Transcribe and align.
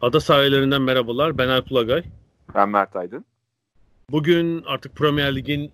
Ada 0.00 0.20
sahillerinden 0.20 0.82
merhabalar. 0.82 1.38
Ben 1.38 1.48
Alp 1.48 1.72
Ulagay. 1.72 2.02
Ben 2.54 2.68
Mert 2.68 2.96
Aydın. 2.96 3.24
Bugün 4.10 4.62
artık 4.66 4.96
Premier 4.96 5.36
Lig'in 5.36 5.72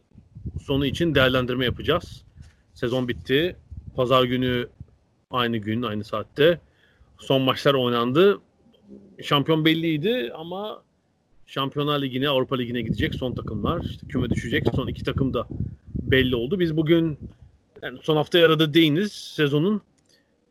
sonu 0.62 0.87
için 0.87 1.15
değerlendirme 1.15 1.65
yapacağız. 1.65 2.25
Sezon 2.75 3.09
bitti. 3.09 3.57
Pazar 3.97 4.25
günü 4.25 4.69
aynı 5.30 5.57
gün, 5.57 5.83
aynı 5.83 6.05
saatte 6.05 6.61
son 7.19 7.43
maçlar 7.43 7.75
oynandı. 7.75 8.41
Şampiyon 9.23 9.65
belliydi 9.65 10.33
ama 10.35 10.83
Şampiyonlar 11.47 12.02
Ligi'ne, 12.02 12.29
Avrupa 12.29 12.57
Ligi'ne 12.57 12.80
gidecek 12.80 13.15
son 13.15 13.35
takımlar. 13.35 13.85
İşte 13.85 14.07
küme 14.07 14.30
düşecek 14.30 14.66
son 14.74 14.87
iki 14.87 15.05
takım 15.05 15.35
da 15.35 15.47
belli 16.02 16.37
oldu. 16.37 16.61
Biz 16.61 16.77
bugün 16.77 17.19
yani 17.83 17.99
son 18.02 18.16
hafta 18.16 18.38
arada 18.38 18.74
değiniz. 18.74 19.13
Sezonun 19.13 19.83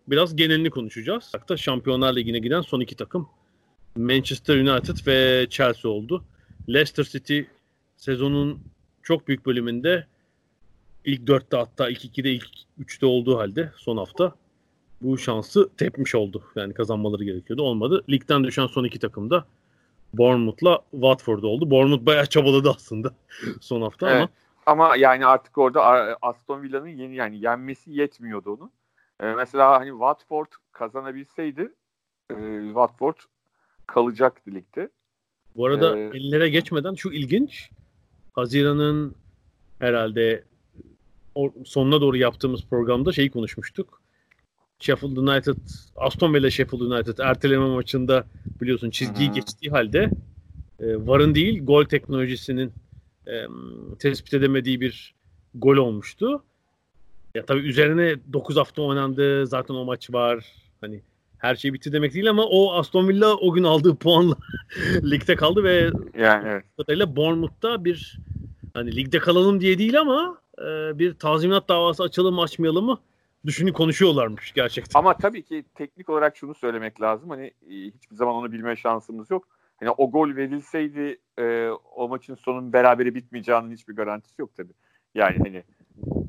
biraz 0.08 0.36
genelini 0.36 0.70
konuşacağız. 0.70 1.30
Hatta 1.32 1.58
Şampiyonlar 1.58 2.16
Ligi'ne 2.16 2.39
giden 2.39 2.62
son 2.62 2.80
iki 2.80 2.95
takım 2.95 3.28
Manchester 3.98 4.56
United 4.56 5.08
ve 5.08 5.48
Chelsea 5.50 5.92
oldu. 5.92 6.24
Leicester 6.70 7.04
City 7.04 7.42
sezonun 7.98 8.60
çok 9.04 9.28
büyük 9.28 9.46
bölümünde 9.46 10.08
ilk 11.06 11.28
dörtte 11.28 11.58
hatta 11.58 11.90
ilk 11.90 12.06
ikide 12.06 12.30
ilk 12.32 12.48
üçte 12.78 13.06
olduğu 13.06 13.38
halde 13.38 13.72
son 13.78 13.98
hafta 13.98 14.34
bu 15.02 15.18
şansı 15.18 15.70
tepmiş 15.78 16.16
oldu. 16.16 16.44
Yani 16.56 16.73
kazanmaları 16.73 17.23
gerekiyordu. 17.23 17.64
Olmadı. 17.64 18.04
Ligden 18.10 18.44
düşen 18.44 18.68
son 18.68 18.84
iki 18.84 19.00
takım 19.00 19.30
da 19.30 19.46
Bournemouth'la 20.14 20.82
Watford 20.92 21.44
oldu. 21.44 21.72
Bournemouth 21.72 22.06
bayağı 22.06 22.26
çabaladı 22.26 22.70
aslında 22.70 23.14
son 23.62 23.82
hafta 23.82 24.10
evet. 24.12 24.18
ama 24.18 24.30
ama 24.66 24.96
yani 24.96 25.26
artık 25.26 25.58
orada 25.58 25.82
Aston 26.22 26.62
Villa'nın 26.62 26.88
yeni 26.88 27.16
yani 27.16 27.40
yenmesi 27.40 27.92
yetmiyordu 27.92 28.52
onu. 28.54 28.72
Ee, 29.20 29.34
mesela 29.34 29.80
hani 29.80 29.90
Watford 29.90 30.48
kazanabilseydi 30.72 31.73
e, 32.30 32.36
Watford 32.66 33.16
kalacaktı 33.88 34.52
ligde. 34.52 34.89
Bu 35.55 35.66
arada 35.66 36.00
ee, 36.00 36.02
ellere 36.02 36.50
geçmeden 36.50 36.94
şu 36.94 37.11
ilginç. 37.11 37.69
Haziran'ın 38.33 39.16
herhalde 39.80 40.44
sonuna 41.66 42.02
doğru 42.02 42.17
yaptığımız 42.17 42.66
programda 42.69 43.11
şeyi 43.11 43.31
konuşmuştuk. 43.31 44.02
Sheffield 44.80 45.17
United, 45.17 45.58
Aston 45.95 46.33
Villa 46.33 46.50
Sheffield 46.50 46.81
United 46.81 47.17
erteleme 47.17 47.66
maçında 47.67 48.25
biliyorsun 48.61 48.89
çizgiyi 48.89 49.27
Hı-hı. 49.27 49.36
geçtiği 49.36 49.69
halde 49.69 50.09
e, 50.80 51.08
VAR'ın 51.08 51.36
değil 51.36 51.66
gol 51.66 51.83
teknolojisinin 51.83 52.73
e, 53.27 53.33
tespit 53.99 54.33
edemediği 54.33 54.81
bir 54.81 55.16
gol 55.55 55.77
olmuştu. 55.77 56.44
Ya 57.36 57.45
tabii 57.45 57.59
üzerine 57.59 58.16
9 58.33 58.58
hafta 58.58 58.81
oynandı. 58.81 59.47
Zaten 59.47 59.73
o 59.73 59.86
maç 59.86 60.14
var. 60.14 60.45
Hani 60.81 61.02
her 61.38 61.55
şey 61.55 61.73
bitti 61.73 61.93
demek 61.93 62.14
değil 62.14 62.30
ama 62.30 62.43
o 62.45 62.73
Aston 62.73 63.08
Villa 63.08 63.36
o 63.36 63.54
gün 63.54 63.64
aldığı 63.64 63.95
puanla 63.95 64.36
ligde 65.04 65.36
kaldı 65.36 65.64
ve 65.64 65.92
yani 66.17 66.48
evet. 66.48 66.64
kadarıyla 66.77 67.15
Bournemouth'ta 67.15 67.86
bir 67.86 68.20
hani 68.73 68.95
ligde 68.95 69.20
kalalım 69.20 69.61
diye 69.61 69.77
değil 69.77 69.99
ama 69.99 70.37
e, 70.60 70.99
bir 70.99 71.14
tazminat 71.14 71.70
davası 71.70 72.04
açalım 72.04 72.39
açmayalım 72.39 72.86
mı 72.86 72.99
düşünü 73.45 73.73
konuşuyorlarmış 73.73 74.54
gerçekten. 74.54 74.99
Ama 74.99 75.17
tabii 75.17 75.43
ki 75.43 75.65
teknik 75.76 76.10
olarak 76.10 76.37
şunu 76.37 76.55
söylemek 76.55 77.02
lazım. 77.02 77.30
Hani 77.30 77.45
e, 77.45 77.71
hiçbir 77.71 78.15
zaman 78.15 78.36
onu 78.36 78.52
bilme 78.52 78.76
şansımız 78.76 79.31
yok. 79.31 79.48
Hani 79.80 79.89
o 79.89 80.11
gol 80.11 80.36
verilseydi 80.36 81.20
e, 81.39 81.70
o 81.95 82.08
maçın 82.08 82.36
sonun 82.36 82.73
berabere 82.73 83.15
bitmeyeceğinin 83.15 83.71
hiçbir 83.71 83.95
garantisi 83.95 84.42
yok 84.42 84.55
tabii. 84.58 84.73
Yani 85.15 85.37
hani 85.37 85.64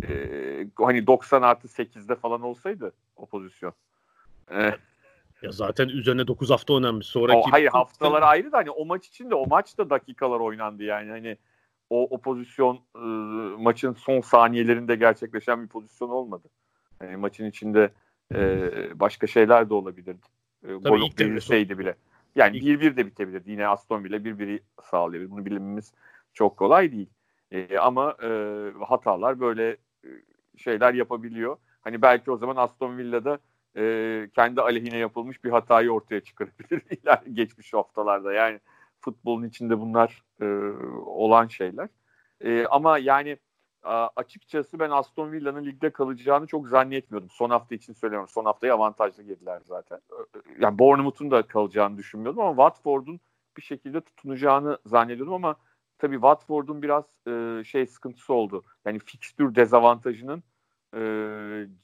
e, 0.09 0.69
hani 0.79 1.07
90 1.07 1.43
artı 1.43 1.69
8'de 1.69 2.15
falan 2.15 2.43
olsaydı 2.43 2.93
o 3.17 3.27
pozisyon. 3.27 3.73
E, 4.51 4.73
ya 5.43 5.53
zaten 5.53 5.89
üzerine 5.89 6.27
9 6.27 6.51
hafta 6.51 6.75
oynanmış. 6.75 7.07
Sonraki 7.07 7.39
o, 7.39 7.53
hayır 7.53 7.69
haftalar 7.69 8.23
ayrı 8.23 8.53
da 8.53 8.57
hani 8.57 8.71
o 8.71 8.85
maç 8.85 9.07
için 9.07 9.31
de 9.31 9.35
o 9.35 9.47
maçta 9.47 9.91
dakikalar 9.91 10.41
oynandı 10.41 10.83
yani. 10.83 11.11
Hani 11.11 11.37
o, 11.91 12.03
o 12.03 12.21
pozisyon 12.21 12.77
e, 12.95 13.07
maçın 13.63 13.93
son 13.93 14.21
saniyelerinde 14.21 14.97
gerçekleşen 14.97 15.63
bir 15.63 15.69
pozisyon 15.69 16.09
olmadı. 16.09 16.49
Yani 17.03 17.17
maçın 17.17 17.45
içinde 17.45 17.91
e, 18.35 18.71
başka 19.01 19.27
şeyler 19.27 19.71
de 19.71 19.75
olabilirdi. 19.75 20.27
E, 20.69 20.73
gol 20.73 21.01
verilseydi 21.21 21.79
bile. 21.79 21.95
Yani 22.37 22.59
1-1 22.59 22.97
de 22.97 23.07
bitebilirdi. 23.07 23.51
Yine 23.51 23.67
Aston 23.67 24.05
Villa 24.05 24.17
1-1'i 24.17 24.63
sağlayabilir. 24.83 25.31
Bunu 25.31 25.45
bilmemiz 25.45 25.93
çok 26.35 26.57
kolay 26.57 26.93
değil. 26.93 27.09
E, 27.51 27.79
ama 27.79 28.17
e, 28.23 28.29
hatalar 28.89 29.41
böyle 29.41 29.77
şeyler 30.57 30.95
yapabiliyor. 30.95 31.57
Hani 31.81 32.03
belki 32.03 32.31
o 32.31 32.37
zaman 32.37 32.57
Aston 32.57 32.99
Villa'da 32.99 33.39
e, 33.77 34.29
kendi 34.35 34.61
aleyhine 34.61 34.99
yapılmış 34.99 35.45
bir 35.45 35.51
hatayı 35.51 35.91
ortaya 35.91 36.21
çıkarabilir 36.21 36.83
geçmiş 37.35 37.73
haftalarda. 37.73 38.33
Yani 38.33 38.61
futbolun 39.01 39.45
içinde 39.45 39.81
bunlar 39.81 40.23
e, 40.41 40.47
olan 41.07 41.47
şeyler. 41.47 41.89
E, 42.41 42.67
ama 42.67 42.99
yani 42.99 43.39
açıkçası 44.17 44.79
ben 44.79 44.91
Aston 44.91 45.33
Villa'nın 45.33 45.65
ligde 45.65 45.91
kalacağını 45.91 46.47
çok 46.47 46.69
zannetmiyordum. 46.69 47.31
Son 47.31 47.51
hafta 47.51 47.75
için 47.75 47.93
söylüyorum. 47.93 48.29
Son 48.29 48.45
haftayı 48.45 48.75
avantajlı 48.75 49.23
girdiler 49.23 49.63
zaten. 49.65 50.01
Yani 50.61 50.79
Bournemouth'un 50.79 51.31
da 51.31 51.43
kalacağını 51.43 51.99
düşünmüyordum 51.99 52.43
ama 52.43 52.51
Watford'un 52.51 53.21
bir 53.57 53.63
şekilde 53.63 54.01
tutunacağını 54.01 54.79
zannediyordum 54.87 55.35
ama 55.35 55.57
tabii 55.99 56.15
Watford'un 56.15 56.83
biraz 56.83 57.05
şey 57.65 57.87
sıkıntısı 57.87 58.35
oldu. 58.35 58.65
Yani 58.85 58.99
fikstür 58.99 59.55
dezavantajının 59.55 60.43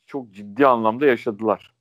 çok 0.07 0.31
ciddi 0.31 0.67
anlamda 0.67 1.07
yaşadılar. 1.07 1.72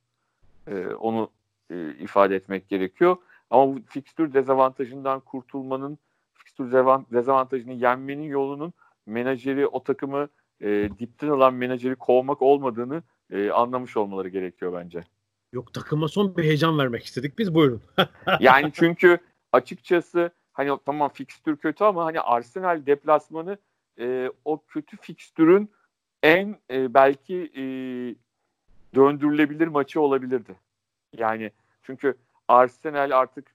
E, 0.66 0.86
onu 0.86 1.30
e, 1.70 1.94
ifade 1.94 2.36
etmek 2.36 2.68
gerekiyor. 2.68 3.16
Ama 3.50 3.76
bu 3.76 3.80
fikstür 3.86 4.32
dezavantajından 4.34 5.20
kurtulmanın, 5.20 5.98
fikstür 6.34 6.72
dezavantajını 7.12 7.72
yenmenin 7.72 8.22
yolunun 8.22 8.72
menajeri 9.06 9.66
o 9.66 9.82
takımı 9.82 10.28
e, 10.60 10.90
dipten 10.98 11.28
alan 11.28 11.54
menajeri 11.54 11.94
kovmak 11.94 12.42
olmadığını 12.42 13.02
e, 13.30 13.50
anlamış 13.50 13.96
olmaları 13.96 14.28
gerekiyor 14.28 14.72
bence. 14.72 15.04
Yok 15.52 15.74
takıma 15.74 16.08
son 16.08 16.36
bir 16.36 16.44
heyecan 16.44 16.78
vermek 16.78 17.04
istedik 17.04 17.38
biz 17.38 17.54
buyurun. 17.54 17.82
yani 18.40 18.70
çünkü 18.74 19.18
açıkçası 19.52 20.30
hani 20.52 20.78
tamam 20.86 21.10
fikstür 21.14 21.56
kötü 21.56 21.84
ama 21.84 22.04
hani 22.04 22.20
Arsenal 22.20 22.86
deplasmanı 22.86 23.58
e, 24.00 24.30
o 24.44 24.64
kötü 24.66 24.96
fikstürün 24.96 25.70
en 26.22 26.56
e, 26.70 26.94
belki 26.94 27.52
e, 27.56 27.64
döndürülebilir 28.94 29.68
maçı 29.68 30.00
olabilirdi. 30.00 30.56
Yani 31.16 31.50
çünkü 31.82 32.14
Arsenal 32.48 33.10
artık 33.10 33.54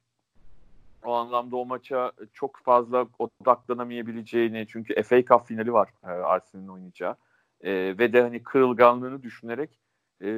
o 1.05 1.13
anlamda 1.13 1.55
o 1.55 1.65
maça 1.65 2.11
çok 2.33 2.57
fazla 2.57 3.07
odaklanamayabileceğini 3.19 4.65
çünkü 4.69 5.03
FA 5.03 5.25
Cup 5.25 5.47
finali 5.47 5.73
var 5.73 5.89
e, 6.03 6.07
Arsenal'in 6.07 6.67
oynayacağı 6.67 7.15
e, 7.61 7.71
ve 7.71 8.13
de 8.13 8.21
hani 8.21 8.43
kırılganlığını 8.43 9.23
düşünerek 9.23 9.79
e, 10.23 10.29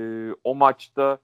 o 0.44 0.56
maçta 0.56 1.19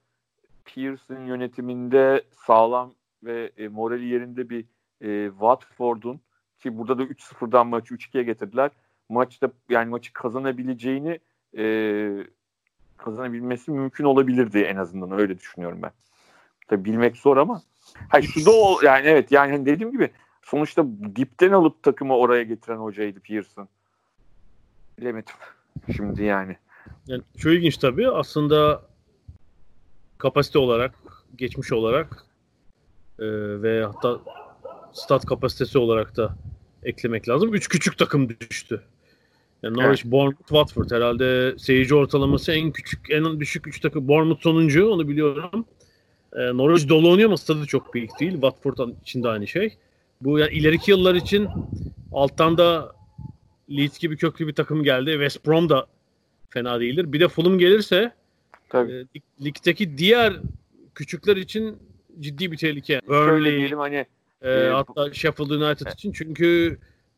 Pearson 0.65 1.25
yönetiminde 1.25 2.23
sağlam 2.45 2.93
ve 3.23 3.51
e, 3.57 3.67
morali 3.67 4.05
yerinde 4.05 4.49
bir 4.49 4.65
e, 5.01 5.29
Watford'un 5.29 6.21
ki 6.59 6.77
burada 6.77 6.97
da 6.97 7.03
3-0'dan 7.03 7.67
maçı 7.67 7.93
3-2'ye 7.95 8.23
getirdiler. 8.23 8.71
Maçta 9.09 9.51
yani 9.69 9.89
maçı 9.89 10.13
kazanabileceğini 10.13 11.19
e, 11.57 11.63
kazanabilmesi 12.97 13.71
mümkün 13.71 14.03
olabilirdi 14.03 14.59
en 14.59 14.75
azından 14.75 15.19
öyle 15.19 15.39
düşünüyorum 15.39 15.79
ben. 15.81 15.91
Tabii 16.67 16.85
bilmek 16.85 17.17
zor 17.17 17.37
ama 17.37 17.61
Hayır 18.09 18.25
şu 18.25 18.45
da 18.45 18.51
o 18.51 18.81
yani 18.83 19.07
evet 19.07 19.31
yani 19.31 19.51
hani 19.51 19.65
dediğim 19.65 19.91
gibi 19.91 20.11
sonuçta 20.41 20.85
dipten 21.15 21.51
alıp 21.51 21.83
takımı 21.83 22.17
oraya 22.17 22.43
getiren 22.43 22.77
hocaydı 22.77 23.19
Pearson. 23.19 23.67
Bilemedim. 24.99 25.33
Şimdi 25.95 26.23
yani. 26.23 26.57
yani 27.07 27.23
şu 27.37 27.49
ilginç 27.49 27.77
tabii 27.77 28.09
aslında 28.09 28.81
kapasite 30.17 30.59
olarak 30.59 30.93
geçmiş 31.35 31.71
olarak 31.71 32.25
e, 33.19 33.25
ve 33.61 33.85
hatta 33.85 34.19
stat 34.93 35.25
kapasitesi 35.25 35.77
olarak 35.77 36.17
da 36.17 36.35
eklemek 36.83 37.29
lazım. 37.29 37.53
Üç 37.53 37.67
küçük 37.69 37.97
takım 37.97 38.29
düştü. 38.29 38.83
Yani 39.65 39.77
Norwich, 39.77 40.01
evet. 40.03 40.11
Bournemouth, 40.11 40.47
Watford 40.47 40.91
herhalde 40.91 41.55
seyirci 41.57 41.95
ortalaması 41.95 42.51
en 42.51 42.71
küçük, 42.71 43.11
en 43.11 43.39
düşük 43.39 43.67
3 43.67 43.79
takım. 43.79 44.07
Bournemouth 44.07 44.41
sonuncu 44.41 44.89
onu 44.89 45.07
biliyorum. 45.07 45.65
Ee, 46.33 46.39
Norwich 46.39 46.89
dolu 46.89 47.11
oynuyor 47.11 47.29
ama 47.29 47.37
stadı 47.37 47.65
çok 47.65 47.93
büyük 47.93 48.19
değil. 48.19 48.31
Watford 48.31 48.77
için 49.01 49.23
de 49.23 49.29
aynı 49.29 49.47
şey. 49.47 49.77
Bu 50.21 50.39
yani 50.39 50.53
ileriki 50.53 50.91
yıllar 50.91 51.15
için 51.15 51.47
alttan 52.11 52.57
da 52.57 52.95
Leeds 53.69 53.99
gibi 53.99 54.17
köklü 54.17 54.47
bir 54.47 54.53
takım 54.53 54.83
geldi. 54.83 55.11
West 55.11 55.45
Brom 55.45 55.69
da 55.69 55.87
fena 56.49 56.79
değildir. 56.79 57.13
Bir 57.13 57.19
de 57.19 57.27
Fulham 57.27 57.59
gelirse 57.59 58.11
Tabii. 58.69 59.07
E, 59.15 59.43
ligdeki 59.45 59.97
diğer 59.97 60.33
küçükler 60.95 61.37
için 61.37 61.77
ciddi 62.19 62.51
bir 62.51 62.57
tehlike. 62.57 63.01
Burnley, 63.07 63.57
diyelim 63.57 63.79
hani 63.79 64.05
e, 64.41 64.51
e, 64.51 64.69
hatta 64.69 65.13
Sheffield 65.13 65.49
United 65.49 65.87
için 65.87 66.11
çünkü 66.11 66.77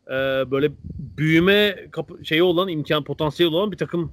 e, 0.10 0.14
böyle 0.52 0.72
büyüme 1.18 1.88
kapı, 1.92 2.26
şeyi 2.26 2.44
olan 2.44 2.68
imkan 2.68 3.04
potansiyeli 3.04 3.56
olan 3.56 3.72
bir 3.72 3.78
takım 3.78 4.12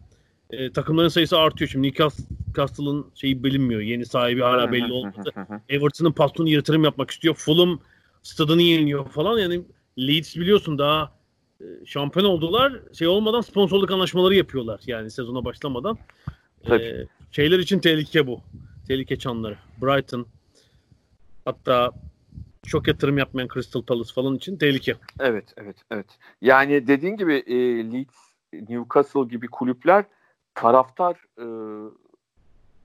e, 0.50 0.72
takımların 0.72 1.08
sayısı 1.08 1.38
artıyor. 1.38 1.70
Şimdi 1.70 1.88
Newcastle'ın 1.88 3.06
şeyi 3.14 3.44
bilinmiyor. 3.44 3.80
Yeni 3.80 4.06
sahibi 4.06 4.40
hala 4.40 4.72
belli 4.72 4.92
olmadı. 4.92 5.30
Everton'ın 5.68 6.12
patronu 6.12 6.48
yatırım 6.48 6.84
yapmak 6.84 7.10
istiyor. 7.10 7.34
Fulham 7.34 7.80
stadını 8.22 8.62
yeniliyor 8.62 9.08
falan. 9.08 9.38
Yani 9.38 9.62
Leeds 9.98 10.36
biliyorsun 10.36 10.78
daha 10.78 11.12
e, 11.60 11.64
şampiyon 11.86 12.26
oldular. 12.26 12.80
Şey 12.92 13.08
olmadan 13.08 13.40
sponsorluk 13.40 13.90
anlaşmaları 13.90 14.34
yapıyorlar. 14.34 14.80
Yani 14.86 15.10
sezona 15.10 15.44
başlamadan. 15.44 15.98
Tabii. 16.66 16.82
E, 16.82 17.06
şeyler 17.30 17.58
için 17.58 17.78
tehlike 17.78 18.26
bu. 18.26 18.40
Tehlike 18.88 19.18
çanları. 19.18 19.56
Brighton 19.82 20.26
hatta 21.44 21.92
çok 22.66 22.88
yatırım 22.88 23.18
yapmayan 23.18 23.48
Crystal 23.54 23.82
Palace 23.82 24.12
falan 24.14 24.34
için 24.34 24.56
tehlike. 24.56 24.96
Evet, 25.20 25.54
evet, 25.56 25.76
evet. 25.90 26.06
Yani 26.40 26.86
dediğin 26.86 27.16
gibi 27.16 27.34
e, 27.34 27.56
Leeds, 27.92 28.16
Newcastle 28.52 29.24
gibi 29.24 29.48
kulüpler 29.48 30.04
taraftar 30.54 31.16
e, 31.38 31.46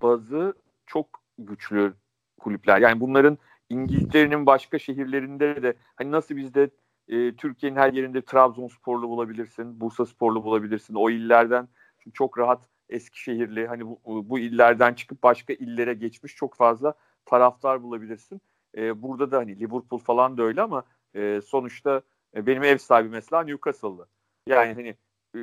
bazı 0.02 0.54
çok 0.86 1.08
güçlü 1.38 1.94
kulüpler. 2.40 2.82
Yani 2.82 3.00
bunların 3.00 3.38
İngiltere'nin 3.70 4.46
başka 4.46 4.80
şehirlerinde 4.80 5.64
de 5.64 5.74
hani 5.96 6.12
nasıl 6.12 6.36
bizde 6.36 6.70
e, 7.08 7.36
Türkiye'nin 7.36 7.78
her 7.78 7.94
yerinde 7.94 8.22
Trabzonsporlu 8.22 9.10
bulabilirsin, 9.10 9.82
Bursa 9.82 10.06
Sporlu 10.06 10.44
bulabilirsin. 10.44 10.96
O 10.96 11.10
illerden 11.10 11.68
çok 12.14 12.38
rahat 12.38 12.62
Eskişehirli 12.90 13.68
hani 13.68 13.86
bu, 13.86 14.00
bu 14.06 14.40
illerden 14.40 14.94
çıkıp 14.94 15.24
başka 15.24 15.54
illere 15.54 15.94
geçmiş 15.94 16.36
çok 16.36 16.56
fazla 16.56 16.94
taraftar 17.26 17.84
bulabilirsin. 17.84 18.42
E, 18.78 19.02
burada 19.02 19.32
da 19.32 19.38
hani 19.38 19.60
Liverpool 19.60 20.00
falan 20.00 20.38
da 20.38 20.44
öyle 20.44 20.62
ama 20.62 20.84
e, 21.16 21.42
sonuçta 21.46 22.02
e, 22.36 22.46
benim 22.46 22.64
ev 22.64 22.78
sahibi 22.78 23.10
mesela 23.10 23.44
Newcastle'lı. 23.44 24.08
Yani 24.48 24.74
hani 24.74 24.96
e, 25.36 25.40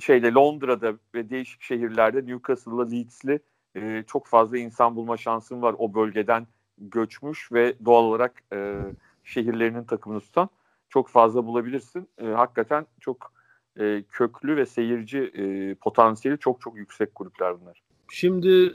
şeyde 0.00 0.32
Londra'da 0.32 0.94
ve 1.14 1.30
değişik 1.30 1.62
şehirlerde 1.62 2.26
Newcastle'lı, 2.26 2.90
Leeds'li 2.90 3.40
e, 3.76 4.04
çok 4.06 4.26
fazla 4.26 4.58
insan 4.58 4.96
bulma 4.96 5.16
şansın 5.16 5.62
var 5.62 5.74
o 5.78 5.94
bölgeden 5.94 6.46
göçmüş 6.78 7.52
ve 7.52 7.74
doğal 7.84 8.04
olarak 8.04 8.42
e, 8.52 8.78
şehirlerinin 9.24 9.84
takımını 9.84 10.20
tutan 10.20 10.48
çok 10.88 11.08
fazla 11.08 11.46
bulabilirsin. 11.46 12.08
E, 12.18 12.26
hakikaten 12.26 12.86
çok 13.00 13.32
e, 13.80 14.04
köklü 14.10 14.56
ve 14.56 14.66
seyirci 14.66 15.18
e, 15.18 15.74
potansiyeli 15.74 16.38
çok 16.38 16.60
çok 16.60 16.76
yüksek 16.76 17.14
kulüpler 17.14 17.60
bunlar. 17.60 17.82
Şimdi 18.10 18.72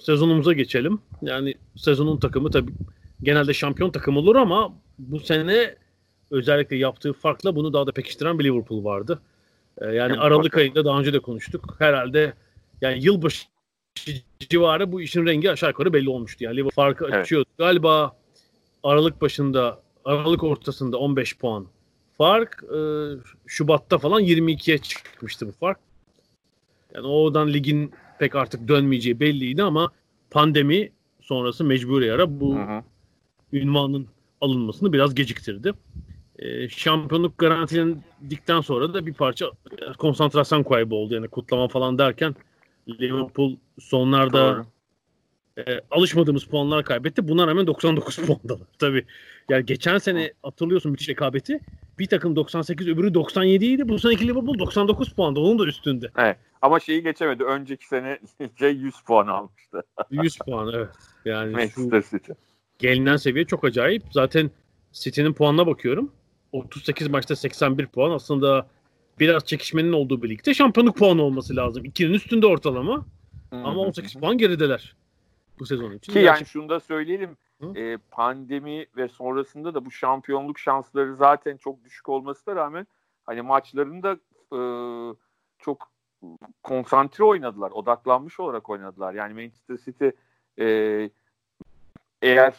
sezonumuza 0.00 0.52
geçelim. 0.52 1.00
Yani 1.22 1.54
sezonun 1.76 2.18
takımı 2.18 2.50
tabii 2.50 2.72
genelde 3.22 3.54
şampiyon 3.54 3.90
takım 3.90 4.16
olur 4.16 4.36
ama 4.36 4.74
bu 4.98 5.20
sene 5.20 5.74
özellikle 6.30 6.76
yaptığı 6.76 7.12
farkla 7.12 7.56
bunu 7.56 7.72
daha 7.72 7.86
da 7.86 7.92
pekiştiren 7.92 8.38
bir 8.38 8.44
Liverpool 8.44 8.84
vardı. 8.84 9.22
Ee, 9.78 9.86
yani 9.86 10.18
Aralık 10.18 10.56
ayında 10.56 10.84
daha 10.84 11.00
önce 11.00 11.12
de 11.12 11.18
konuştuk. 11.18 11.76
Herhalde 11.78 12.32
yani 12.80 13.04
yılbaşı 13.04 13.46
civarı 14.38 14.92
bu 14.92 15.00
işin 15.00 15.26
rengi 15.26 15.50
aşağı 15.50 15.70
yukarı 15.70 15.92
belli 15.92 16.10
olmuştu. 16.10 16.44
Yani 16.44 16.56
Liverpool 16.56 16.84
farkı 16.84 17.04
evet. 17.04 17.14
açıyordu. 17.14 17.48
Galiba 17.58 18.16
Aralık 18.82 19.20
başında, 19.20 19.80
Aralık 20.04 20.42
ortasında 20.42 20.98
15 20.98 21.38
puan 21.38 21.66
fark. 22.18 22.64
E, 22.74 22.78
Şubat'ta 23.46 23.98
falan 23.98 24.22
22'ye 24.22 24.78
çıkmıştı 24.78 25.48
bu 25.48 25.52
fark. 25.52 25.78
Yani 26.94 27.06
oradan 27.06 27.52
ligin 27.52 27.92
pek 28.18 28.34
artık 28.34 28.68
dönmeyeceği 28.68 29.20
belliydi 29.20 29.62
ama 29.62 29.92
pandemi 30.30 30.90
sonrası 31.20 31.64
mecburi 31.64 32.12
ara 32.12 32.40
bu 32.40 32.56
hı. 32.56 32.82
Ünvanın 33.52 34.06
alınmasını 34.40 34.92
biraz 34.92 35.14
geciktirdi. 35.14 35.72
E, 36.38 36.68
şampiyonluk 36.68 37.38
garantilendikten 37.38 38.60
sonra 38.60 38.94
da 38.94 39.06
bir 39.06 39.14
parça 39.14 39.46
konsantrasyon 39.98 40.62
kaybı 40.62 40.94
oldu. 40.94 41.14
Yani 41.14 41.28
kutlama 41.28 41.68
falan 41.68 41.98
derken 41.98 42.34
Liverpool 42.88 43.56
sonlarda 43.80 44.54
Doğru. 44.56 44.66
e, 45.66 45.80
alışmadığımız 45.90 46.44
puanlar 46.44 46.84
kaybetti. 46.84 47.28
Buna 47.28 47.46
rağmen 47.46 47.66
99 47.66 48.16
puandalar. 48.26 48.66
Tabii 48.78 49.04
yani 49.48 49.66
geçen 49.66 49.98
sene 49.98 50.32
hatırlıyorsun 50.42 50.92
müthiş 50.92 51.08
rekabeti. 51.08 51.60
Bir 51.98 52.06
takım 52.06 52.36
98 52.36 52.88
öbürü 52.88 53.14
97 53.14 53.66
idi. 53.66 53.88
Bu 53.88 53.98
seneki 53.98 54.28
Liverpool 54.28 54.58
99 54.58 55.12
puanda. 55.12 55.40
Onun 55.40 55.58
da 55.58 55.66
üstünde. 55.66 56.10
Evet. 56.18 56.36
Ama 56.62 56.80
şeyi 56.80 57.02
geçemedi. 57.02 57.44
Önceki 57.44 57.88
sene 57.88 58.18
100 58.60 59.00
puan 59.00 59.26
almıştı. 59.26 59.82
100 60.10 60.38
puan 60.38 60.72
evet. 60.74 60.88
Yani 61.24 61.52
Manchester 61.52 62.02
City. 62.10 62.32
Gelinen 62.82 63.16
seviye 63.16 63.44
çok 63.44 63.64
acayip. 63.64 64.02
Zaten 64.10 64.50
City'nin 64.92 65.32
puanına 65.32 65.66
bakıyorum. 65.66 66.12
38 66.52 67.08
maçta 67.08 67.36
81 67.36 67.86
puan. 67.86 68.10
Aslında 68.10 68.66
biraz 69.20 69.44
çekişmenin 69.44 69.92
olduğu 69.92 70.22
birlikte 70.22 70.54
şampiyonluk 70.54 70.96
puanı 70.96 71.22
olması 71.22 71.56
lazım. 71.56 71.84
İkinin 71.84 72.12
üstünde 72.12 72.46
ortalama. 72.46 73.06
Ama 73.52 73.80
18 73.80 74.14
puan 74.14 74.38
gerideler 74.38 74.96
bu 75.58 75.66
sezon 75.66 75.92
için. 75.92 76.12
Ki 76.12 76.18
yani 76.18 76.38
Gerçi... 76.38 76.44
şunu 76.44 76.68
da 76.68 76.80
söyleyelim. 76.80 77.36
E, 77.76 77.96
pandemi 78.10 78.86
ve 78.96 79.08
sonrasında 79.08 79.74
da 79.74 79.84
bu 79.84 79.90
şampiyonluk 79.90 80.58
şansları 80.58 81.16
zaten 81.16 81.56
çok 81.56 81.84
düşük 81.84 82.08
olmasına 82.08 82.56
rağmen 82.56 82.86
hani 83.24 83.42
maçlarında 83.42 84.16
e, 84.52 84.60
çok 85.58 85.92
konsantre 86.62 87.24
oynadılar. 87.24 87.70
Odaklanmış 87.70 88.40
olarak 88.40 88.70
oynadılar. 88.70 89.14
Yani 89.14 89.34
Manchester 89.34 89.76
City 89.76 90.08
e, 90.58 91.10
eğer 92.22 92.54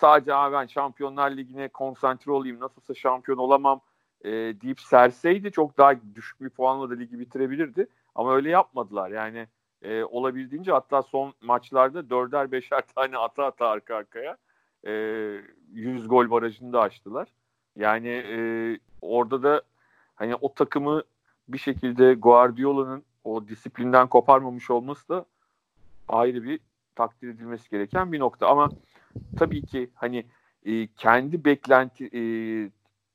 sadece 0.00 0.30
ben 0.30 0.66
Şampiyonlar 0.66 1.30
Ligi'ne 1.30 1.68
konsantre 1.68 2.32
olayım 2.32 2.60
nasılsa 2.60 2.94
şampiyon 2.94 3.38
olamam 3.38 3.80
e, 4.24 4.30
deyip 4.30 4.80
serseydi 4.80 5.52
çok 5.52 5.78
daha 5.78 5.94
düşük 6.14 6.40
bir 6.40 6.50
puanla 6.50 6.90
da 6.90 6.94
ligi 6.94 7.18
bitirebilirdi. 7.18 7.86
Ama 8.14 8.34
öyle 8.34 8.50
yapmadılar. 8.50 9.10
Yani 9.10 9.48
e, 9.82 10.04
olabildiğince 10.04 10.72
hatta 10.72 11.02
son 11.02 11.34
maçlarda 11.40 12.10
dörder 12.10 12.52
beşer 12.52 12.82
tane 12.94 13.18
ata 13.18 13.44
ata 13.44 13.68
arka 13.68 13.96
arkaya 13.96 14.36
e, 14.86 14.92
100 15.72 16.08
gol 16.08 16.30
barajını 16.30 16.72
da 16.72 16.80
açtılar. 16.80 17.28
Yani 17.76 18.08
e, 18.08 18.38
orada 19.00 19.42
da 19.42 19.62
hani 20.14 20.34
o 20.34 20.54
takımı 20.54 21.02
bir 21.48 21.58
şekilde 21.58 22.14
Guardiola'nın 22.14 23.04
o 23.24 23.48
disiplinden 23.48 24.06
koparmamış 24.06 24.70
olması 24.70 25.08
da 25.08 25.24
ayrı 26.08 26.44
bir 26.44 26.60
takdir 26.94 27.28
edilmesi 27.28 27.70
gereken 27.70 28.12
bir 28.12 28.18
nokta. 28.18 28.46
Ama 28.46 28.68
tabii 29.38 29.62
ki 29.62 29.90
hani 29.94 30.26
e, 30.64 30.86
kendi 30.86 31.44
beklenti 31.44 32.04
e, 32.04 32.22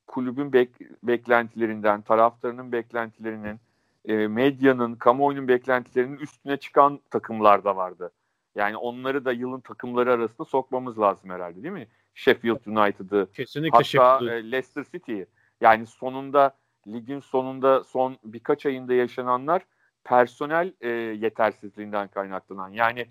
kulübün 0.07 0.53
bek, 0.53 0.69
beklentilerinden, 1.03 2.01
taraftarının 2.01 2.71
beklentilerinin, 2.71 3.59
e, 4.05 4.27
medyanın, 4.27 4.95
kamuoyunun 4.95 5.47
beklentilerinin 5.47 6.17
üstüne 6.17 6.57
çıkan 6.57 6.99
takımlar 7.09 7.63
da 7.63 7.75
vardı. 7.75 8.11
Yani 8.55 8.77
onları 8.77 9.25
da 9.25 9.31
yılın 9.31 9.59
takımları 9.59 10.13
arasında 10.13 10.45
sokmamız 10.45 10.99
lazım 10.99 11.29
herhalde 11.29 11.63
değil 11.63 11.73
mi? 11.73 11.87
Sheffield 12.13 12.65
United'ı, 12.65 13.29
hatta 13.71 13.83
Sheffield. 13.83 14.27
E, 14.27 14.51
Leicester 14.51 14.83
City'yi. 14.91 15.25
Yani 15.61 15.87
sonunda 15.87 16.55
ligin 16.87 17.19
sonunda 17.19 17.83
son 17.83 18.17
birkaç 18.23 18.65
ayında 18.65 18.93
yaşananlar 18.93 19.61
personel 20.03 20.73
e, 20.81 20.89
yetersizliğinden 20.89 22.07
kaynaklanan. 22.07 22.69
Yani 22.69 23.05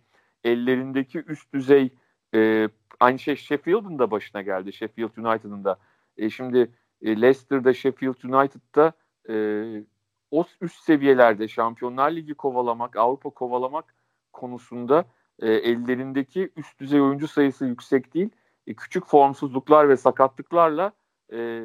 ellerindeki 0.44 1.18
üst 1.18 1.52
düzey 1.54 1.90
e, 2.34 2.68
aynı 3.00 3.18
şey 3.18 3.36
Sheffield'ın 3.36 3.98
da 3.98 4.10
başına 4.10 4.42
geldi. 4.42 4.72
Sheffield 4.72 5.16
United'ın 5.16 5.64
da. 5.64 5.78
E, 6.16 6.30
şimdi 6.30 6.70
e, 7.02 7.20
Leicester'da, 7.20 7.74
Sheffield 7.74 8.22
United'da 8.22 8.92
e, 9.28 9.34
o 10.30 10.44
üst 10.60 10.82
seviyelerde 10.82 11.48
Şampiyonlar 11.48 12.10
Ligi 12.10 12.34
kovalamak, 12.34 12.96
Avrupa 12.96 13.30
kovalamak 13.30 13.94
konusunda 14.32 15.04
e, 15.38 15.52
ellerindeki 15.52 16.50
üst 16.56 16.80
düzey 16.80 17.00
oyuncu 17.00 17.28
sayısı 17.28 17.66
yüksek 17.66 18.14
değil. 18.14 18.30
E, 18.66 18.74
küçük 18.74 19.06
formsuzluklar 19.06 19.88
ve 19.88 19.96
sakatlıklarla 19.96 20.92
e, 21.32 21.62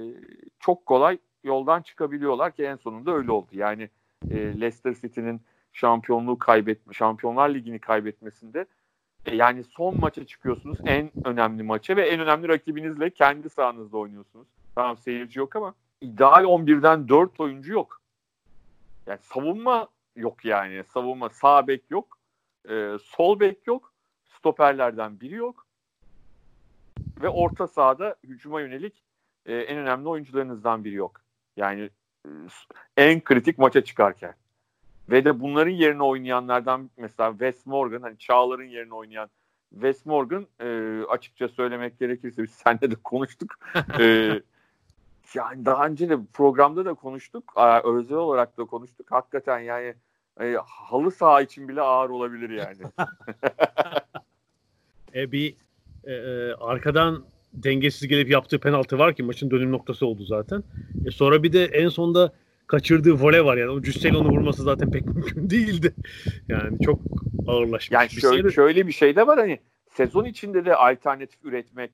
çok 0.59 0.85
kolay 0.85 1.17
yoldan 1.43 1.81
çıkabiliyorlar 1.81 2.51
ki 2.51 2.63
en 2.63 2.75
sonunda 2.75 3.11
öyle 3.11 3.31
oldu. 3.31 3.49
Yani 3.51 3.89
e, 4.29 4.35
Leicester 4.35 4.93
City'nin 4.93 5.41
şampiyonluğu 5.73 6.39
kaybetme, 6.39 6.93
Şampiyonlar 6.93 7.49
Ligi'ni 7.49 7.79
kaybetmesinde 7.79 8.65
yani 9.31 9.63
son 9.63 9.99
maça 9.99 10.25
çıkıyorsunuz 10.25 10.77
en 10.85 11.11
önemli 11.25 11.63
maça 11.63 11.95
ve 11.95 12.09
en 12.09 12.19
önemli 12.19 12.47
rakibinizle 12.47 13.09
kendi 13.09 13.49
sahanızda 13.49 13.97
oynuyorsunuz. 13.97 14.47
Tamam 14.75 14.97
seyirci 14.97 15.39
yok 15.39 15.55
ama 15.55 15.73
ideal 16.01 16.43
11'den 16.43 17.09
4 17.09 17.39
oyuncu 17.39 17.73
yok. 17.73 18.01
Yani 19.07 19.19
savunma 19.21 19.87
yok 20.15 20.45
yani. 20.45 20.83
Savunma 20.83 21.29
sağ 21.29 21.67
bek 21.67 21.91
yok. 21.91 22.17
E, 22.69 22.97
sol 23.03 23.39
bek 23.39 23.67
yok. 23.67 23.93
Stoperlerden 24.25 25.19
biri 25.19 25.35
yok. 25.35 25.67
Ve 27.21 27.29
orta 27.29 27.67
sahada 27.67 28.15
hücuma 28.23 28.61
yönelik 28.61 29.03
e, 29.45 29.55
en 29.55 29.77
önemli 29.77 30.07
oyuncularınızdan 30.09 30.83
biri 30.83 30.95
yok. 30.95 31.21
Yani 31.57 31.89
e, 32.25 32.29
en 32.97 33.23
kritik 33.23 33.57
maça 33.57 33.83
çıkarken. 33.83 34.35
Ve 35.09 35.25
de 35.25 35.39
bunların 35.39 35.71
yerine 35.71 36.03
oynayanlardan 36.03 36.89
mesela 36.97 37.31
Wes 37.31 37.65
Morgan 37.65 38.01
hani 38.01 38.17
Çağlar'ın 38.17 38.63
yerine 38.63 38.93
oynayan 38.93 39.29
Wes 39.73 40.05
Morgan 40.05 40.47
e, 40.59 40.99
açıkça 41.09 41.47
söylemek 41.47 41.99
gerekirse 41.99 42.43
biz 42.43 42.51
seninle 42.51 42.91
de 42.91 42.95
konuştuk. 43.03 43.55
e, 43.99 44.03
yani 45.35 45.65
daha 45.65 45.87
önce 45.87 46.09
de 46.09 46.17
programda 46.33 46.85
da 46.85 46.93
konuştuk. 46.93 47.53
Özel 47.83 48.17
olarak 48.17 48.57
da 48.57 48.65
konuştuk. 48.65 49.11
Hakikaten 49.11 49.59
yani 49.59 49.93
e, 50.41 50.55
halı 50.65 51.11
saha 51.11 51.41
için 51.41 51.67
bile 51.67 51.81
ağır 51.81 52.09
olabilir 52.09 52.49
yani. 52.49 52.81
e, 55.15 55.31
bir 55.31 55.55
e, 56.03 56.13
e, 56.13 56.53
arkadan 56.53 57.23
dengesiz 57.53 58.07
gelip 58.07 58.29
yaptığı 58.29 58.59
penaltı 58.59 58.99
var 58.99 59.15
ki 59.15 59.23
maçın 59.23 59.51
dönüm 59.51 59.71
noktası 59.71 60.05
oldu 60.05 60.23
zaten. 60.23 60.63
E, 61.05 61.11
sonra 61.11 61.43
bir 61.43 61.53
de 61.53 61.65
en 61.65 61.89
sonda 61.89 62.33
kaçırdığı 62.73 63.13
voley 63.13 63.45
var 63.45 63.57
yani. 63.57 63.69
O 63.69 63.81
cüsseli 63.81 64.17
onu 64.17 64.29
vurması 64.29 64.63
zaten 64.63 64.91
pek 64.91 65.05
mümkün 65.15 65.49
değildi. 65.49 65.93
Yani 66.47 66.77
çok 66.85 66.99
ağırlaşmış. 67.47 67.91
Yani 67.91 68.09
şöyle, 68.09 68.37
şeydi. 68.37 68.53
şöyle 68.53 68.87
bir 68.87 68.91
şey 68.91 69.15
de 69.15 69.27
var 69.27 69.39
hani 69.39 69.59
sezon 69.89 70.25
içinde 70.25 70.65
de 70.65 70.75
alternatif 70.75 71.45
üretmek 71.45 71.91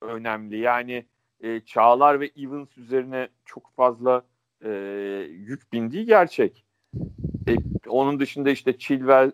önemli. 0.00 0.58
Yani 0.58 1.06
e, 1.40 1.60
Çağlar 1.60 2.20
ve 2.20 2.30
Evans 2.36 2.78
üzerine 2.78 3.28
çok 3.44 3.74
fazla 3.76 4.22
e, 4.64 4.70
yük 5.30 5.72
bindiği 5.72 6.06
gerçek. 6.06 6.64
E, 7.48 7.52
onun 7.88 8.20
dışında 8.20 8.50
işte 8.50 8.78
Chilwell 8.78 9.32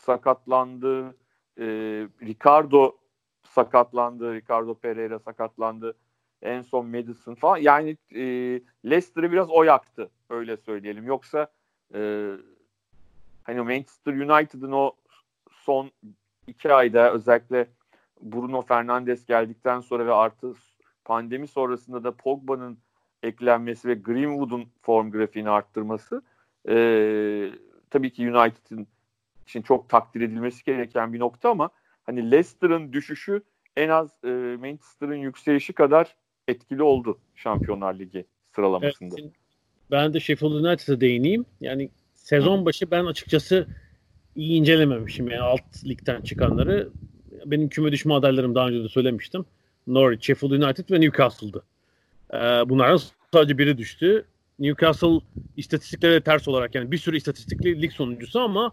sakatlandı. 0.00 1.16
E, 1.58 1.64
Ricardo 2.22 2.96
sakatlandı. 3.48 4.34
Ricardo 4.34 4.74
Pereira 4.74 5.18
sakatlandı. 5.18 5.94
En 6.42 6.62
son 6.62 6.86
Madison 6.86 7.34
falan. 7.34 7.56
Yani 7.56 7.96
e, 8.14 8.22
Leicester'ı 8.84 9.32
biraz 9.32 9.50
o 9.50 9.62
yaktı. 9.62 10.10
Öyle 10.30 10.56
söyleyelim. 10.56 11.06
Yoksa 11.06 11.46
e, 11.94 12.30
hani 13.42 13.60
Manchester 13.60 14.12
United'ın 14.12 14.72
o 14.72 14.92
son 15.50 15.90
iki 16.46 16.72
ayda 16.72 17.12
özellikle 17.12 17.68
Bruno 18.22 18.62
Fernandes 18.62 19.26
geldikten 19.26 19.80
sonra 19.80 20.06
ve 20.06 20.12
artı 20.12 20.54
pandemi 21.04 21.48
sonrasında 21.48 22.04
da 22.04 22.16
Pogba'nın 22.16 22.78
eklenmesi 23.22 23.88
ve 23.88 23.94
Greenwood'un 23.94 24.68
form 24.82 25.10
grafiğini 25.10 25.50
arttırması 25.50 26.22
e, 26.68 26.74
tabii 27.90 28.12
ki 28.12 28.30
United'ın 28.30 28.86
için 29.42 29.62
çok 29.62 29.88
takdir 29.88 30.20
edilmesi 30.20 30.64
gereken 30.64 31.12
bir 31.12 31.20
nokta 31.20 31.50
ama 31.50 31.70
hani 32.02 32.30
Leicester'ın 32.30 32.92
düşüşü 32.92 33.42
en 33.76 33.88
az 33.88 34.24
e, 34.24 34.28
Manchester'ın 34.60 35.16
yükselişi 35.16 35.72
kadar 35.72 36.16
etkili 36.48 36.82
oldu 36.82 37.18
Şampiyonlar 37.36 37.98
Ligi 37.98 38.24
sıralamasında. 38.54 39.14
Evet, 39.18 39.30
ben 39.90 40.14
de 40.14 40.20
Sheffield 40.20 40.52
United'a 40.52 41.00
değineyim. 41.00 41.44
Yani 41.60 41.90
sezon 42.14 42.64
başı 42.64 42.90
ben 42.90 43.04
açıkçası 43.04 43.66
iyi 44.36 44.60
incelememişim 44.60 45.30
yani 45.30 45.42
alt 45.42 45.84
ligden 45.84 46.20
çıkanları. 46.22 46.88
Benim 47.46 47.68
küme 47.68 47.92
düşme 47.92 48.14
adaylarım 48.14 48.54
daha 48.54 48.68
önce 48.68 48.84
de 48.84 48.88
söylemiştim. 48.88 49.44
Norwich, 49.86 50.26
Sheffield 50.26 50.52
United 50.52 50.90
ve 50.90 51.00
Newcastle'dı. 51.00 51.62
Ee, 52.34 52.36
bunlardan 52.38 53.00
sadece 53.32 53.58
biri 53.58 53.78
düştü. 53.78 54.24
Newcastle 54.58 55.20
istatistikleri 55.56 56.20
ters 56.20 56.48
olarak 56.48 56.74
yani 56.74 56.92
bir 56.92 56.98
sürü 56.98 57.16
istatistikli 57.16 57.82
lig 57.82 57.92
sonuncusu 57.92 58.40
ama 58.40 58.72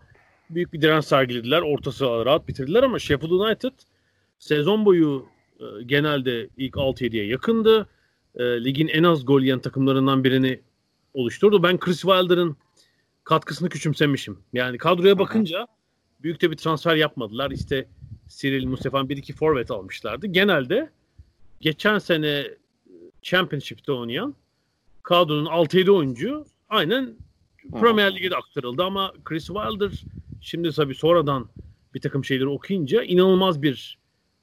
büyük 0.49 0.73
bir 0.73 0.81
direnç 0.81 1.05
sergilediler. 1.05 1.61
Orta 1.61 1.91
sıraları 1.91 2.25
rahat 2.25 2.47
bitirdiler 2.47 2.83
ama 2.83 2.99
Sheffield 2.99 3.31
United 3.31 3.73
sezon 4.39 4.85
boyu 4.85 5.25
genelde 5.85 6.49
ilk 6.57 6.73
6-7'ye 6.73 7.25
yakındı. 7.25 7.87
E, 8.35 8.63
ligin 8.63 8.87
en 8.87 9.03
az 9.03 9.25
gol 9.25 9.41
yiyen 9.41 9.59
takımlarından 9.59 10.23
birini 10.23 10.61
oluşturdu. 11.13 11.63
Ben 11.63 11.79
Chris 11.79 12.01
Wilder'ın 12.01 12.57
katkısını 13.23 13.69
küçümsemişim. 13.69 14.39
Yani 14.53 14.77
kadroya 14.77 15.19
bakınca 15.19 15.67
büyük 16.23 16.41
de 16.41 16.51
bir 16.51 16.57
transfer 16.57 16.95
yapmadılar. 16.95 17.51
İşte 17.51 17.87
Cyril 18.27 18.65
Mustafa'nın 18.65 19.09
bir 19.09 19.17
iki 19.17 19.33
forvet 19.33 19.71
almışlardı. 19.71 20.27
Genelde 20.27 20.89
geçen 21.61 21.99
sene 21.99 22.47
Championship'te 23.21 23.91
oynayan 23.91 24.35
kadronun 25.03 25.45
6-7 25.45 25.89
oyuncu 25.89 26.45
aynen 26.69 27.15
Premier 27.79 28.15
Lig'e 28.15 28.31
de 28.31 28.35
aktarıldı 28.35 28.83
ama 28.83 29.13
Chris 29.25 29.47
Wilder 29.47 30.03
şimdi 30.41 30.71
tabii 30.71 30.95
sonradan 30.95 31.49
bir 31.93 32.01
takım 32.01 32.25
şeyleri 32.25 32.47
okuyunca 32.47 33.03
inanılmaz 33.03 33.61
bir 33.61 33.98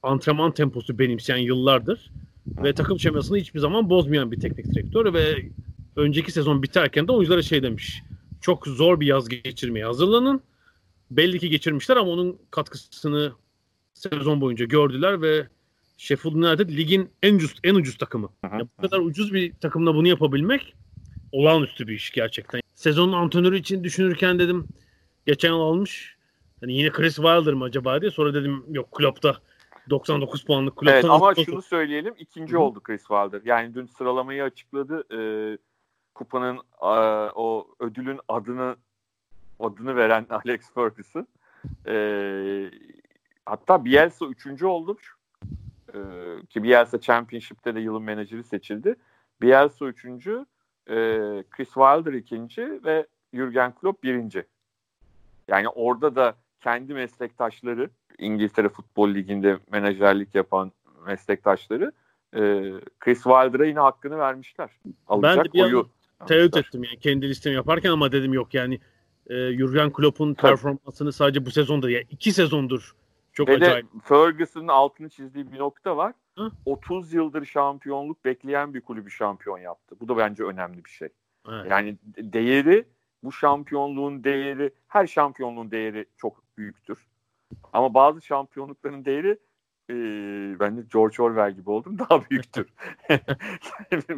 antrenman 0.07 0.53
temposu 0.53 0.99
benimseyen 0.99 1.37
yıllardır 1.37 2.11
ve 2.47 2.73
takım 2.73 3.01
şemasını 3.01 3.39
hiçbir 3.39 3.61
zaman 3.61 3.91
bozmayan 3.91 4.33
bir 4.33 4.41
teknik 4.41 4.67
direktör 4.67 5.15
ve 5.15 5.49
önceki 5.97 6.33
sezon 6.33 6.63
biterken 6.63 7.09
de 7.09 7.13
oyunculara 7.13 7.43
şey 7.43 7.63
demiş. 7.63 8.03
Çok 8.41 8.67
zor 8.67 9.01
bir 9.01 9.07
yaz 9.07 9.29
geçirmeye 9.29 9.85
hazırlanın. 9.85 10.43
Belli 11.11 11.39
ki 11.39 11.51
geçirmişler 11.51 11.97
ama 11.97 12.11
onun 12.11 12.39
katkısını 12.51 13.33
sezon 13.95 14.41
boyunca 14.41 14.65
gördüler 14.65 15.23
ve 15.23 15.47
Sheffield 15.97 16.35
United 16.35 16.69
ligin 16.69 17.11
en 17.23 17.35
ucuz 17.35 17.55
en 17.65 17.75
ucuz 17.75 17.97
takımı. 17.97 18.29
Yani 18.45 18.69
bu 18.79 18.83
kadar 18.83 18.99
ucuz 18.99 19.33
bir 19.33 19.53
takımla 19.53 19.95
bunu 19.95 20.09
yapabilmek 20.09 20.75
olağanüstü 21.33 21.89
bir 21.89 21.95
iş 21.95 22.11
gerçekten. 22.11 22.61
Sezonun 22.75 23.13
antrenörü 23.13 23.59
için 23.59 23.85
düşünürken 23.85 24.39
dedim 24.39 24.67
geçen 25.27 25.49
yıl 25.49 25.61
almış. 25.61 26.17
Hani 26.61 26.73
yine 26.73 26.91
Chris 26.91 27.17
Wilder 27.17 27.55
mı 27.55 27.65
acaba 27.65 28.01
diye. 28.01 28.11
Sonra 28.11 28.35
dedim 28.35 28.65
yok 28.69 28.93
Klopp'ta 28.93 29.37
99 29.91 30.45
puanlık 30.45 30.77
Klopp'ta. 30.77 30.93
Evet 30.93 31.05
ama 31.05 31.35
şunu 31.35 31.63
söyleyelim 31.63 32.15
ikinci 32.19 32.53
Hı-hı. 32.53 32.61
oldu 32.61 32.81
Chris 32.83 33.01
Wilder. 33.01 33.41
Yani 33.45 33.75
dün 33.75 33.87
sıralamayı 33.87 34.43
açıkladı. 34.43 35.05
Ee, 35.13 35.59
kupanın 36.15 36.61
o 37.35 37.69
ödülün 37.81 38.21
adını 38.29 38.77
adını 39.61 39.97
veren 39.97 40.27
Alex 40.31 40.61
Ferguson. 40.75 41.27
Ee, 41.87 42.71
hatta 43.47 43.85
Bielsa 43.85 44.27
üçüncü 44.27 44.67
oldu. 44.67 44.97
Ee, 45.95 45.99
ki 46.51 46.63
Bielsa 46.63 47.01
Championship'te 47.01 47.75
de 47.75 47.81
yılın 47.81 48.03
menajeri 48.03 48.45
seçildi. 48.45 48.97
Bielsa 49.43 49.87
üçüncü, 49.87 50.47
e, 50.89 50.95
Chris 51.51 51.69
Wilder 51.69 52.13
ikinci 52.13 52.85
ve 52.85 53.07
Jurgen 53.35 53.75
Klopp 53.75 54.03
birinci. 54.03 54.47
Yani 55.49 55.69
orada 55.69 56.17
da 56.17 56.35
kendi 56.61 56.95
meslektaşları 56.95 57.91
İngiltere 58.19 58.69
Futbol 58.69 59.15
Ligi'nde 59.15 59.59
menajerlik 59.73 60.35
yapan 60.35 60.73
meslektaşları 61.07 61.93
e, 62.35 62.41
Chris 63.01 63.23
Wilder'a 63.23 63.67
yine 63.67 63.81
hakkını 63.81 64.19
vermişler. 64.19 64.71
Alacak 65.07 65.37
ben 65.37 65.45
de 65.45 65.53
bir 65.53 65.63
oyu 65.63 65.89
tereddüt 66.27 66.57
ettim 66.57 66.85
yani 66.85 66.99
kendi 66.99 67.29
listemi 67.29 67.57
yaparken 67.57 67.91
ama 67.91 68.13
dedim 68.13 68.33
yok 68.33 68.55
yani 68.55 68.81
e, 69.27 69.35
Jurgen 69.35 69.93
Klopp'un 69.93 70.35
performansını 70.35 71.13
sadece 71.13 71.47
bu 71.47 71.51
sezonda 71.51 71.91
ya 71.91 71.97
yani 71.99 72.07
iki 72.11 72.33
sezondur 72.33 72.95
çok 73.37 73.49
Ve 73.49 73.55
acayip. 73.55 73.87
Ferguson'ın 74.03 74.69
altını 74.69 75.09
çizdiği 75.09 75.53
bir 75.53 75.59
nokta 75.59 75.97
var. 75.97 76.13
Hı? 76.39 76.51
30 76.65 77.13
yıldır 77.13 77.45
şampiyonluk 77.45 78.25
bekleyen 78.25 78.75
bir 78.75 78.81
kulübü 78.81 79.11
şampiyon 79.11 79.59
yaptı. 79.59 79.97
Bu 80.01 80.09
da 80.09 80.17
bence 80.17 80.45
önemli 80.45 80.85
bir 80.85 80.91
şey. 80.91 81.09
Evet. 81.49 81.71
Yani 81.71 81.97
değeri 82.19 82.85
bu 83.23 83.33
şampiyonluğun 83.33 84.25
değeri 84.25 84.71
her 84.89 85.07
şampiyonluğun 85.07 85.71
değeri 85.71 86.07
çok 86.17 86.43
büyüktür. 86.59 86.99
Ama 87.77 87.95
bazı 87.95 88.21
şampiyonlukların 88.21 89.05
değeri 89.05 89.39
e, 89.91 89.95
ben 90.61 90.77
de 90.77 90.83
George 90.93 91.23
Orwell 91.23 91.53
gibi 91.53 91.71
oldum 91.71 91.99
daha 92.11 92.31
büyüktür. 92.31 92.69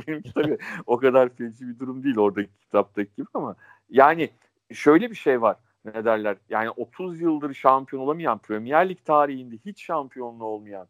benimki 0.07 0.33
tabii 0.35 0.59
o 0.87 0.97
kadar 0.97 1.29
feci 1.29 1.69
bir 1.69 1.79
durum 1.79 2.05
değil 2.05 2.17
oradaki 2.17 2.51
kitaptaki 2.61 3.11
gibi 3.17 3.27
ama 3.35 3.57
yani 3.91 4.31
şöyle 4.73 5.11
bir 5.11 5.17
şey 5.17 5.43
var 5.43 5.57
ne 5.85 6.05
derler? 6.05 6.37
Yani 6.49 6.71
30 6.71 7.21
yıldır 7.21 7.55
şampiyon 7.55 8.03
olamayan 8.03 8.39
Premier 8.39 8.89
Lig 8.89 9.05
tarihinde 9.05 9.57
hiç 9.57 9.85
şampiyonluğu 9.85 10.45
olmayan 10.45 10.87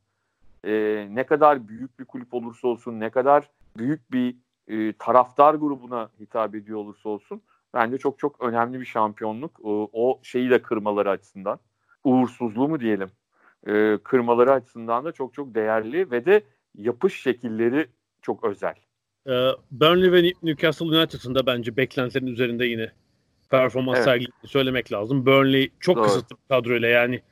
e, 0.64 0.72
ne 1.10 1.26
kadar 1.26 1.68
büyük 1.68 1.98
bir 1.98 2.04
kulüp 2.04 2.34
olursa 2.34 2.68
olsun 2.68 3.00
ne 3.00 3.10
kadar 3.10 3.50
büyük 3.76 4.12
bir 4.12 4.36
e, 4.68 4.92
taraftar 4.92 5.54
grubuna 5.54 6.10
hitap 6.20 6.54
ediyor 6.54 6.78
olursa 6.78 7.08
olsun 7.08 7.42
bence 7.74 7.98
çok 7.98 8.18
çok 8.18 8.40
önemli 8.40 8.80
bir 8.80 8.86
şampiyonluk. 8.86 9.60
O, 9.62 9.90
o 9.92 10.20
şeyi 10.22 10.50
de 10.50 10.62
kırmaları 10.62 11.10
açısından 11.10 11.58
uğursuzluğu 12.04 12.68
mu 12.68 12.80
diyelim 12.80 13.08
e, 13.66 13.98
kırmaları 14.04 14.52
açısından 14.52 15.04
da 15.04 15.12
çok 15.12 15.34
çok 15.34 15.54
değerli 15.54 16.10
ve 16.10 16.24
de 16.24 16.42
yapış 16.74 17.22
şekilleri 17.22 17.86
çok 18.22 18.44
özel. 18.44 18.74
Ee, 19.26 19.50
Burnley 19.70 20.12
ve 20.12 20.32
Newcastle 20.42 20.86
United'ın 20.86 21.34
da 21.34 21.46
bence 21.46 21.76
beklentilerin 21.76 22.26
üzerinde 22.26 22.66
yine 22.66 22.92
performans 23.50 23.96
evet. 23.96 24.04
sergilediğini 24.04 24.48
söylemek 24.48 24.92
lazım. 24.92 25.26
Burnley 25.26 25.70
çok 25.80 25.96
Doğru. 25.96 26.04
kısıtlı 26.04 26.36
bir 26.36 26.48
kadroyla 26.48 26.88
yani 26.88 27.22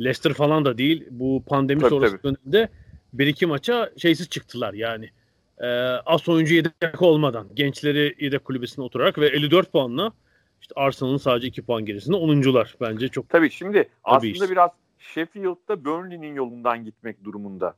Leicester 0.00 0.32
falan 0.32 0.64
da 0.64 0.78
değil. 0.78 1.06
Bu 1.10 1.42
pandemi 1.46 1.80
tabii, 1.80 1.90
sonrası 1.90 2.18
tabii. 2.18 2.22
döneminde 2.22 2.68
bir 3.12 3.26
iki 3.26 3.46
maça 3.46 3.90
şeysiz 3.96 4.28
çıktılar 4.28 4.74
yani. 4.74 5.10
E, 5.58 5.66
as 6.06 6.28
oyuncu 6.28 6.54
yedek 6.54 7.02
olmadan 7.02 7.48
gençleri 7.54 8.16
yedek 8.20 8.44
kulübesine 8.44 8.84
oturarak 8.84 9.18
ve 9.18 9.26
54 9.26 9.72
puanla 9.72 10.12
İşte 10.62 10.74
Arsenal'ın 10.76 11.16
sadece 11.16 11.48
2 11.48 11.62
puan 11.62 11.84
gerisinde 11.84 12.16
10'uncular 12.16 12.74
bence 12.80 13.08
çok. 13.08 13.28
Tabii 13.28 13.50
şimdi 13.50 13.82
Tabii 13.82 13.90
aslında 14.04 14.32
işte. 14.32 14.50
biraz 14.50 14.70
Sheffield'da 14.98 15.84
Burnley'nin 15.84 16.34
yolundan 16.34 16.84
gitmek 16.84 17.24
durumunda. 17.24 17.76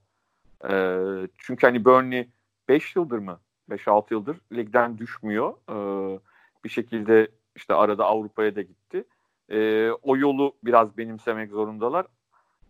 Ee, 0.71 0.99
çünkü 1.39 1.67
hani 1.67 1.85
Burnley 1.85 2.29
5 2.69 2.97
yıldır 2.97 3.19
mı? 3.19 3.41
5-6 3.71 4.05
yıldır 4.11 4.37
ligden 4.53 4.99
düşmüyor. 4.99 5.55
Ee, 5.71 6.19
bir 6.65 6.69
şekilde 6.69 7.29
işte 7.57 7.75
arada 7.75 8.05
Avrupa'ya 8.05 8.57
da 8.57 8.63
gitti. 8.63 9.05
Ee, 9.49 9.91
o 10.03 10.17
yolu 10.17 10.55
biraz 10.65 10.99
benimsemek 10.99 11.51
zorundalar. 11.51 12.07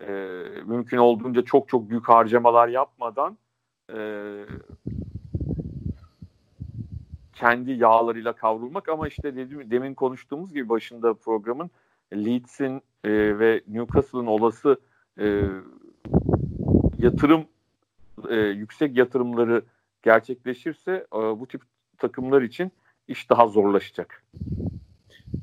Ee, 0.00 0.12
mümkün 0.64 0.99
olduğunca 0.99 1.42
çok 1.42 1.68
çok 1.68 1.90
büyük 1.90 2.09
harcamalar 2.09 2.68
yapmadan 2.68 3.38
e, 3.90 3.97
kendi 7.35 7.73
yağlarıyla 7.73 8.33
kavrulmak 8.33 8.88
ama 8.88 9.09
işte 9.09 9.37
dedim, 9.37 9.71
demin 9.71 9.95
konuştuğumuz 9.95 10.53
gibi 10.53 10.69
başında 10.69 11.14
programın 11.14 11.71
Leeds'in 12.12 12.76
e, 13.05 13.38
ve 13.38 13.61
Newcastle'ın 13.69 14.26
olası 14.26 14.76
e, 15.19 15.43
yatırım 16.99 17.45
e, 18.29 18.37
yüksek 18.37 18.97
yatırımları 18.97 19.62
gerçekleşirse 20.03 21.07
e, 21.14 21.17
bu 21.17 21.47
tip 21.47 21.62
takımlar 21.99 22.43
için 22.43 22.73
iş 23.09 23.31
daha 23.31 23.49
zorlaşacak. 23.49 24.25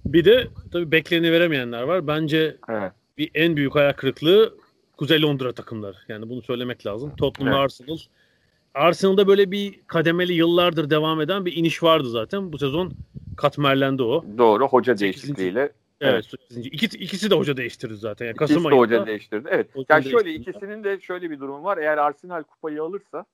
Bir 0.06 0.26
de 0.26 0.48
tabii 0.72 0.92
bekleni 0.92 1.32
veremeyenler 1.32 1.82
var. 1.84 2.08
Bence 2.08 2.58
Evet. 2.70 2.92
bir 3.18 3.32
en 3.34 3.56
büyük 3.56 3.76
ayak 3.76 3.98
kırıklığı 3.98 4.54
Kuzey 4.98 5.22
Londra 5.22 5.54
takımları. 5.54 5.98
Yani 6.08 6.30
bunu 6.30 6.42
söylemek 6.42 6.86
lazım. 6.86 7.16
Tottenham 7.16 7.54
ve 7.54 7.58
Evet. 7.58 7.66
Arsenal. 7.66 7.98
Arsenal'da 8.74 9.28
böyle 9.28 9.52
bir 9.52 9.80
kademeli 9.88 10.34
yıllardır 10.34 10.90
devam 10.90 11.22
eden 11.22 11.46
bir 11.46 11.56
iniş 11.56 11.84
vardı 11.84 12.10
zaten. 12.10 12.54
Bu 12.54 12.58
sezon 12.58 12.92
katmerlendi 13.38 14.04
o. 14.04 14.26
Doğru. 14.38 14.68
Hoca 14.68 14.98
değişikliğiyle 14.98 15.72
Evet. 16.02 16.26
sekizinci. 16.26 16.70
İki, 16.70 16.98
ikisi 16.98 17.32
de 17.32 17.36
hoca 17.36 17.58
değiştirdi 17.58 17.96
zaten. 17.96 18.26
Yani 18.26 18.36
ikisi 18.36 18.54
Kasım 18.54 18.64
de 18.64 18.68
ayında 18.68 18.82
hoca 18.82 19.06
değiştirdi. 19.06 19.48
Evet. 19.52 19.76
hoca 19.76 19.86
Yani 19.96 20.04
şöyle 20.04 20.26
değiştirdi. 20.26 20.50
ikisinin 20.58 20.84
de 20.84 21.00
şöyle 21.00 21.30
bir 21.32 21.40
durum 21.40 21.64
var. 21.64 21.78
Eğer 21.78 21.98
Arsenal 21.98 22.44
kupayı 22.44 22.84
alırsa 22.84 23.26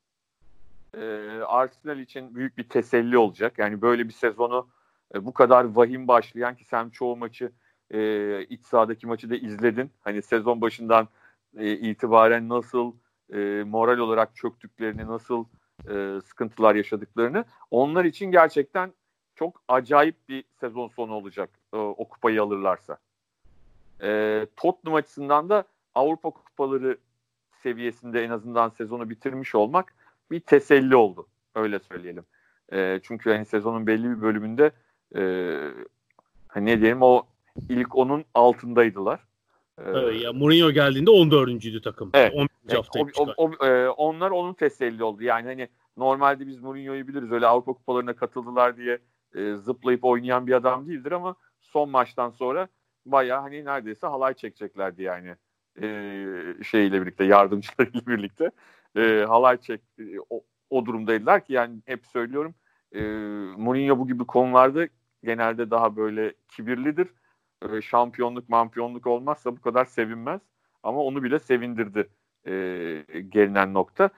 e, 0.98 1.02
Arsenal 1.48 2.00
için 2.00 2.36
büyük 2.36 2.58
bir 2.58 2.64
teselli 2.64 3.18
olacak. 3.18 3.54
Yani 3.58 3.82
böyle 3.82 4.08
bir 4.08 4.14
sezonu 4.14 4.68
e, 5.16 5.26
bu 5.26 5.34
kadar 5.34 5.64
vahim 5.76 6.08
başlayan 6.08 6.56
ki 6.56 6.66
sen 6.66 6.90
çoğu 6.90 7.16
maçı 7.18 7.52
e, 7.94 8.42
iç 8.50 8.62
sahadaki 8.66 9.08
maçı 9.08 9.30
da 9.30 9.36
izledin. 9.36 9.92
Hani 10.02 10.22
sezon 10.22 10.62
başından 10.62 11.08
e, 11.58 11.72
itibaren 11.72 12.50
nasıl 12.50 12.94
e, 13.34 13.64
moral 13.64 13.98
olarak 13.98 14.36
çöktüklerini, 14.36 15.08
nasıl 15.08 15.46
e, 15.90 16.22
sıkıntılar 16.26 16.76
yaşadıklarını 16.76 17.46
onlar 17.72 18.06
için 18.06 18.32
gerçekten 18.32 18.94
çok 19.36 19.62
acayip 19.68 20.16
bir 20.30 20.44
sezon 20.60 20.88
sonu 20.88 21.14
olacak 21.14 21.50
e, 21.74 21.78
o 21.78 22.08
kupayı 22.08 22.42
alırlarsa. 22.42 22.98
E, 24.02 24.48
Tottenham 24.56 24.96
açısından 24.96 25.50
da 25.50 25.64
Avrupa 25.96 26.30
kupaları 26.30 26.98
seviyesinde 27.64 28.24
en 28.24 28.30
azından 28.30 28.70
sezonu 28.70 29.10
bitirmiş 29.10 29.56
olmak 29.56 29.96
bir 30.32 30.40
teselli 30.40 30.96
oldu. 30.96 31.28
Öyle 31.56 31.80
söyleyelim. 31.80 32.26
E, 32.74 33.00
çünkü 33.04 33.32
hani 33.32 33.46
sezonun 33.46 33.88
belli 33.88 34.10
bir 34.10 34.22
bölümünde 34.22 34.72
e, 35.16 35.22
hani 36.48 36.66
ne 36.66 36.82
diyelim 36.82 37.02
o 37.02 37.26
ilk 37.70 37.96
onun 37.96 38.26
altındaydılar. 38.34 39.27
Evet, 39.86 40.22
ya 40.22 40.34
Mourinho 40.34 40.72
geldiğinde 40.72 41.12
14. 41.12 41.84
takım. 41.84 42.10
Evet. 42.14 42.34
11. 42.36 42.50
Evet, 42.70 42.86
o, 43.18 43.24
o, 43.24 43.34
o- 43.38 43.66
e, 43.66 43.90
onlar 43.90 44.32
onun 44.32 44.54
teselli 44.54 45.04
oldu. 45.04 45.24
Yani 45.24 45.46
hani 45.48 45.68
normalde 45.98 46.48
biz 46.48 46.60
Mourinho'yu 46.60 47.08
biliriz. 47.08 47.32
Öyle 47.32 47.48
Avrupa 47.48 47.74
kupalarına 47.74 48.14
katıldılar 48.14 48.78
diye 48.78 49.00
e, 49.36 49.54
zıplayıp 49.56 50.06
oynayan 50.06 50.48
bir 50.48 50.54
adam 50.54 50.88
değildir 50.88 51.12
ama 51.12 51.36
son 51.62 51.90
maçtan 51.90 52.30
sonra 52.30 52.68
bayağı 53.06 53.42
hani 53.42 53.66
neredeyse 53.66 54.08
halay 54.08 54.34
çekeceklerdi 54.34 55.04
yani. 55.04 55.36
E, 55.82 55.86
şeyle 56.64 57.02
birlikte, 57.02 57.24
yardımcılarıyla 57.24 58.02
birlikte 58.08 58.52
e, 58.96 59.26
halay 59.28 59.58
çek 59.58 59.82
e, 60.00 60.04
o, 60.30 60.42
o 60.70 60.86
durumdaydılar 60.86 61.46
ki 61.46 61.54
yani 61.54 61.76
hep 61.86 62.06
söylüyorum 62.06 62.56
e, 62.92 63.02
Mourinho 63.58 64.00
bu 64.00 64.08
gibi 64.08 64.26
konularda 64.26 64.88
genelde 65.24 65.72
daha 65.72 65.96
böyle 65.96 66.34
kibirlidir. 66.48 67.08
E, 67.62 67.82
şampiyonluk, 67.82 68.50
mampiyonluk 68.50 69.08
olmazsa 69.08 69.58
bu 69.58 69.62
kadar 69.62 69.86
sevinmez. 69.86 70.42
Ama 70.84 71.00
onu 71.04 71.24
bile 71.24 71.40
sevindirdi 71.40 72.10
e, 72.46 72.52
gelinen 73.30 73.74
nokta. 73.74 74.10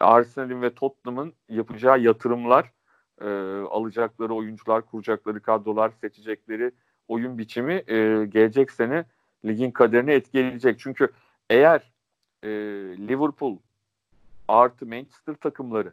Arsenal'in 0.00 0.62
ve 0.62 0.74
Tottenham'ın 0.74 1.32
yapacağı 1.48 2.00
yatırımlar, 2.00 2.72
e, 3.20 3.26
alacakları 3.70 4.34
oyuncular, 4.34 4.86
kuracakları 4.86 5.42
kadrolar, 5.42 5.90
seçecekleri 5.90 6.72
oyun 7.08 7.38
biçimi 7.38 7.72
e, 7.86 8.26
gelecek 8.26 8.70
sene 8.70 9.04
ligin 9.44 9.70
kaderini 9.70 10.10
etkileyecek. 10.10 10.78
Çünkü 10.78 11.12
eğer 11.50 11.92
e, 12.42 12.48
Liverpool 13.08 13.58
artı 14.48 14.86
Manchester 14.86 15.34
takımları 15.34 15.92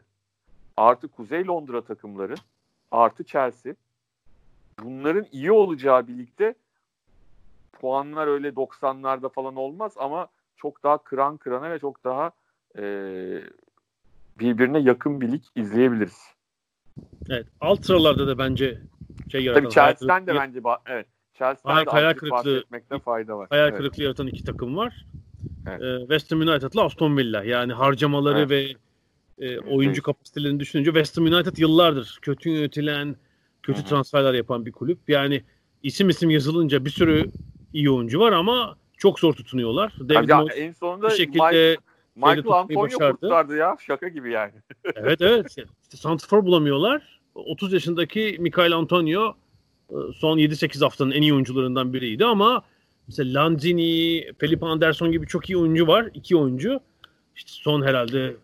artı 0.77 1.07
Kuzey 1.07 1.47
Londra 1.47 1.81
takımları 1.81 2.35
artı 2.91 3.23
Chelsea 3.23 3.73
bunların 4.83 5.25
iyi 5.31 5.51
olacağı 5.51 6.07
birlikte 6.07 6.55
puanlar 7.83 8.27
öyle 8.27 8.47
90'larda 8.55 9.29
falan 9.29 9.55
olmaz 9.55 9.93
ama 9.97 10.27
çok 10.57 10.83
daha 10.83 10.97
kıran 10.97 11.37
kırana 11.37 11.71
ve 11.71 11.79
çok 11.79 12.03
daha 12.03 12.31
e, 12.77 12.83
birbirine 14.39 14.79
yakın 14.79 15.21
bir 15.21 15.31
lig 15.31 15.41
izleyebiliriz. 15.55 16.17
Evet. 17.29 17.47
Alt 17.61 17.85
sıralarda 17.85 18.27
da 18.27 18.37
bence 18.37 18.77
şey 19.31 19.43
yaratan. 19.43 19.63
Tabii 19.63 19.73
Chelsea'den 19.73 20.27
de 20.27 20.35
bence 20.35 20.59
evet. 20.85 21.07
Chelsea'den 21.33 21.85
de 21.85 21.89
hayal 21.89 22.13
kırıklığı- 22.13 22.99
fayda 22.99 23.37
var. 23.37 23.47
hayal 23.49 23.67
Evet. 23.67 23.77
kırıklığı 23.77 24.03
yaratan 24.03 24.27
iki 24.27 24.43
takım 24.43 24.77
var. 24.77 25.05
Evet. 25.67 25.81
Ee, 25.81 25.99
West 25.99 26.31
Ham 26.31 26.39
United'la 26.39 26.83
Aston 26.83 27.17
Villa. 27.17 27.43
Yani 27.43 27.73
harcamaları 27.73 28.39
Evet. 28.39 28.49
ve 28.49 29.45
e, 29.45 29.59
oyuncu 29.59 29.99
Evet. 29.99 30.03
kapasitelerini 30.03 30.59
düşününce 30.59 30.89
West 30.91 31.17
Ham 31.17 31.25
United 31.25 31.57
yıllardır 31.57 32.19
kötü 32.21 32.49
yönetilen, 32.49 33.15
kötü 33.63 33.79
Hı 33.79 33.83
hı. 33.83 33.89
transferler 33.89 34.33
yapan 34.33 34.65
bir 34.65 34.71
kulüp. 34.71 35.09
Yani 35.09 35.43
isim 35.83 36.09
isim 36.09 36.29
yazılınca 36.29 36.85
bir 36.85 36.89
sürü 36.89 37.31
iyi 37.73 37.91
oyuncu 37.91 38.19
var 38.19 38.31
ama 38.31 38.75
çok 38.97 39.19
zor 39.19 39.33
tutunuyorlar. 39.33 39.93
David 40.09 40.29
Ya, 40.29 40.37
Moyes 40.37 40.57
en 40.57 40.71
sonunda 40.71 41.07
bir 41.07 41.13
Mike- 41.13 41.17
şekilde 41.17 41.77
Michael 42.15 42.35
tutmayı 42.37 42.79
Antonio 42.79 43.15
kurtardı 43.17 43.57
ya. 43.57 43.77
Şaka 43.87 44.07
gibi 44.07 44.31
yani. 44.31 44.51
evet 44.95 45.21
evet. 45.21 45.47
İşte 45.83 45.97
santrfor 45.97 46.45
bulamıyorlar. 46.45 47.19
30 47.35 47.73
yaşındaki 47.73 48.37
Mikael 48.39 48.71
Antonio 48.73 49.35
e, 49.89 49.95
son 50.15 50.37
7-8 50.37 50.79
haftanın 50.83 51.11
en 51.11 51.21
iyi 51.21 51.33
oyuncularından 51.33 51.93
biriydi 51.93 52.25
ama 52.25 52.63
mesela 53.07 53.43
Lanzini, 53.43 54.23
Felipe 54.39 54.65
Anderson 54.65 55.11
gibi 55.11 55.27
çok 55.27 55.49
iyi 55.49 55.57
oyuncu 55.57 55.87
var. 55.87 56.09
iki 56.13 56.35
oyuncu. 56.37 56.79
İşte 57.35 57.51
son 57.53 57.81
herhalde 57.81 58.35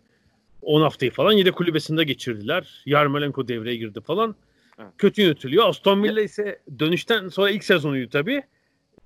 10 0.62 0.80
haftayı 0.80 1.10
falan 1.12 1.32
yedek 1.32 1.54
kulübesinde 1.54 2.04
geçirdiler. 2.04 2.82
Yarmolenko 2.86 3.48
devreye 3.48 3.76
girdi 3.76 4.00
falan. 4.00 4.34
Evet. 4.78 4.88
Kötü 4.98 5.22
yönetiliyor. 5.22 5.68
Aston 5.68 6.02
Villa 6.02 6.20
ise 6.20 6.60
dönüşten 6.78 7.28
sonra 7.28 7.50
ilk 7.50 7.64
sezonuydu 7.64 8.08
tabii. 8.10 8.42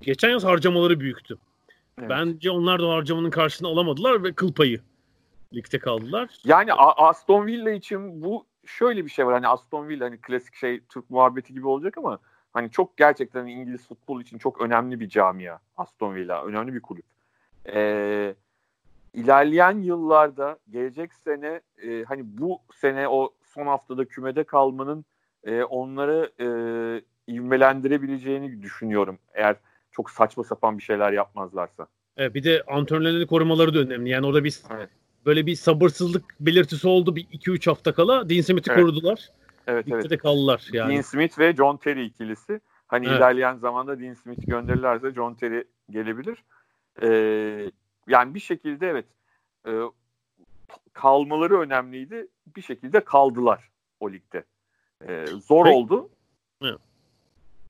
Geçen 0.04 0.30
yaz 0.30 0.44
harcamaları 0.44 1.00
büyüktü. 1.00 1.38
Evet. 1.98 2.10
Bence 2.10 2.50
onlar 2.50 2.82
da 2.82 2.88
harcamanın 2.88 3.30
karşılığını 3.30 3.72
alamadılar 3.72 4.24
ve 4.24 4.32
kıl 4.32 4.52
payı 4.52 4.80
ligde 5.54 5.78
kaldılar. 5.78 6.30
Yani 6.44 6.72
A- 6.72 7.08
Aston 7.08 7.46
Villa 7.46 7.70
için 7.70 8.22
bu 8.22 8.46
şöyle 8.66 9.04
bir 9.04 9.10
şey 9.10 9.26
var. 9.26 9.34
Hani 9.34 9.48
Aston 9.48 9.88
Villa 9.88 10.04
hani 10.04 10.20
klasik 10.20 10.54
şey 10.54 10.80
Türk 10.88 11.10
muhabbeti 11.10 11.54
gibi 11.54 11.68
olacak 11.68 11.98
ama 11.98 12.18
hani 12.52 12.70
çok 12.70 12.96
gerçekten 12.96 13.46
İngiliz 13.46 13.88
futbol 13.88 14.20
için 14.20 14.38
çok 14.38 14.60
önemli 14.60 15.00
bir 15.00 15.08
camia 15.08 15.58
Aston 15.76 16.14
Villa. 16.14 16.44
Önemli 16.44 16.74
bir 16.74 16.80
kulüp. 16.80 17.04
Ee, 17.68 18.34
ilerleyen 19.14 19.78
yıllarda 19.78 20.58
gelecek 20.70 21.14
sene 21.14 21.60
e, 21.82 22.04
hani 22.04 22.22
bu 22.24 22.60
sene 22.74 23.08
o 23.08 23.34
son 23.54 23.66
haftada 23.66 24.04
kümede 24.04 24.44
kalmanın 24.44 25.04
e, 25.44 25.62
onları 25.62 26.32
e, 26.40 26.46
ivmelendirebileceğini 27.32 28.62
düşünüyorum. 28.62 29.18
Eğer 29.34 29.56
çok 29.96 30.10
saçma 30.10 30.44
sapan 30.44 30.78
bir 30.78 30.82
şeyler 30.82 31.12
yapmazlarsa. 31.12 31.86
Evet, 32.16 32.34
bir 32.34 32.44
de 32.44 32.62
antrenörlerini 32.66 33.26
korumaları 33.26 33.74
da 33.74 33.78
önemli. 33.78 34.10
Yani 34.10 34.26
orada 34.26 34.44
bir 34.44 34.60
Evet. 34.70 34.90
böyle 35.26 35.46
bir 35.46 35.56
sabırsızlık 35.56 36.24
belirtisi 36.40 36.88
oldu 36.88 37.16
bir 37.16 37.24
2-3 37.24 37.70
hafta 37.70 37.94
kala. 37.94 38.28
Dean 38.28 38.40
Smith'i 38.40 38.70
Evet. 38.70 38.80
korudular. 38.80 39.30
Evet 39.66 39.86
Ligde 39.86 39.96
evet. 39.96 40.10
de 40.10 40.16
kaldılar 40.16 40.68
yani. 40.72 40.92
Dean 40.92 41.02
Smith 41.02 41.38
ve 41.38 41.56
John 41.56 41.76
Terry 41.76 42.06
ikilisi. 42.06 42.60
Hani 42.86 43.06
Evet. 43.06 43.18
ilerleyen 43.18 43.56
zamanda 43.56 44.00
Dean 44.00 44.14
Smith 44.14 44.46
gönderirlerse 44.46 45.12
John 45.12 45.34
Terry 45.34 45.64
gelebilir. 45.90 46.44
Ee, 47.02 47.70
yani 48.08 48.34
bir 48.34 48.40
şekilde 48.40 48.88
evet 48.88 49.06
e, 49.66 49.72
kalmaları 50.92 51.60
önemliydi. 51.60 52.26
Bir 52.56 52.62
şekilde 52.62 53.00
kaldılar 53.00 53.70
o 54.00 54.12
ligde. 54.12 54.44
Ee, 55.08 55.26
zor 55.26 55.64
Peki. 55.64 55.76
oldu. 55.76 56.08
Evet. 56.62 56.78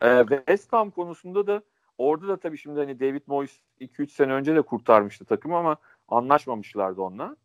Ee, 0.02 0.24
West 0.28 0.72
Ham 0.72 0.90
konusunda 0.90 1.46
da 1.46 1.62
orada 1.98 2.28
da 2.28 2.36
tabii 2.36 2.58
şimdi 2.58 2.80
hani 2.80 3.00
David 3.00 3.22
Moyes 3.26 3.60
2-3 3.80 4.12
sene 4.12 4.32
önce 4.32 4.54
de 4.54 4.62
kurtarmıştı 4.62 5.24
takımı 5.24 5.56
ama 5.56 5.76
anlaşmamışlardı 6.08 7.00
onunla. 7.00 7.36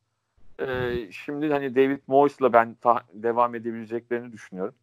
Ee, 0.59 1.09
şimdi 1.11 1.51
hani 1.51 1.75
David 1.75 1.99
Moyes'la 2.07 2.53
ben 2.53 2.73
ta- 2.81 3.03
devam 3.13 3.55
edebileceklerini 3.55 4.31
düşünüyorum. 4.31 4.75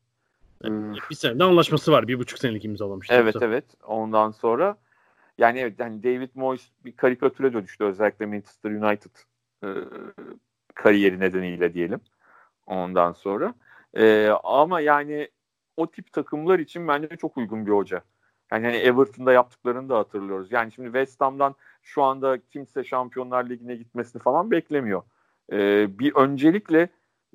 Hmm. 0.64 0.94
Bir 1.11 1.14
senede 1.14 1.44
anlaşması 1.44 1.92
var. 1.92 2.09
Bir 2.09 2.18
buçuk 2.18 2.38
senelik 2.38 2.64
imzalamıştı. 2.64 3.14
Evet 3.14 3.35
yoksa. 3.35 3.46
evet. 3.46 3.64
Ondan 3.87 4.31
sonra 4.31 4.76
yani 5.38 5.59
evet 5.59 5.81
yani 5.81 6.02
David 6.02 6.31
Moyes 6.35 6.70
bir 6.85 6.96
karikatüre 6.96 7.52
dönüştü 7.52 7.85
özellikle 7.85 8.26
Manchester 8.26 8.70
United 8.70 9.11
e, 9.64 9.68
kariyeri 10.74 11.20
nedeniyle 11.20 11.74
diyelim. 11.74 12.00
Ondan 12.66 13.12
sonra. 13.12 13.55
E, 13.94 14.29
ama 14.44 14.81
yani 14.81 15.29
o 15.76 15.90
tip 15.90 16.12
takımlar 16.12 16.59
için 16.59 16.88
bence 16.88 17.09
çok 17.16 17.37
uygun 17.37 17.66
bir 17.66 17.72
hoca. 17.72 18.02
Yani 18.52 18.66
hani 18.66 18.76
Everton'da 18.76 19.32
yaptıklarını 19.32 19.88
da 19.88 19.98
hatırlıyoruz. 19.98 20.52
Yani 20.52 20.72
şimdi 20.72 20.87
West 20.87 21.20
Ham'dan 21.20 21.54
şu 21.82 22.02
anda 22.02 22.38
kimse 22.52 22.85
Şampiyonlar 22.85 23.48
Ligi'ne 23.48 23.76
gitmesini 23.76 24.22
falan 24.22 24.50
beklemiyor. 24.50 25.02
E, 25.52 25.88
bir 25.98 26.14
öncelikle 26.14 26.88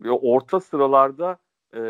orta 0.05 0.59
sıralarda 0.59 1.37
e, 1.73 1.81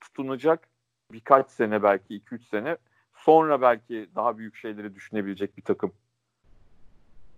tutunacak 0.00 0.68
birkaç 1.12 1.50
sene 1.50 1.82
belki 1.82 2.14
2-3 2.14 2.48
sene 2.50 2.76
sonra 3.14 3.60
belki 3.62 4.08
daha 4.14 4.38
büyük 4.38 4.56
şeyleri 4.56 4.94
düşünebilecek 4.94 5.56
bir 5.56 5.62
takım 5.62 5.92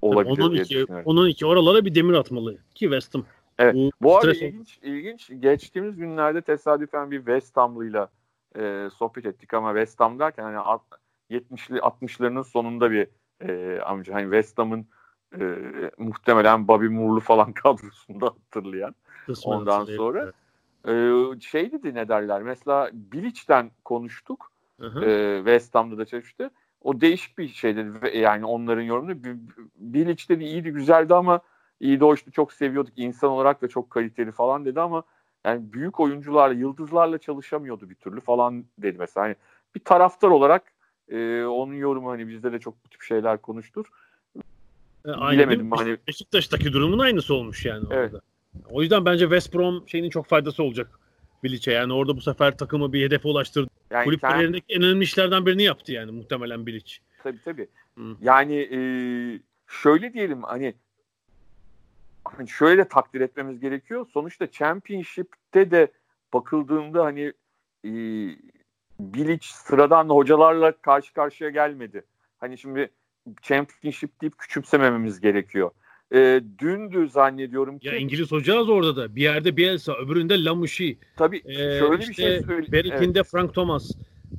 olabilir 0.02 0.42
onun 0.42 0.52
diye 0.52 0.62
iki. 0.62 0.86
Onun 1.04 1.28
iki 1.28 1.46
oralara 1.46 1.84
bir 1.84 1.94
demir 1.94 2.14
atmalı 2.14 2.56
ki 2.74 2.84
West 2.84 3.14
Ham. 3.14 3.24
Evet. 3.58 3.74
Bu, 3.74 3.90
Bu 4.00 4.16
arada 4.16 4.32
ilginç, 4.32 4.78
ilginç. 4.82 5.30
Geçtiğimiz 5.40 5.96
günlerde 5.96 6.42
tesadüfen 6.42 7.10
bir 7.10 7.16
West 7.16 7.56
Ham'lıyla 7.56 8.08
e, 8.56 8.88
sohbet 8.94 9.26
ettik 9.26 9.54
ama 9.54 9.70
West 9.70 10.00
Ham 10.00 10.18
derken 10.18 10.42
hani 10.42 10.56
70'li 11.30 11.78
60'larının 11.78 12.44
sonunda 12.44 12.90
bir 12.90 13.08
e, 13.40 13.80
amca 13.80 14.14
hani 14.14 14.24
West 14.24 14.58
Ham'ın 14.58 14.86
e, 15.40 15.56
muhtemelen 15.98 16.68
Bobby 16.68 16.86
Moore'lu 16.86 17.20
falan 17.20 17.52
kadrosunda 17.62 18.26
hatırlayan. 18.26 18.94
Kısmen 19.26 19.52
Ondan 19.52 19.84
sonra 19.84 20.32
e, 20.88 20.92
şey 21.40 21.72
dedi 21.72 21.94
ne 21.94 22.08
derler 22.08 22.42
mesela 22.42 22.90
Bilic'ten 22.92 23.70
konuştuk. 23.84 24.52
E, 24.82 25.36
West 25.38 25.74
Ham'da 25.74 25.98
da 25.98 26.04
çalıştı. 26.04 26.50
O 26.82 27.00
değişik 27.00 27.38
bir 27.38 27.48
şey 27.48 27.76
dedi 27.76 28.18
yani 28.18 28.44
onların 28.44 28.82
yorumunu. 28.82 29.16
Bilic 29.76 30.28
dedi 30.28 30.44
iyiydi 30.44 30.70
güzeldi 30.70 31.14
ama 31.14 31.40
iyi 31.80 32.00
de 32.00 32.04
hoştu 32.04 32.32
çok 32.32 32.52
seviyorduk 32.52 32.92
insan 32.96 33.30
olarak 33.30 33.62
da 33.62 33.68
çok 33.68 33.90
kaliteli 33.90 34.32
falan 34.32 34.64
dedi 34.64 34.80
ama 34.80 35.02
yani 35.44 35.72
büyük 35.72 36.00
oyuncularla 36.00 36.54
yıldızlarla 36.54 37.18
çalışamıyordu 37.18 37.90
bir 37.90 37.94
türlü 37.94 38.20
falan 38.20 38.64
dedi 38.78 38.96
mesela. 38.98 39.26
Yani 39.26 39.36
bir 39.74 39.80
taraftar 39.80 40.28
olarak 40.28 40.72
e, 41.08 41.44
onun 41.44 41.74
yorumu 41.74 42.10
hani 42.10 42.28
bizde 42.28 42.52
de 42.52 42.58
çok 42.58 42.84
bu 42.84 42.88
tip 42.88 43.02
şeyler 43.02 43.38
konuştur. 43.38 43.86
E, 45.06 45.10
aynı 45.10 45.38
Bilemedim 45.38 45.70
hani. 45.70 45.96
Beşiktaş'taki 46.08 46.72
durumun 46.72 46.98
aynısı 46.98 47.34
olmuş 47.34 47.64
yani 47.64 47.86
evet. 47.90 48.14
orada. 48.14 48.22
O 48.70 48.82
yüzden 48.82 49.04
bence 49.04 49.24
West 49.24 49.54
Brom 49.54 49.88
şeyinin 49.88 50.10
çok 50.10 50.26
faydası 50.26 50.62
olacak 50.62 51.00
Bilic'e. 51.42 51.72
Yani 51.72 51.92
orada 51.92 52.16
bu 52.16 52.20
sefer 52.20 52.58
takımı 52.58 52.92
bir 52.92 53.04
hedefe 53.04 53.28
ulaştırdı. 53.28 53.70
Yani 53.90 54.04
Kulüp 54.04 54.20
kendi... 54.20 54.32
kariyerindeki 54.32 54.74
en 54.74 54.82
önemli 54.82 55.04
işlerden 55.04 55.46
birini 55.46 55.62
yaptı 55.62 55.92
yani 55.92 56.10
muhtemelen 56.10 56.66
Bilic. 56.66 56.96
Tabii 57.22 57.40
tabii. 57.44 57.68
Hı. 57.98 58.16
Yani 58.20 58.56
e, 58.56 58.78
şöyle 59.66 60.12
diyelim 60.12 60.42
hani 60.42 60.74
hani 62.36 62.48
şöyle 62.48 62.88
takdir 62.88 63.20
etmemiz 63.20 63.60
gerekiyor. 63.60 64.06
Sonuçta 64.12 64.50
Championship'te 64.50 65.70
de 65.70 65.92
bakıldığında 66.32 67.04
hani 67.04 67.32
e, 67.84 67.90
Bilic 69.00 69.46
sıradan 69.46 70.08
hocalarla 70.08 70.72
karşı 70.72 71.12
karşıya 71.12 71.50
gelmedi. 71.50 72.04
Hani 72.38 72.58
şimdi 72.58 72.90
Championship 73.42 74.20
deyip 74.20 74.38
küçümsemememiz 74.38 75.20
gerekiyor. 75.20 75.70
E, 76.14 76.40
dündü 76.58 77.08
zannediyorum 77.08 77.78
ki. 77.78 77.88
Ya 77.88 77.96
İngiliz 77.96 78.32
hocağız 78.32 78.68
orada 78.68 78.96
da. 78.96 79.16
Bir 79.16 79.22
yerde 79.22 79.56
Bielsa, 79.56 79.94
öbüründe 79.94 80.44
Lamouchi. 80.44 80.98
Tabii 81.16 81.42
ee, 81.44 81.52
şöyle 81.54 81.98
işte 81.98 82.10
bir 82.10 82.14
şey 82.14 82.40
söyleyeyim. 82.40 82.72
Berikinde 82.72 83.18
evet. 83.18 83.30
Frank 83.30 83.54
Thomas 83.54 83.92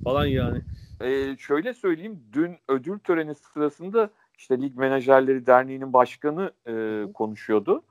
falan 0.03 0.25
yani. 0.25 0.61
E, 1.01 1.37
şöyle 1.37 1.73
söyleyeyim. 1.73 2.19
Dün 2.33 2.57
ödül 2.67 2.99
töreni 2.99 3.35
sırasında 3.35 4.09
işte 4.41 4.61
Lig 4.61 4.75
Menajerleri 4.75 5.45
Derneği'nin 5.45 5.93
başkanı 5.93 6.51
e, 6.67 7.05
konuşuyordu. 7.13 7.83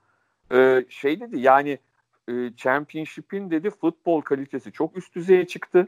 E, 0.53 0.85
şey 0.89 1.19
dedi 1.19 1.39
yani 1.39 1.79
e, 2.27 2.55
Championship'in 2.55 3.51
dedi 3.51 3.69
futbol 3.69 4.21
kalitesi 4.21 4.71
çok 4.71 4.97
üst 4.97 5.15
düzeye 5.15 5.47
çıktı. 5.47 5.87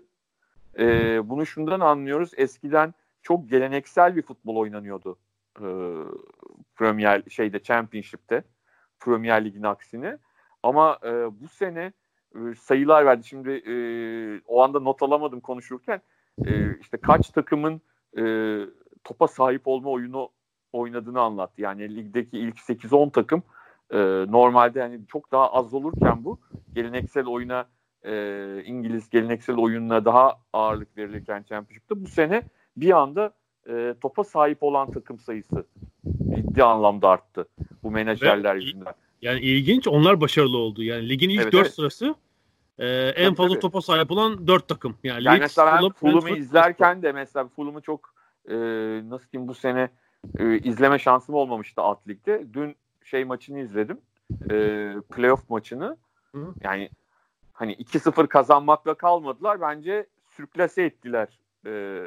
E, 0.79 0.85
bunu 1.29 1.45
şundan 1.45 1.79
anlıyoruz. 1.79 2.31
Eskiden 2.37 2.93
çok 3.21 3.49
geleneksel 3.49 4.15
bir 4.15 4.21
futbol 4.21 4.55
oynanıyordu. 4.55 5.17
E, 5.59 5.67
Premier 6.75 7.23
şeyde 7.29 7.63
Championship'te 7.63 8.43
Premier 8.99 9.45
Lig'in 9.45 9.63
aksine. 9.63 10.17
Ama 10.63 10.99
e, 11.03 11.11
bu 11.41 11.47
sene 11.47 11.93
e, 12.35 12.39
sayılar 12.55 13.05
verdi. 13.05 13.27
Şimdi 13.27 13.51
e, 13.51 13.75
o 14.47 14.63
anda 14.63 14.79
not 14.79 15.03
alamadım 15.03 15.39
konuşurken. 15.39 16.01
E, 16.45 16.77
işte 16.79 16.97
kaç 16.97 17.29
takımın 17.29 17.81
e, 18.17 18.23
topa 19.03 19.27
sahip 19.27 19.61
olma 19.67 19.89
oyunu 19.89 20.29
oynadığını 20.73 21.21
anlattı. 21.21 21.61
Yani 21.61 21.95
ligdeki 21.95 22.39
ilk 22.39 22.57
8-10 22.57 23.11
takım 23.11 23.43
e, 23.91 23.97
normalde 24.31 24.79
yani 24.79 24.99
çok 25.07 25.31
daha 25.31 25.53
az 25.53 25.73
olurken 25.73 26.23
bu 26.23 26.39
geleneksel 26.73 27.25
oyuna 27.25 27.65
e, 28.05 28.63
İngiliz 28.65 29.09
geleneksel 29.09 29.57
oyununa 29.57 30.05
daha 30.05 30.33
ağırlık 30.53 30.97
verilirken 30.97 31.43
Championship'te 31.43 32.03
bu 32.03 32.07
sene 32.07 32.43
bir 32.77 32.97
anda 32.97 33.33
e, 33.69 33.95
topa 34.01 34.23
sahip 34.23 34.63
olan 34.63 34.91
takım 34.91 35.19
sayısı 35.19 35.65
ciddi 36.35 36.63
anlamda 36.63 37.09
arttı 37.09 37.47
bu 37.83 37.91
menajerler 37.91 38.55
Ve, 38.55 38.59
yüzünden. 38.63 38.93
Yani 39.21 39.39
ilginç 39.39 39.87
onlar 39.87 40.21
başarılı 40.21 40.57
oldu. 40.57 40.83
Yani 40.83 41.09
ligin 41.09 41.29
ilk 41.29 41.41
evet, 41.41 41.53
4 41.53 41.61
evet. 41.61 41.73
sırası 41.73 42.15
e, 42.77 42.87
en 42.87 43.25
tabii, 43.25 43.35
fazla 43.35 43.53
tabii. 43.53 43.61
topa 43.61 43.81
sahip 43.81 44.11
olan 44.11 44.47
4 44.47 44.67
takım. 44.67 44.97
Yani, 45.03 45.23
yani 45.23 45.39
Leeds, 45.39 45.41
mesela 45.41 45.79
ben 45.83 45.89
Fulham'ı 45.89 46.37
izlerken 46.37 47.01
de 47.01 47.11
mesela 47.11 47.47
Fulham'ı 47.47 47.81
çok 47.81 48.13
e, 48.49 48.55
nasıl 49.09 49.31
diyeyim 49.31 49.47
bu 49.47 49.53
sene 49.53 49.89
e, 50.39 50.57
izleme 50.57 50.99
şansım 50.99 51.35
olmamıştı 51.35 51.81
alt 51.81 52.07
ligde. 52.07 52.53
Dün 52.53 52.75
şey 53.03 53.25
maçını 53.25 53.59
izledim. 53.59 53.97
E, 54.51 54.55
playoff 55.15 55.49
maçını. 55.49 55.97
Hı. 56.31 56.53
Yani 56.61 56.89
hani 57.53 57.73
2-0 57.73 58.27
kazanmakla 58.27 58.93
kalmadılar. 58.93 59.61
Bence 59.61 60.05
sürklase 60.29 60.83
ettiler 60.83 61.27
e, 61.65 62.03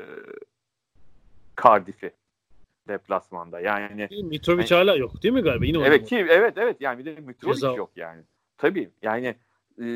Cardiff'i 1.63 2.13
deplasmanda. 2.89 3.61
Yani 3.61 4.09
Mitrovic 4.23 4.67
yani, 4.71 4.79
hala 4.79 4.97
yok 4.97 5.23
değil 5.23 5.35
mi 5.35 5.43
galiba? 5.43 5.65
Yine 5.65 5.79
evet 5.79 6.09
ki 6.09 6.27
evet 6.31 6.59
evet 6.59 6.77
yani 6.81 6.99
bir 6.99 7.05
de 7.05 7.21
Mitrovic 7.21 7.55
Ceza. 7.55 7.73
yok 7.73 7.91
yani. 7.97 8.23
Tabii 8.59 8.91
yani 9.03 9.35
e, 9.83 9.87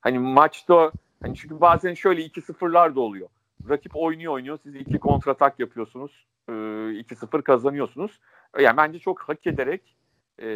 hani 0.00 0.18
maçta 0.18 0.92
hani 1.22 1.36
çünkü 1.36 1.60
bazen 1.60 1.94
şöyle 1.94 2.26
2-0'lar 2.26 2.94
da 2.94 3.00
oluyor. 3.00 3.28
Rakip 3.68 3.96
oynuyor 3.96 4.32
oynuyor. 4.32 4.58
Siz 4.62 4.74
iki 4.74 4.98
kontratak 4.98 5.60
yapıyorsunuz. 5.60 6.26
E, 6.48 6.52
2-0 6.52 7.42
kazanıyorsunuz. 7.42 8.20
Yani 8.60 8.76
bence 8.76 8.98
çok 8.98 9.20
hak 9.20 9.46
ederek 9.46 9.96
e, 10.38 10.46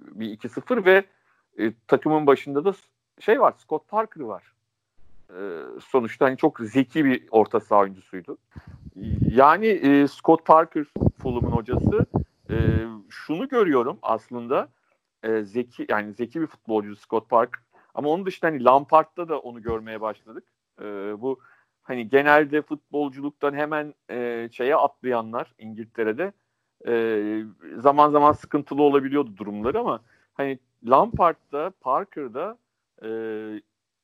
bir 0.00 0.38
2-0 0.38 0.84
ve 0.84 1.04
e, 1.58 1.72
takımın 1.88 2.26
başında 2.26 2.64
da 2.64 2.74
şey 3.20 3.40
var. 3.40 3.54
Scott 3.58 3.88
Parker 3.88 4.20
var. 4.20 4.52
E, 5.30 5.38
sonuçta 5.80 6.26
hani 6.26 6.36
çok 6.36 6.60
zeki 6.60 7.04
bir 7.04 7.24
orta 7.30 7.60
saha 7.60 7.80
oyuncusuydu. 7.80 8.38
Yani 9.30 9.66
e, 9.66 10.08
Scott 10.08 10.46
Parker 10.46 10.84
Fulham'ın 11.22 11.52
hocası 11.52 12.06
e, 12.50 12.56
şunu 13.10 13.48
görüyorum 13.48 13.98
aslında 14.02 14.68
e, 15.22 15.42
zeki 15.42 15.86
yani 15.88 16.12
zeki 16.12 16.40
bir 16.40 16.46
futbolcu 16.46 16.96
Scott 16.96 17.30
Parker 17.30 17.60
ama 17.94 18.08
onun 18.08 18.26
dışında 18.26 18.50
hani 18.50 18.64
Lampard'da 18.64 19.28
da 19.28 19.38
onu 19.38 19.62
görmeye 19.62 20.00
başladık. 20.00 20.44
E, 20.80 20.84
bu 21.20 21.40
hani 21.84 22.08
genelde 22.08 22.62
futbolculuktan 22.62 23.54
hemen 23.54 23.94
e, 24.10 24.48
şeye 24.52 24.76
atlayanlar 24.76 25.54
İngiltere'de 25.58 26.32
e, 26.86 27.44
zaman 27.76 28.10
zaman 28.10 28.32
sıkıntılı 28.32 28.82
olabiliyordu 28.82 29.36
durumları 29.36 29.80
ama 29.80 30.00
hani 30.34 30.58
Lampard'da 30.86 31.72
Parker'da 31.80 32.58
e, 33.02 33.08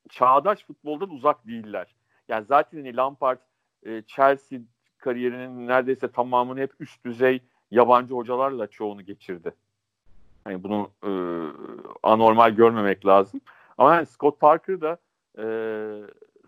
çağdaş 0.09 0.65
futboldan 0.65 1.09
uzak 1.09 1.47
değiller. 1.47 1.95
Yani 2.27 2.45
zaten 2.45 2.77
hani 2.77 2.95
Lampard 2.95 3.39
e, 3.83 4.01
Chelsea 4.07 4.59
kariyerinin 4.97 5.67
neredeyse 5.67 6.11
tamamını 6.11 6.59
hep 6.59 6.71
üst 6.79 7.05
düzey 7.05 7.41
yabancı 7.71 8.13
hocalarla 8.13 8.67
çoğunu 8.67 9.01
geçirdi. 9.01 9.53
Hani 10.43 10.63
bunu 10.63 10.91
e, 11.03 11.11
anormal 12.03 12.51
görmemek 12.51 13.05
lazım. 13.05 13.41
Ama 13.77 13.95
yani 13.95 14.05
Scott 14.05 14.39
Parker 14.39 14.81
da 14.81 14.97
e, 15.37 15.45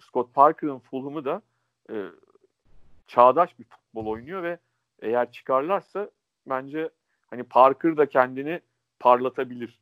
Scott 0.07 0.33
Parker'ın 0.33 0.79
Fulham'ı 0.79 1.25
da 1.25 1.41
e, 1.89 1.95
çağdaş 3.07 3.59
bir 3.59 3.63
futbol 3.63 4.05
oynuyor 4.05 4.43
ve 4.43 4.57
eğer 5.01 5.31
çıkarlarsa 5.31 6.09
bence 6.45 6.89
hani 7.27 7.43
Parker 7.43 7.97
da 7.97 8.05
kendini 8.05 8.61
parlatabilir. 8.99 9.79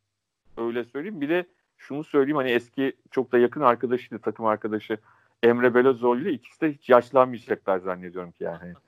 Öyle 0.58 0.84
söyleyeyim. 0.84 1.22
Bir 1.22 1.30
de 1.30 1.46
şunu 1.78 2.04
söyleyeyim 2.04 2.38
hani 2.38 2.50
eski 2.50 2.96
çok 3.12 3.32
da 3.32 3.38
yakın 3.38 3.62
arkadaşıydı 3.62 4.22
takım 4.22 4.46
arkadaşı 4.46 4.98
Emre 5.44 5.76
Belözoğlu 5.76 6.20
ile 6.20 6.32
ikisi 6.32 6.62
de 6.62 6.74
hiç 6.74 6.90
yaşlanmayacaklar 6.90 7.80
zannediyorum 7.80 8.32
ki 8.32 8.44
yani. 8.44 8.74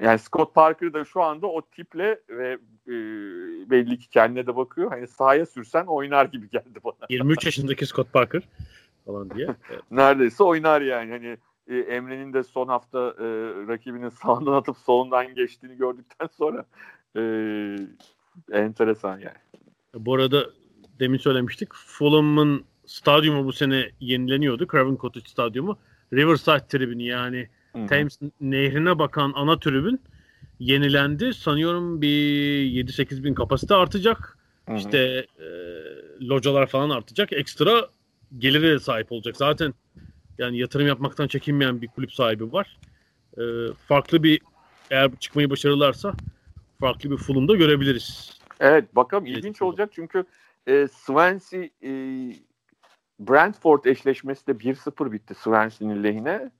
Yani 0.00 0.18
Scott 0.18 0.54
Parker 0.54 0.92
da 0.92 1.04
şu 1.04 1.22
anda 1.22 1.46
o 1.46 1.62
tiple 1.62 2.20
ve 2.28 2.58
e, 2.86 2.92
belli 3.70 3.98
ki 3.98 4.08
kendine 4.08 4.46
de 4.46 4.56
bakıyor. 4.56 4.90
Hani 4.90 5.06
sahaya 5.06 5.46
sürsen 5.46 5.84
oynar 5.86 6.24
gibi 6.24 6.50
geldi 6.50 6.80
bana. 6.84 6.94
23 7.10 7.44
yaşındaki 7.44 7.86
Scott 7.86 8.12
Parker. 8.12 8.42
Falan 9.06 9.30
diye. 9.30 9.48
Neredeyse 9.90 10.44
oynar 10.44 10.80
yani. 10.80 11.10
Hani 11.10 11.36
e, 11.68 11.78
Emre'nin 11.78 12.32
de 12.32 12.42
son 12.42 12.68
hafta 12.68 12.98
e, 12.98 13.26
rakibinin 13.68 14.08
sağından 14.22 14.52
atıp 14.52 14.76
solundan 14.76 15.34
geçtiğini 15.34 15.76
gördükten 15.76 16.28
sonra 16.38 16.64
e, 17.16 17.22
enteresan 18.52 19.18
yani. 19.18 19.38
Bu 19.94 20.14
arada 20.14 20.46
demin 21.00 21.18
söylemiştik. 21.18 21.74
Fulham'ın 21.74 22.64
stadyumu 22.86 23.44
bu 23.44 23.52
sene 23.52 23.90
yenileniyordu. 24.00 24.66
Craven 24.72 24.96
Cottage 24.96 25.28
stadyumu. 25.28 25.78
Riverside 26.12 26.66
tribünü 26.68 27.02
yani 27.02 27.48
Hı-hı. 27.72 27.86
Thames 27.86 28.18
nehrine 28.40 28.98
bakan 28.98 29.32
ana 29.36 29.58
tribün 29.58 30.00
yenilendi. 30.58 31.34
Sanıyorum 31.34 32.02
bir 32.02 32.86
7-8 32.86 33.24
bin 33.24 33.34
kapasite 33.34 33.74
artacak. 33.74 34.38
Hı-hı. 34.66 34.76
İşte 34.76 35.26
e, 35.38 35.46
localar 36.28 36.66
falan 36.66 36.90
artacak. 36.90 37.32
Ekstra 37.32 37.88
gelire 38.38 38.78
sahip 38.78 39.12
olacak. 39.12 39.36
Zaten 39.36 39.74
yani 40.38 40.58
yatırım 40.58 40.86
yapmaktan 40.86 41.28
çekinmeyen 41.28 41.82
bir 41.82 41.88
kulüp 41.88 42.12
sahibi 42.12 42.52
var. 42.52 42.78
E, 43.38 43.42
farklı 43.88 44.22
bir 44.22 44.40
eğer 44.90 45.10
çıkmayı 45.20 45.50
başarırlarsa 45.50 46.14
farklı 46.80 47.10
bir 47.10 47.16
Fulham'da 47.16 47.56
görebiliriz. 47.56 48.38
Evet 48.60 48.96
bakalım 48.96 49.26
ilginç 49.26 49.62
olacak 49.62 49.90
çünkü 49.92 50.24
e, 50.66 50.88
Swansea 50.88 51.62
e, 51.62 51.90
Brentford 53.20 53.84
eşleşmesi 53.84 54.46
de 54.46 54.52
1-0 54.52 55.12
bitti 55.12 55.34
Swansea'nin 55.34 56.04
lehine. 56.04 56.50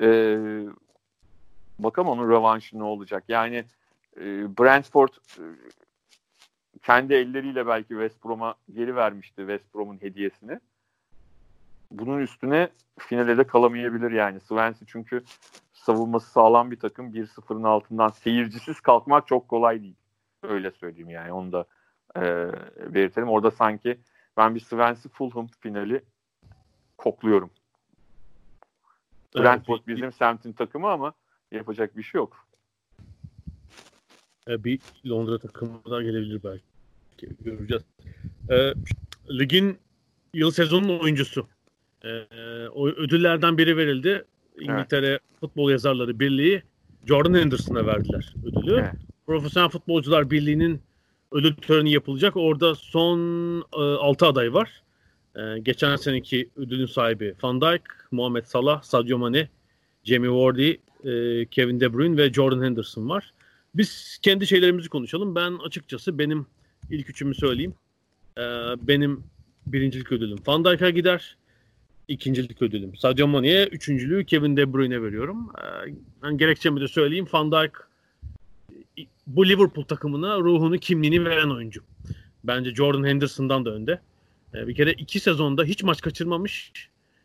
E, 0.00 0.38
bakalım 1.78 2.08
onun 2.08 2.28
rövanşı 2.28 2.78
ne 2.78 2.82
olacak. 2.82 3.24
Yani 3.28 3.64
e, 4.16 4.22
Brentford 4.58 5.08
e, 5.38 5.42
kendi 6.82 7.14
elleriyle 7.14 7.66
belki 7.66 7.88
West 7.88 8.24
Brom'a 8.24 8.54
geri 8.74 8.96
vermişti 8.96 9.36
West 9.36 9.74
Brom'un 9.74 10.02
hediyesini. 10.02 10.60
Bunun 11.90 12.18
üstüne 12.18 12.68
finale 12.98 13.38
de 13.38 13.46
kalamayabilir 13.46 14.10
yani. 14.10 14.40
Swansea 14.40 14.86
çünkü 14.86 15.24
savunması 15.72 16.30
sağlam 16.30 16.70
bir 16.70 16.78
takım. 16.78 17.14
1-0'ın 17.14 17.62
altından 17.62 18.08
seyircisiz 18.08 18.80
kalkmak 18.80 19.26
çok 19.26 19.48
kolay 19.48 19.82
değil. 19.82 19.96
Öyle 20.42 20.70
söyleyeyim 20.70 21.10
yani. 21.10 21.32
Onu 21.32 21.52
da 21.52 21.66
e, 22.16 22.22
belirtelim. 22.94 23.28
Orada 23.28 23.50
sanki 23.50 24.00
ben 24.36 24.54
bir 24.54 24.60
Swansea 24.60 25.12
Fulham 25.12 25.46
finali 25.60 26.04
kokluyorum. 26.98 27.50
Evet, 29.34 29.44
Brentford 29.44 29.80
bizim 29.86 30.12
semtin 30.12 30.52
takımı 30.52 30.88
ama 30.88 31.12
yapacak 31.52 31.96
bir 31.96 32.02
şey 32.02 32.18
yok. 32.18 32.46
E, 34.48 34.64
bir 34.64 34.80
Londra 35.06 35.38
takımı 35.38 35.84
da 35.90 36.02
gelebilir 36.02 36.40
belki. 36.44 37.36
Göreceğiz. 37.40 37.82
E, 38.50 38.74
ligin 39.38 39.78
yıl 40.34 40.50
sezonun 40.50 40.98
oyuncusu. 40.98 41.48
E, 42.06 42.68
o 42.68 42.88
ödüllerden 42.88 43.58
biri 43.58 43.76
verildi. 43.76 44.24
İngiltere 44.60 45.06
evet. 45.06 45.20
Futbol 45.40 45.70
Yazarları 45.70 46.20
Birliği 46.20 46.62
Jordan 47.06 47.34
Henderson'a 47.34 47.86
verdiler 47.86 48.34
ödülü. 48.44 48.74
Evet. 48.74 48.92
Profesyonel 49.26 49.68
Futbolcular 49.68 50.30
Birliği'nin 50.30 50.82
ödül 51.32 51.54
töreni 51.54 51.92
yapılacak. 51.92 52.36
Orada 52.36 52.74
son 52.74 53.18
e, 53.60 53.80
6 53.80 54.26
aday 54.26 54.54
var. 54.54 54.82
E, 55.36 55.58
geçen 55.58 55.96
seneki 55.96 56.50
ödülün 56.56 56.86
sahibi 56.86 57.34
Van 57.42 57.60
Dijk, 57.60 57.82
Muhammed 58.10 58.44
Salah, 58.44 58.82
Sadio 58.82 59.18
Mane, 59.18 59.48
Jamie 60.04 60.30
Vardy, 60.30 60.70
e, 61.04 61.46
Kevin 61.46 61.80
De 61.80 61.92
Bruyne 61.94 62.16
ve 62.16 62.32
Jordan 62.32 62.64
Henderson 62.64 63.08
var. 63.08 63.32
Biz 63.74 64.18
kendi 64.22 64.46
şeylerimizi 64.46 64.88
konuşalım. 64.88 65.34
Ben 65.34 65.52
açıkçası 65.66 66.18
benim 66.18 66.46
ilk 66.90 67.10
üçümü 67.10 67.34
söyleyeyim. 67.34 67.74
E, 68.38 68.42
benim 68.88 69.24
birincilik 69.66 70.12
ödülüm 70.12 70.38
Van 70.46 70.64
Dijk'a 70.64 70.90
gider. 70.90 71.36
İkincilik 72.08 72.62
ödülüm 72.62 72.96
Sadio 72.96 73.26
Mane'ye, 73.26 73.66
üçüncülüğü 73.66 74.24
Kevin 74.24 74.56
De 74.56 74.72
Bruyne'e 74.72 75.02
veriyorum. 75.02 75.52
E, 75.58 75.94
ben 76.22 76.38
gerekçemi 76.38 76.80
de 76.80 76.88
söyleyeyim. 76.88 77.26
Van 77.32 77.52
Dijk 77.52 77.72
bu 79.26 79.48
Liverpool 79.48 79.84
takımına 79.84 80.38
ruhunu, 80.38 80.78
kimliğini 80.78 81.24
veren 81.24 81.50
oyuncu. 81.50 81.82
Bence 82.44 82.74
Jordan 82.74 83.04
Henderson'dan 83.04 83.64
da 83.64 83.70
önde. 83.70 84.00
E, 84.54 84.66
bir 84.66 84.74
kere 84.74 84.92
iki 84.92 85.20
sezonda 85.20 85.64
hiç 85.64 85.82
maç 85.82 86.00
kaçırmamış. 86.00 86.72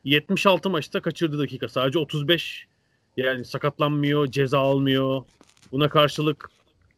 76 0.04 0.70
maçta 0.70 1.02
kaçırdı 1.02 1.40
dakika. 1.40 1.70
Sadece 1.70 2.00
35 2.00 2.68
yani 3.18 3.46
sakatlanmıyor, 3.46 4.28
ceza 4.28 4.60
almıyor. 4.60 5.24
Buna 5.72 5.90
karşılık 5.90 6.50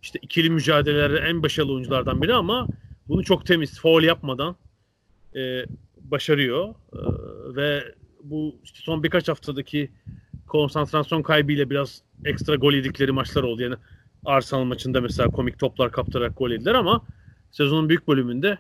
işte 0.02 0.20
ikili 0.22 0.50
mücadelelerde 0.50 1.18
en 1.18 1.44
başarılı 1.44 1.74
oyunculardan 1.74 2.22
biri 2.22 2.34
ama 2.34 2.68
bunu 3.08 3.24
çok 3.24 3.46
temiz, 3.46 3.80
foul 3.80 4.04
yapmadan 4.04 4.56
e, 5.36 5.66
başarıyor. 6.04 6.70
E, 6.70 7.00
ve 7.56 7.84
bu 8.24 8.56
işte 8.64 8.80
son 8.82 9.04
birkaç 9.04 9.28
haftadaki 9.28 9.92
konsantrasyon 10.48 11.22
kaybıyla 11.22 11.70
biraz 11.70 12.02
ekstra 12.26 12.56
gol 12.56 12.74
yedikleri 12.74 13.12
maçlar 13.12 13.44
oldu. 13.44 13.62
Yani 13.62 13.76
Arsenal 14.26 14.64
maçında 14.64 15.02
mesela 15.02 15.30
komik 15.30 15.60
toplar 15.60 15.92
kaptırarak 15.92 16.38
gol 16.38 16.50
yediler 16.50 16.76
ama 16.76 17.02
sezonun 17.52 17.90
büyük 17.90 18.08
bölümünde 18.08 18.58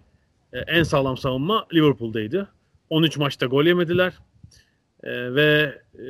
e, 0.54 0.60
en 0.60 0.84
sağlam 0.84 1.18
savunma 1.18 1.68
Liverpool'daydı. 1.74 2.50
13 2.90 3.18
maçta 3.18 3.46
gol 3.46 3.66
yemediler. 3.66 4.14
E, 5.04 5.36
ve 5.36 5.82
e, 6.00 6.06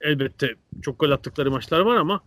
elbette 0.00 0.54
çok 0.82 1.00
gol 1.00 1.10
attıkları 1.10 1.50
maçlar 1.50 1.80
var 1.80 1.96
ama 1.96 2.20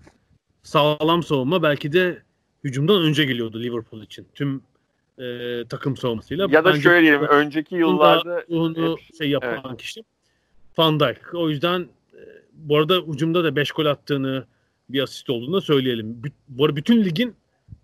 sağlam 0.64 1.24
savunma 1.24 1.64
belki 1.64 1.94
de 1.94 2.22
hücumdan 2.64 3.02
önce 3.02 3.26
geliyordu 3.26 3.64
Liverpool 3.64 4.02
için. 4.02 4.28
Tüm 4.34 4.62
e, 5.20 5.64
takım 5.70 5.98
savunmasıyla. 5.98 6.48
Ya 6.52 6.66
da 6.66 6.70
Bence 6.70 6.82
şöyle 6.82 7.02
diyelim 7.02 7.28
önceki 7.28 7.76
yıllarda 7.76 8.44
hep, 8.50 9.16
şey 9.18 9.30
yapan 9.30 9.62
evet. 9.68 9.82
kişi 9.82 10.04
Van 10.78 11.00
Dijk. 11.00 11.34
O 11.34 11.50
yüzden 11.50 11.82
e, 12.14 12.20
bu 12.54 12.78
arada 12.78 12.96
hücumda 12.96 13.44
da 13.44 13.56
5 13.56 13.72
gol 13.72 13.86
attığını 13.86 14.46
bir 14.90 15.04
asist 15.04 15.30
olduğunu 15.30 15.62
söyleyelim. 15.62 16.22
Bu 16.48 16.66
arada 16.66 16.76
bütün 16.76 17.06
ligin 17.06 17.36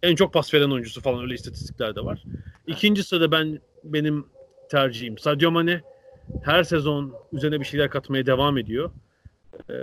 en 0.04 0.16
çok 0.16 0.34
pas 0.34 0.54
veren 0.54 0.70
oyuncusu 0.70 1.02
falan 1.02 1.22
öyle 1.22 1.34
istatistikler 1.34 1.96
de 1.96 2.06
var. 2.06 2.24
İkinci 2.68 3.04
sırada 3.04 3.32
ben 3.32 3.60
benim 3.84 4.26
tercihim 4.70 5.18
Sadio 5.18 5.52
Mane 5.52 5.82
her 6.44 6.64
sezon 6.64 7.14
üzerine 7.34 7.60
bir 7.60 7.66
şeyler 7.66 7.90
katmaya 7.90 8.26
devam 8.26 8.58
ediyor. 8.58 8.92
Ee, 9.70 9.74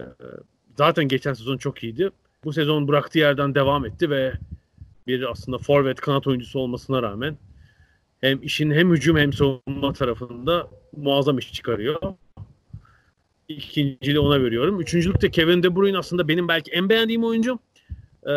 zaten 0.79 1.09
geçen 1.09 1.33
sezon 1.33 1.57
çok 1.57 1.85
iyiydi. 1.85 2.11
Bu 2.45 2.53
sezon 2.53 2.89
bıraktığı 2.89 3.19
yerden 3.19 3.55
devam 3.55 3.87
etti 3.87 4.11
ve 4.11 4.33
bir 5.19 5.31
aslında 5.31 5.59
forvet 5.59 6.01
kanat 6.01 6.27
oyuncusu 6.27 6.59
olmasına 6.59 7.03
rağmen 7.03 7.39
hem 8.21 8.43
işin 8.43 8.71
hem 8.71 8.91
hücum 8.91 9.17
hem 9.17 9.33
savunma 9.33 9.93
tarafında 9.93 10.69
muazzam 10.97 11.39
iş 11.39 11.53
çıkarıyor. 11.53 12.01
İkinciliği 13.49 14.19
ona 14.19 14.43
veriyorum. 14.43 14.81
Üçüncülükte 14.81 15.31
Kevin 15.31 15.63
De 15.63 15.77
Bruyne 15.77 15.99
aslında 15.99 16.29
benim 16.29 16.49
belki 16.49 16.71
en 16.71 16.89
beğendiğim 16.89 17.25
oyuncum. 17.25 17.59
Ee, 18.27 18.31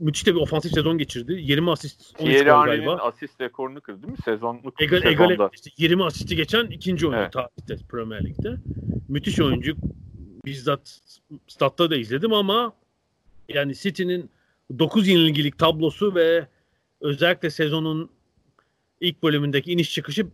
müthiş 0.00 0.26
de 0.26 0.34
bir 0.34 0.40
ofansif 0.40 0.72
sezon 0.72 0.98
geçirdi. 0.98 1.32
20 1.32 1.70
asist 1.70 2.14
13 2.20 2.38
gol 2.38 2.44
galiba. 2.44 2.96
asist 2.96 3.40
rekorunu 3.40 3.80
kırdı 3.80 4.02
değil 4.02 4.12
mi? 4.12 4.18
Sezonluk 4.24 4.82
Egal, 4.82 5.00
sezonda. 5.00 5.50
işte 5.54 5.70
20 5.76 6.04
asisti 6.04 6.36
geçen 6.36 6.66
ikinci 6.66 7.06
oyuncu 7.06 7.22
evet. 7.22 7.32
tarihte 7.32 7.86
Premier 7.88 8.24
Lig'de. 8.24 8.56
Müthiş 9.08 9.40
oyuncu. 9.40 9.76
Bizzat 10.44 11.00
statta 11.48 11.90
da 11.90 11.96
izledim 11.96 12.32
ama 12.32 12.72
yani 13.48 13.74
City'nin 13.74 14.30
9 14.78 15.08
yenilgilik 15.08 15.58
tablosu 15.58 16.14
ve 16.14 16.46
özellikle 17.00 17.50
sezonun 17.50 18.10
ilk 19.00 19.22
bölümündeki 19.22 19.72
iniş 19.72 19.94
çıkışı 19.94 20.26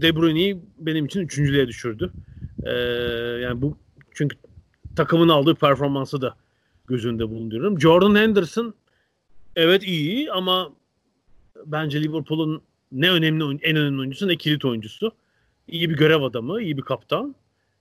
De 0.00 0.16
Bruyne'yi 0.16 0.58
benim 0.78 1.06
için 1.06 1.20
üçüncülüğe 1.20 1.68
düşürdü. 1.68 2.12
Ee, 2.62 2.70
yani 3.42 3.62
bu 3.62 3.76
çünkü 4.14 4.36
takımın 4.96 5.28
aldığı 5.28 5.54
performansı 5.54 6.20
da 6.20 6.36
göz 6.86 7.06
önünde 7.06 7.28
bulunduruyorum. 7.28 7.80
Jordan 7.80 8.14
Henderson 8.14 8.74
evet 9.56 9.82
iyi 9.82 10.32
ama 10.32 10.72
bence 11.66 12.02
Liverpool'un 12.02 12.62
ne 12.92 13.10
önemli 13.10 13.58
en 13.62 13.76
önemli 13.76 14.00
oyuncusu 14.00 14.28
ne 14.28 14.36
kilit 14.36 14.64
oyuncusu. 14.64 15.12
İyi 15.68 15.90
bir 15.90 15.96
görev 15.96 16.22
adamı, 16.22 16.62
iyi 16.62 16.76
bir 16.76 16.82
kaptan. 16.82 17.34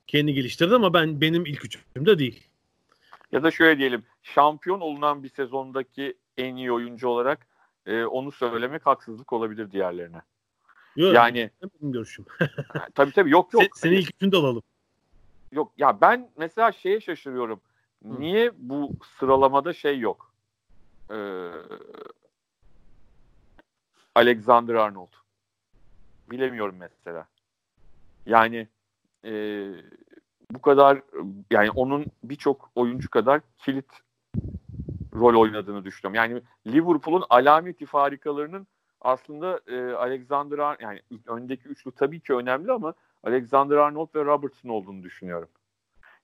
Kendi 0.08 0.34
geliştirdi 0.34 0.76
ama 0.76 0.94
ben 0.94 1.22
benim 1.22 1.46
ilk 1.46 1.66
üçümde 1.66 2.20
değil. 2.20 2.49
Ya 3.32 3.44
da 3.44 3.52
şöyle 3.52 3.80
diyelim, 3.80 4.06
şampiyon 4.24 4.80
olunan 4.80 5.24
bir 5.24 5.30
sezondaki 5.30 6.18
en 6.38 6.56
iyi 6.56 6.72
oyuncu 6.72 7.08
olarak 7.08 7.48
e, 7.86 8.04
onu 8.04 8.32
söylemek 8.32 8.86
haksızlık 8.86 9.34
olabilir 9.34 9.72
diğerlerine. 9.72 10.22
Yok, 10.96 11.16
yani 11.16 11.52
benim 11.62 11.92
görüşüm. 11.94 12.26
tabii 12.96 13.12
tabii 13.12 13.30
yok 13.30 13.54
yok. 13.54 13.64
Sen, 13.64 13.90
seni 13.90 13.96
ilk 13.96 14.16
üçünde 14.16 14.38
alalım. 14.38 14.64
Yok 15.52 15.72
ya 15.78 16.02
ben 16.02 16.30
mesela 16.38 16.72
şeye 16.72 17.02
şaşırıyorum. 17.02 17.62
Hı. 18.04 18.20
Niye 18.20 18.52
bu 18.58 18.92
sıralamada 19.20 19.74
şey 19.74 20.00
yok? 20.00 20.34
Ee, 21.12 21.50
Alexander 24.16 24.76
Arnold. 24.76 25.14
Bilemiyorum 26.32 26.76
mesela. 26.80 27.28
Yani 28.26 28.68
e, 29.26 29.32
bu 30.52 30.62
kadar 30.62 31.02
yani 31.52 31.72
onun 31.72 32.06
birçok 32.24 32.72
oyuncu 32.76 33.10
kadar 33.10 33.42
kilit 33.58 33.86
rol 35.16 35.42
oynadığını 35.42 35.86
düşünüyorum. 35.86 36.16
Yani 36.16 36.42
Liverpool'un 36.68 37.26
alameti 37.30 37.86
farikalarının 37.86 38.68
aslında 39.02 39.60
e, 39.68 39.94
Alexander 39.94 40.58
Arnold 40.58 40.80
yani 40.82 41.02
öndeki 41.28 41.70
üçlü 41.70 41.92
tabii 41.92 42.20
ki 42.20 42.34
önemli 42.34 42.72
ama 42.72 42.94
Alexander 43.24 43.78
Arnold 43.78 44.16
ve 44.16 44.26
Robertson 44.26 44.70
olduğunu 44.70 45.04
düşünüyorum. 45.04 45.50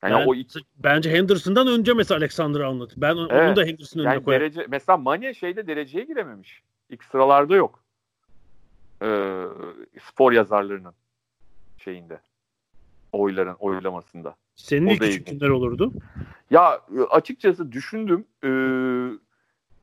Yani 0.04 0.14
ben, 0.14 0.28
o 0.28 0.36
iki... 0.36 0.60
bence 0.78 1.12
Henderson'dan 1.12 1.68
önce 1.68 1.94
mesela 1.94 2.18
Alexander 2.18 2.60
Arnold. 2.60 2.92
Ben 2.98 3.16
evet. 3.18 3.32
onu 3.32 3.56
da 3.56 3.64
Henderson'ın 3.64 4.04
yani 4.04 4.14
önüne 4.14 4.24
koyarım. 4.24 4.46
Derece, 4.46 4.66
mesela 4.70 4.98
Mane 4.98 5.34
şeyde 5.34 5.68
dereceye 5.68 6.06
girememiş. 6.06 6.64
İlk 6.90 7.04
sıralarda 7.04 7.56
yok. 7.56 7.84
Ee, 9.02 9.46
spor 10.02 10.32
yazarlarının 10.32 10.94
şeyinde. 11.78 12.20
Oyların 13.16 13.56
oylamasında. 13.60 14.36
Senin 14.56 14.88
o 14.88 14.92
ilk 14.92 15.04
üç 15.04 15.24
kimler 15.24 15.50
olurdu? 15.50 15.92
Ya 16.52 16.82
açıkçası 17.10 17.72
düşündüm. 17.72 18.26
Ee, 18.44 18.48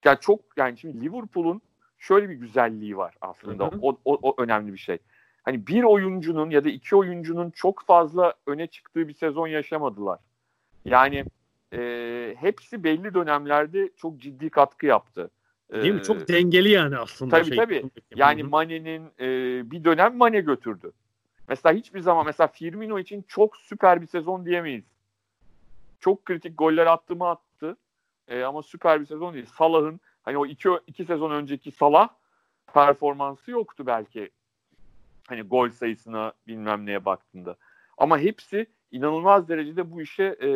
yani 0.04 0.18
çok 0.20 0.40
yani 0.56 0.78
şimdi 0.78 1.04
Liverpool'un 1.04 1.62
şöyle 1.98 2.28
bir 2.28 2.34
güzelliği 2.34 2.96
var 2.96 3.14
aslında. 3.20 3.64
Hı 3.64 3.68
hı. 3.68 3.78
O, 3.82 3.98
o, 4.04 4.18
o 4.22 4.42
önemli 4.42 4.72
bir 4.72 4.78
şey. 4.78 4.98
Hani 5.42 5.66
bir 5.66 5.82
oyuncunun 5.82 6.50
ya 6.50 6.64
da 6.64 6.68
iki 6.68 6.96
oyuncunun 6.96 7.50
çok 7.50 7.82
fazla 7.86 8.34
öne 8.46 8.66
çıktığı 8.66 9.08
bir 9.08 9.14
sezon 9.14 9.46
yaşamadılar. 9.46 10.18
Yani 10.84 11.24
e, 11.72 12.34
hepsi 12.38 12.84
belli 12.84 13.14
dönemlerde 13.14 13.90
çok 13.96 14.18
ciddi 14.18 14.50
katkı 14.50 14.86
yaptı. 14.86 15.30
Değil 15.72 15.94
mi? 15.94 16.02
Çok 16.02 16.28
dengeli 16.28 16.68
yani 16.68 16.98
aslında. 16.98 17.36
Tabii 17.36 17.48
şey. 17.48 17.56
tabii. 17.56 17.84
Yani 18.14 18.42
Mane'nin 18.42 19.02
e, 19.20 19.26
bir 19.70 19.84
dönem 19.84 20.16
Mane 20.16 20.40
götürdü. 20.40 20.92
Mesela 21.52 21.74
hiçbir 21.74 22.00
zaman 22.00 22.26
mesela 22.26 22.46
Firmino 22.46 22.98
için 22.98 23.24
çok 23.28 23.56
süper 23.56 24.02
bir 24.02 24.06
sezon 24.06 24.46
diyemeyiz. 24.46 24.84
Çok 26.00 26.24
kritik 26.24 26.58
goller 26.58 26.86
attı 26.86 27.16
mı 27.16 27.28
attı. 27.28 27.76
E, 28.28 28.42
ama 28.42 28.62
süper 28.62 29.00
bir 29.00 29.06
sezon 29.06 29.34
değil. 29.34 29.46
Salah'ın 29.46 30.00
hani 30.22 30.38
o 30.38 30.46
iki, 30.46 30.68
iki 30.86 31.04
sezon 31.04 31.30
önceki 31.30 31.70
Salah 31.70 32.08
performansı 32.74 33.50
yoktu 33.50 33.86
belki. 33.86 34.30
Hani 35.28 35.42
gol 35.42 35.70
sayısına 35.70 36.32
bilmem 36.46 36.86
neye 36.86 37.04
baktığında. 37.04 37.56
Ama 37.98 38.18
hepsi 38.18 38.66
inanılmaz 38.90 39.48
derecede 39.48 39.92
bu 39.92 40.02
işe 40.02 40.36
e, 40.42 40.50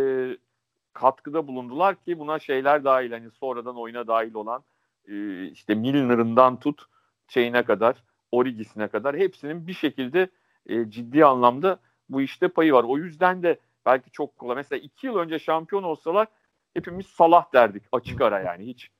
katkıda 0.92 1.46
bulundular 1.46 1.96
ki 1.96 2.18
buna 2.18 2.38
şeyler 2.38 2.85
dahil 2.85 3.12
hani 3.12 3.30
sonradan 3.30 3.76
oyuna 3.76 4.06
dahil 4.06 4.35
olan 4.35 4.64
e, 5.09 5.44
işte 5.44 5.74
Milner'ından 5.74 6.59
tut 6.59 6.82
şeyine 7.28 7.62
kadar 7.62 7.96
Origis'ine 8.30 8.88
kadar 8.88 9.16
hepsinin 9.16 9.66
bir 9.66 9.74
şekilde 9.74 10.28
e, 10.68 10.90
ciddi 10.90 11.24
anlamda 11.24 11.79
bu 12.09 12.20
işte 12.20 12.48
payı 12.48 12.72
var. 12.72 12.85
O 12.85 12.98
yüzden 12.98 13.42
de 13.42 13.59
belki 13.87 14.11
çok 14.11 14.38
kolay. 14.38 14.57
Mesela 14.57 14.81
iki 14.81 15.07
yıl 15.07 15.16
önce 15.16 15.38
şampiyon 15.38 15.83
olsalar 15.83 16.29
hepimiz 16.74 17.07
Salah 17.07 17.52
derdik 17.52 17.83
açık 17.92 18.20
ara 18.20 18.40
yani 18.40 18.66
hiç 18.66 18.90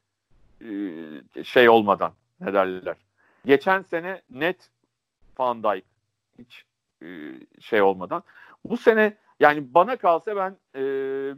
e, 0.61 1.44
şey 1.44 1.68
olmadan 1.68 2.12
ne 2.40 2.52
derler. 2.52 2.96
Geçen 3.46 3.83
sene 3.83 4.22
net 4.31 4.70
Van 5.38 5.62
Dijk 5.62 5.85
hiç 6.38 6.64
e, 7.02 7.07
şey 7.61 7.83
olmadan. 7.83 8.22
Bu 8.64 8.76
sene 8.76 9.16
yani 9.40 9.74
bana 9.74 9.96
kalsa 9.96 10.37
ben 10.37 10.57
e, 10.74 10.83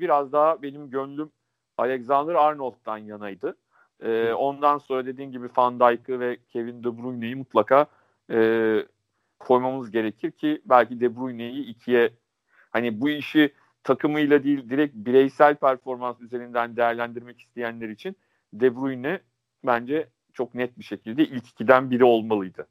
biraz 0.01 0.33
daha 0.33 0.63
benim 0.63 0.91
gönlüm 0.91 1.31
Alexander 1.79 2.35
Arnold'dan 2.35 2.99
yanaydı. 2.99 3.57
E, 4.03 4.33
ondan 4.33 4.79
sonra 4.79 5.07
dediğin 5.07 5.33
gibi 5.33 5.49
Van 5.57 5.81
Dijk'ı 5.81 6.21
ve 6.21 6.37
Kevin 6.53 6.85
De 6.85 6.99
Bruyne'yi 6.99 7.37
mutlaka 7.37 7.87
e, 8.31 8.39
koymamız 9.39 9.91
gerekir 9.91 10.31
ki 10.31 10.63
belki 10.65 11.01
De 11.01 11.17
Bruyne'yi 11.17 11.65
ikiye 11.65 12.13
hani 12.71 13.01
bu 13.01 13.09
işi 13.09 13.55
takımıyla 13.85 14.45
değil 14.45 14.71
direkt 14.71 14.95
bireysel 14.95 15.55
performans 15.55 16.21
üzerinden 16.21 16.77
değerlendirmek 16.77 17.41
isteyenler 17.41 17.89
için 17.89 18.17
De 18.53 18.77
Bruyne 18.77 19.21
bence 19.67 20.09
çok 20.33 20.55
net 20.55 20.79
bir 20.79 20.85
şekilde 20.85 21.25
ilk 21.25 21.49
ikiden 21.49 21.91
biri 21.91 22.05
olmalıydı. 22.05 22.67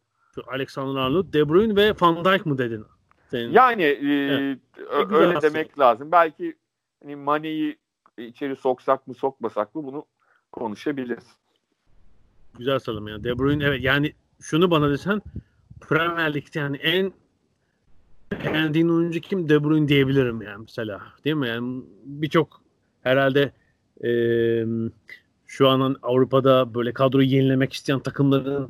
Alexander 0.47 1.01
Arnold, 1.01 1.33
De 1.33 1.49
Bruyne 1.49 1.75
ve 1.75 1.93
Van 2.01 2.25
Dijk 2.25 2.45
mı 2.45 2.57
dedin? 2.57 2.85
Senin? 3.31 3.51
Yani 3.51 3.83
e, 3.83 3.95
evet. 3.95 5.11
öyle 5.11 5.37
aslında. 5.37 5.41
demek 5.41 5.79
lazım. 5.79 6.11
Belki 6.11 6.55
hani 7.03 7.15
Mane'yi 7.15 7.77
içeri 8.17 8.55
soksak 8.55 9.07
mı 9.07 9.13
sokmasak 9.13 9.75
mı 9.75 9.83
bunu 9.83 10.05
konuşabiliriz. 10.51 11.25
Güzel 12.57 12.79
sıralama 12.79 13.09
yani. 13.09 13.23
De 13.23 13.39
Bruyne 13.39 13.63
evet 13.63 13.83
yani 13.83 14.13
şunu 14.41 14.71
bana 14.71 14.89
desen 14.89 15.21
Premier 15.81 16.33
Lig'de 16.33 16.59
yani 16.59 16.77
en 16.77 17.13
beğendiğin 18.31 18.89
oyuncu 18.89 19.19
kim 19.19 19.49
De 19.49 19.63
Bruyne 19.63 19.87
diyebilirim 19.87 20.41
yani 20.41 20.61
mesela. 20.61 21.01
Değil 21.25 21.35
mi? 21.35 21.47
Yani 21.47 21.83
birçok 22.05 22.61
herhalde 23.03 23.51
e, 24.03 24.11
şu 25.47 25.69
an 25.69 25.95
Avrupa'da 26.03 26.73
böyle 26.73 26.93
kadroyu 26.93 27.27
yenilemek 27.27 27.73
isteyen 27.73 27.99
takımların 27.99 28.69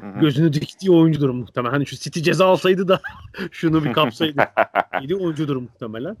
Hı-hı. 0.00 0.20
gözünü 0.20 0.52
diktiği 0.52 0.90
oyuncudur 0.90 1.30
muhtemelen. 1.30 1.72
Hani 1.72 1.86
şu 1.86 1.96
City 1.96 2.20
ceza 2.20 2.46
alsaydı 2.46 2.88
da 2.88 3.00
şunu 3.50 3.84
bir 3.84 3.92
kapsaydı. 3.92 4.42
İyi 5.02 5.16
oyuncudur 5.16 5.56
muhtemelen. 5.56 6.16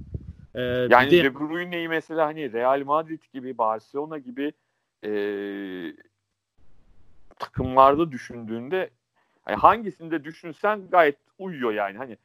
Ee, 0.54 0.62
yani 0.62 1.10
de... 1.10 1.24
De 1.24 1.34
Bruyne'yi 1.34 1.88
mesela 1.88 2.26
hani 2.26 2.52
Real 2.52 2.82
Madrid 2.84 3.22
gibi, 3.32 3.58
Barcelona 3.58 4.18
gibi 4.18 4.52
e, 5.04 5.10
takımlarda 7.38 8.12
düşündüğünde 8.12 8.90
hani 9.46 9.56
hangisinde 9.56 10.24
düşünsen 10.24 10.80
gayet 10.90 11.16
uyuyor 11.38 11.72
yani. 11.72 11.98
Hani 11.98 12.16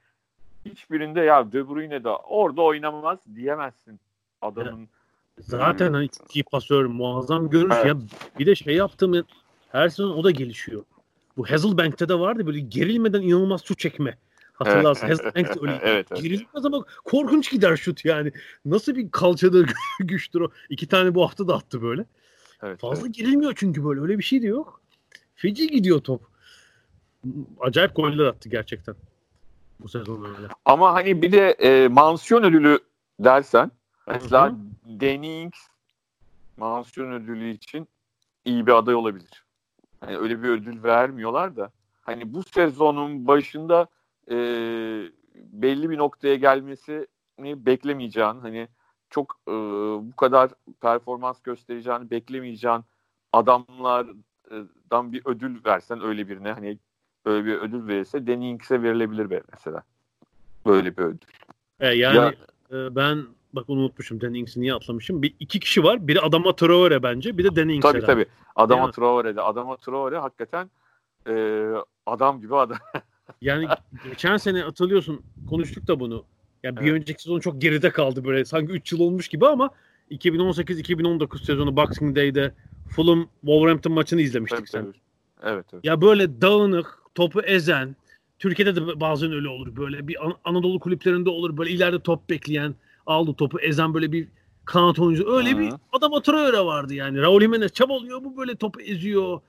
hiçbirinde 0.65 1.21
ya 1.21 1.51
De 1.51 1.69
Bruyne 1.69 2.03
de 2.03 2.09
orada 2.09 2.61
oynamaz 2.61 3.19
diyemezsin 3.35 3.99
adamın. 4.41 4.89
Zaten 5.39 5.93
hani 5.93 6.09
çok 6.09 6.35
iyi 6.35 6.43
pasör, 6.43 6.85
muazzam 6.85 7.49
görünüş. 7.49 7.75
Evet. 7.77 7.85
Ya 7.85 7.97
bir 8.39 8.45
de 8.45 8.55
şey 8.55 8.75
yaptım 8.75 9.25
her 9.71 9.89
sezon 9.89 10.17
o 10.17 10.23
da 10.23 10.31
gelişiyor. 10.31 10.83
Bu 11.37 11.49
Hazelbank'te 11.49 12.09
de 12.09 12.19
vardı 12.19 12.47
böyle 12.47 12.59
gerilmeden 12.59 13.21
inanılmaz 13.21 13.65
şut 13.65 13.79
çekme. 13.79 14.17
Hatırlarsın 14.53 15.07
evet. 15.07 15.19
Hazelbank 15.19 15.63
öyle 15.63 15.79
evet, 15.83 16.07
evet. 16.11 16.23
gerilmez 16.23 16.65
ama 16.65 16.85
korkunç 17.03 17.51
gider 17.51 17.77
şut 17.77 18.05
yani. 18.05 18.31
Nasıl 18.65 18.95
bir 18.95 19.11
kalçadır 19.11 19.71
güçtür 19.99 20.41
o. 20.41 20.51
İki 20.69 20.87
tane 20.87 21.15
bu 21.15 21.23
hafta 21.23 21.47
da 21.47 21.55
attı 21.55 21.81
böyle. 21.81 22.05
Evet, 22.63 22.79
Fazla 22.79 23.05
evet. 23.05 23.15
gerilmiyor 23.15 23.53
çünkü 23.55 23.85
böyle 23.85 24.01
öyle 24.01 24.17
bir 24.17 24.23
şey 24.23 24.41
de 24.41 24.47
yok. 24.47 24.81
Feci 25.35 25.67
gidiyor 25.67 25.99
top. 25.99 26.30
Acayip 27.59 27.95
goller 27.95 28.25
attı 28.25 28.49
gerçekten. 28.49 28.95
Bu 29.79 29.89
sezon 29.89 30.23
öyle. 30.23 30.47
Ama 30.65 30.93
hani 30.93 31.21
bir 31.21 31.31
de 31.31 31.51
e, 31.51 31.87
mansiyon 31.87 32.43
ödülü 32.43 32.79
dersen 33.19 33.71
mesela 34.07 34.55
Dennings 34.85 35.59
mansiyon 36.57 37.11
ödülü 37.11 37.49
için 37.49 37.87
iyi 38.45 38.67
bir 38.67 38.71
aday 38.71 38.95
olabilir. 38.95 39.45
Hani 39.99 40.17
öyle 40.17 40.43
bir 40.43 40.49
ödül 40.49 40.83
vermiyorlar 40.83 41.55
da 41.55 41.71
hani 42.01 42.33
bu 42.33 42.43
sezonun 42.43 43.27
başında 43.27 43.87
e, 44.31 44.35
belli 45.35 45.89
bir 45.89 45.97
noktaya 45.97 46.35
gelmesini 46.35 47.05
beklemeyeceğin 47.39 48.39
hani 48.39 48.67
çok 49.09 49.39
e, 49.47 49.51
bu 50.11 50.15
kadar 50.15 50.51
performans 50.81 51.41
göstereceğini 51.41 52.09
beklemeyeceğin 52.09 52.81
adamlardan 53.33 55.13
bir 55.13 55.21
ödül 55.25 55.65
versen 55.65 56.01
öyle 56.03 56.29
birine 56.29 56.51
hani 56.51 56.77
böyle 57.25 57.45
bir 57.45 57.53
ödül 57.53 57.87
verirse 57.87 58.27
Dennings'e 58.27 58.83
verilebilir 58.83 59.41
mesela. 59.53 59.83
Böyle 60.65 60.97
bir 60.97 61.03
ödül. 61.03 61.27
E, 61.79 61.87
yani 61.87 62.17
ya, 62.17 62.33
e, 62.71 62.95
ben 62.95 63.25
bak 63.53 63.69
onu 63.69 63.79
unutmuşum 63.79 64.21
Dennings'i 64.21 64.61
niye 64.61 64.73
atlamışım. 64.73 65.21
Bir 65.21 65.35
iki 65.39 65.59
kişi 65.59 65.83
var. 65.83 66.07
Biri 66.07 66.21
Adama 66.21 66.55
Traore 66.55 67.03
bence. 67.03 67.37
Bir 67.37 67.43
de 67.43 67.55
Dennings. 67.55 67.81
Tabii 67.81 68.01
herhalde. 68.01 68.13
tabii. 68.13 68.25
Adama 68.55 68.91
Traore'de. 68.91 69.41
Adama 69.41 69.77
Traore 69.77 70.17
hakikaten 70.17 70.69
e, 71.27 71.65
adam 72.05 72.41
gibi 72.41 72.55
adam. 72.55 72.77
yani 73.41 73.67
geçen 74.09 74.37
sene 74.37 74.61
hatırlıyorsun 74.61 75.21
konuştuk 75.49 75.87
da 75.87 75.99
bunu. 75.99 76.25
Yani 76.63 76.73
evet. 76.79 76.87
bir 76.87 76.93
önceki 76.93 77.23
sezon 77.23 77.39
çok 77.39 77.61
geride 77.61 77.89
kaldı 77.89 78.25
böyle. 78.25 78.45
Sanki 78.45 78.73
3 78.73 78.91
yıl 78.91 78.99
olmuş 78.99 79.27
gibi 79.27 79.47
ama 79.47 79.69
2018-2019 80.11 81.45
sezonu 81.45 81.75
Boxing 81.75 82.15
Day'de 82.15 82.53
Fulham 82.95 83.27
Wolverhampton 83.41 83.93
maçını 83.93 84.21
izlemiştik 84.21 84.59
evet, 84.59 84.69
sen. 84.69 84.93
Evet, 85.43 85.65
evet. 85.73 85.85
Ya 85.85 86.01
böyle 86.01 86.41
dağınık, 86.41 87.00
topu 87.15 87.41
ezen, 87.41 87.95
Türkiye'de 88.39 88.75
de 88.75 88.99
bazen 88.99 89.31
öyle 89.31 89.47
olur. 89.47 89.75
Böyle 89.75 90.07
bir 90.07 90.25
An- 90.25 90.37
Anadolu 90.43 90.79
kulüplerinde 90.79 91.29
olur. 91.29 91.57
Böyle 91.57 91.71
ileride 91.71 91.99
top 91.99 92.29
bekleyen, 92.29 92.75
aldı 93.05 93.33
topu 93.33 93.59
ezen 93.59 93.93
böyle 93.93 94.11
bir 94.11 94.27
kanat 94.65 94.99
oyuncu. 94.99 95.35
Öyle 95.35 95.51
Hı-hı. 95.51 95.59
bir 95.59 95.73
adam 95.91 96.21
Traore 96.21 96.59
vardı 96.59 96.93
yani. 96.93 97.21
Raul 97.21 97.41
Jimenez 97.41 97.71
çabalıyor 97.73 98.23
bu 98.23 98.37
böyle 98.37 98.55
topu 98.55 98.81
eziyor. 98.81 99.39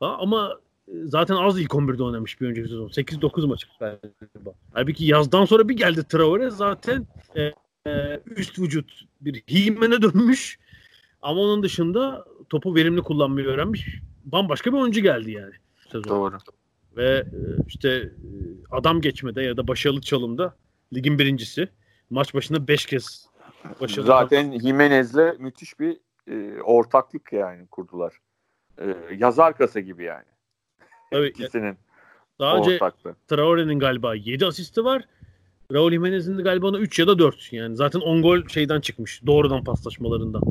Ha, 0.00 0.16
ama 0.20 0.58
e, 0.88 0.92
zaten 1.04 1.34
az 1.34 1.60
ilk 1.60 1.70
11'de 1.70 2.02
oynamış 2.02 2.40
bir 2.40 2.46
önceki 2.46 2.68
sezon. 2.68 2.88
8-9 2.88 3.46
maç 3.46 3.66
galiba. 3.80 4.52
Halbuki 4.72 5.04
yazdan 5.04 5.44
sonra 5.44 5.68
bir 5.68 5.76
geldi 5.76 6.04
Traore 6.08 6.50
zaten 6.50 7.06
e, 7.36 7.52
e, 7.86 8.20
üst 8.36 8.58
vücut 8.58 9.04
bir 9.20 9.42
himene 9.50 10.02
dönmüş. 10.02 10.58
Ama 11.22 11.40
onun 11.40 11.62
dışında 11.62 12.24
topu 12.50 12.74
verimli 12.74 13.02
kullanmayı 13.02 13.46
öğrenmiş. 13.46 13.86
Bambaşka 14.24 14.72
bir 14.72 14.78
oyuncu 14.78 15.00
geldi 15.00 15.30
yani. 15.30 15.54
Sezon. 15.92 16.08
Doğru. 16.08 16.38
Ve 16.96 17.08
e, 17.18 17.38
işte 17.66 17.88
e, 17.88 18.10
adam 18.70 19.00
geçmede 19.00 19.42
ya 19.42 19.56
da 19.56 19.68
başarılı 19.68 20.00
çalımda 20.00 20.54
ligin 20.94 21.18
birincisi. 21.18 21.68
Maç 22.10 22.34
başında 22.34 22.68
5 22.68 22.86
kez 22.86 23.26
başarılı. 23.80 24.06
Zaten 24.06 24.58
Jimenez'le 24.58 25.38
müthiş 25.38 25.80
bir 25.80 25.96
e, 26.30 26.62
ortaklık 26.62 27.32
yani 27.32 27.66
kurdular. 27.66 28.18
E, 28.78 28.94
yazar 29.18 29.56
kasa 29.56 29.80
gibi 29.80 30.04
yani. 30.04 30.24
Evet. 31.12 31.40
İkisinin 31.40 31.76
Daha 32.38 32.56
önce 32.56 32.80
Traore'nin 33.28 33.78
galiba 33.78 34.14
7 34.14 34.46
asisti 34.46 34.84
var. 34.84 35.04
Raul 35.72 35.90
Jimenez'in 35.90 36.38
de 36.38 36.42
galiba 36.42 36.66
ona 36.66 36.78
3 36.78 36.98
ya 36.98 37.06
da 37.06 37.18
4 37.18 37.52
yani. 37.52 37.76
Zaten 37.76 38.00
10 38.00 38.22
gol 38.22 38.48
şeyden 38.48 38.80
çıkmış. 38.80 39.26
Doğrudan 39.26 39.64
paslaşmalarından. 39.64 40.42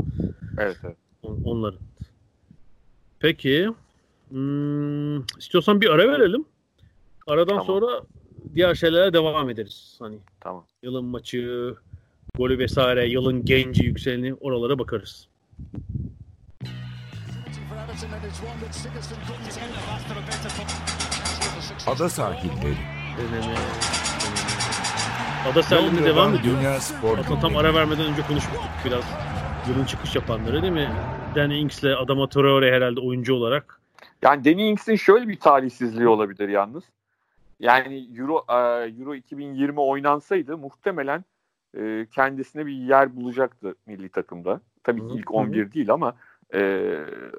Evet 0.58 0.78
evet. 0.84 0.98
On- 1.24 1.42
onların. 1.44 1.80
Peki. 3.20 3.70
Hmm, 4.30 5.20
istiyorsan 5.38 5.82
bir 5.82 5.90
ara 5.90 6.08
verelim. 6.12 6.46
Aradan 7.28 7.48
Tamam. 7.48 7.66
sonra 7.66 8.02
diğer 8.56 8.76
şeylere 8.76 9.14
devam 9.14 9.50
ederiz. 9.50 9.96
Hani 10.00 10.18
Tamam. 10.40 10.66
yılın 10.84 11.06
maçı, 11.06 11.76
golü 12.38 12.60
vesaire, 12.60 13.08
yılın 13.08 13.46
genci 13.46 13.84
yükseleni 13.84 14.34
oralara 14.34 14.80
bakarız. 14.80 15.28
Ada 21.88 22.10
sahilleri. 22.10 22.76
Deneme. 23.18 23.56
Ada 25.52 25.64
sahilinde 25.64 26.06
devam 26.06 26.36
ediyor. 26.36 26.58
Dünya 26.58 26.80
spor 26.80 27.18
Aslında 27.18 27.40
tam 27.40 27.58
ara 27.58 27.74
vermeden 27.74 28.06
önce 28.06 28.22
konuşmuştuk 28.22 28.70
biraz. 28.86 29.04
Yılın 29.70 29.86
çıkış 29.86 30.16
yapanları 30.16 30.62
değil 30.62 30.74
mi? 30.74 30.92
Danny 31.36 31.62
Ings'le 31.62 31.84
Adama 31.84 32.30
Traore 32.30 32.76
herhalde 32.76 33.00
oyuncu 33.00 33.34
olarak. 33.34 33.79
Yani 34.22 34.46
Danny 34.46 34.70
Ings'in 34.70 34.96
şöyle 34.96 35.28
bir 35.28 35.40
talihsizliği 35.40 36.08
olabilir 36.08 36.50
yalnız. 36.50 36.84
Yani 37.60 38.10
Euro 38.18 38.46
e, 38.50 38.56
Euro 39.00 39.16
2020 39.16 39.80
oynansaydı 39.80 40.58
muhtemelen 40.58 41.24
e, 41.78 42.08
kendisine 42.12 42.66
bir 42.66 42.74
yer 42.74 43.16
bulacaktı 43.16 43.76
milli 43.86 44.10
takımda. 44.10 44.62
Tabii 44.84 45.08
ki 45.08 45.14
ilk 45.16 45.34
11 45.34 45.72
değil 45.72 45.92
ama 45.92 46.16
e, 46.54 46.92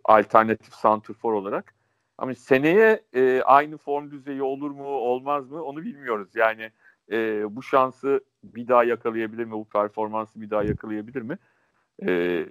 alternatif 0.04 0.74
santrfor 0.74 1.32
olarak. 1.32 1.74
Ama 2.18 2.34
seneye 2.34 3.02
e, 3.14 3.42
aynı 3.42 3.76
form 3.76 4.10
düzeyi 4.10 4.42
olur 4.42 4.70
mu 4.70 4.84
olmaz 4.84 5.50
mı 5.50 5.62
onu 5.62 5.82
bilmiyoruz. 5.82 6.28
Yani 6.34 6.70
e, 7.12 7.44
bu 7.56 7.62
şansı 7.62 8.24
bir 8.44 8.68
daha 8.68 8.84
yakalayabilir 8.84 9.44
mi? 9.44 9.52
Bu 9.52 9.64
performansı 9.64 10.40
bir 10.40 10.50
daha 10.50 10.62
yakalayabilir 10.62 11.22
mi? 11.22 11.38
E, 12.06 12.46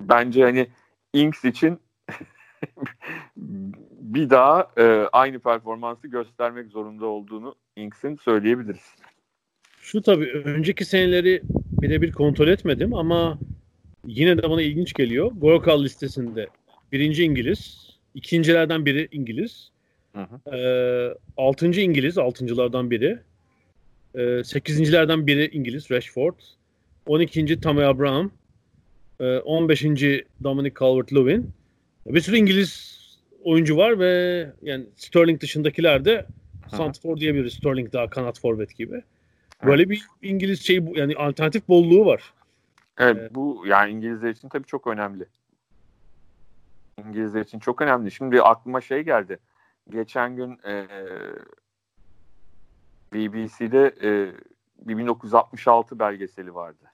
bence 0.00 0.42
hani 0.42 0.68
Ings 1.12 1.44
için 1.44 1.78
bir 4.16 4.30
daha 4.30 4.70
e, 4.78 4.82
aynı 5.12 5.38
performansı 5.38 6.08
göstermek 6.08 6.66
zorunda 6.66 7.06
olduğunu 7.06 7.54
Inks'in 7.76 8.16
söyleyebiliriz. 8.16 8.94
Şu 9.80 10.02
tabii 10.02 10.32
önceki 10.32 10.84
seneleri 10.84 11.42
birebir 11.52 12.12
kontrol 12.12 12.48
etmedim 12.48 12.94
ama 12.94 13.38
yine 14.06 14.38
de 14.38 14.50
bana 14.50 14.62
ilginç 14.62 14.92
geliyor. 14.92 15.32
Gol 15.34 15.84
listesinde 15.84 16.46
birinci 16.92 17.24
İngiliz, 17.24 17.90
ikincilerden 18.14 18.86
biri 18.86 19.08
İngiliz, 19.12 19.70
Hı 20.16 20.22
hı. 20.22 20.56
Ee, 20.56 21.14
altıncı 21.36 21.80
İngiliz, 21.80 22.18
altıncılardan 22.18 22.90
biri. 22.90 23.18
Ee, 24.14 24.42
sekizincilerden 24.44 25.26
biri 25.26 25.50
İngiliz, 25.52 25.90
Rashford. 25.90 26.34
On 27.06 27.20
ikinci 27.20 27.60
Tammy 27.60 27.84
Abraham. 27.84 28.30
Ee, 29.20 29.38
on 29.38 29.68
beşinci 29.68 30.24
Dominic 30.44 30.74
Calvert-Lewin. 30.74 31.44
Bir 32.06 32.20
sürü 32.20 32.36
İngiliz 32.36 32.95
oyuncu 33.46 33.76
var 33.76 33.98
ve 33.98 34.46
yani 34.62 34.86
Sterling 34.96 35.40
dışındakiler 35.40 36.04
de 36.04 36.26
hı. 36.70 36.76
Santrfor 36.76 37.16
diyebiliriz. 37.16 37.54
Sterling 37.54 37.92
daha 37.92 38.10
kanat 38.10 38.40
forvet 38.40 38.76
gibi. 38.76 39.02
Böyle 39.64 39.90
bir 39.90 40.06
İngiliz 40.22 40.66
şey 40.66 40.86
bu- 40.86 40.98
yani 40.98 41.16
alternatif 41.16 41.68
bolluğu 41.68 42.06
var. 42.06 42.34
Evet, 42.98 43.16
Evet. 43.20 43.34
bu 43.34 43.64
yani 43.66 43.90
İngilizler 43.92 44.30
için 44.30 44.48
tabii 44.48 44.66
çok 44.66 44.86
önemli. 44.86 45.26
İngilizler 47.06 47.40
için 47.40 47.58
çok 47.58 47.82
önemli. 47.82 48.10
Şimdi 48.10 48.42
aklıma 48.42 48.80
şey 48.80 49.02
geldi. 49.02 49.38
Geçen 49.90 50.36
gün 50.36 50.58
e, 50.66 50.86
BBC'de 53.12 53.94
e, 54.02 54.32
bir 54.88 54.98
1966 54.98 55.98
belgeseli 55.98 56.54
vardı. 56.54 56.84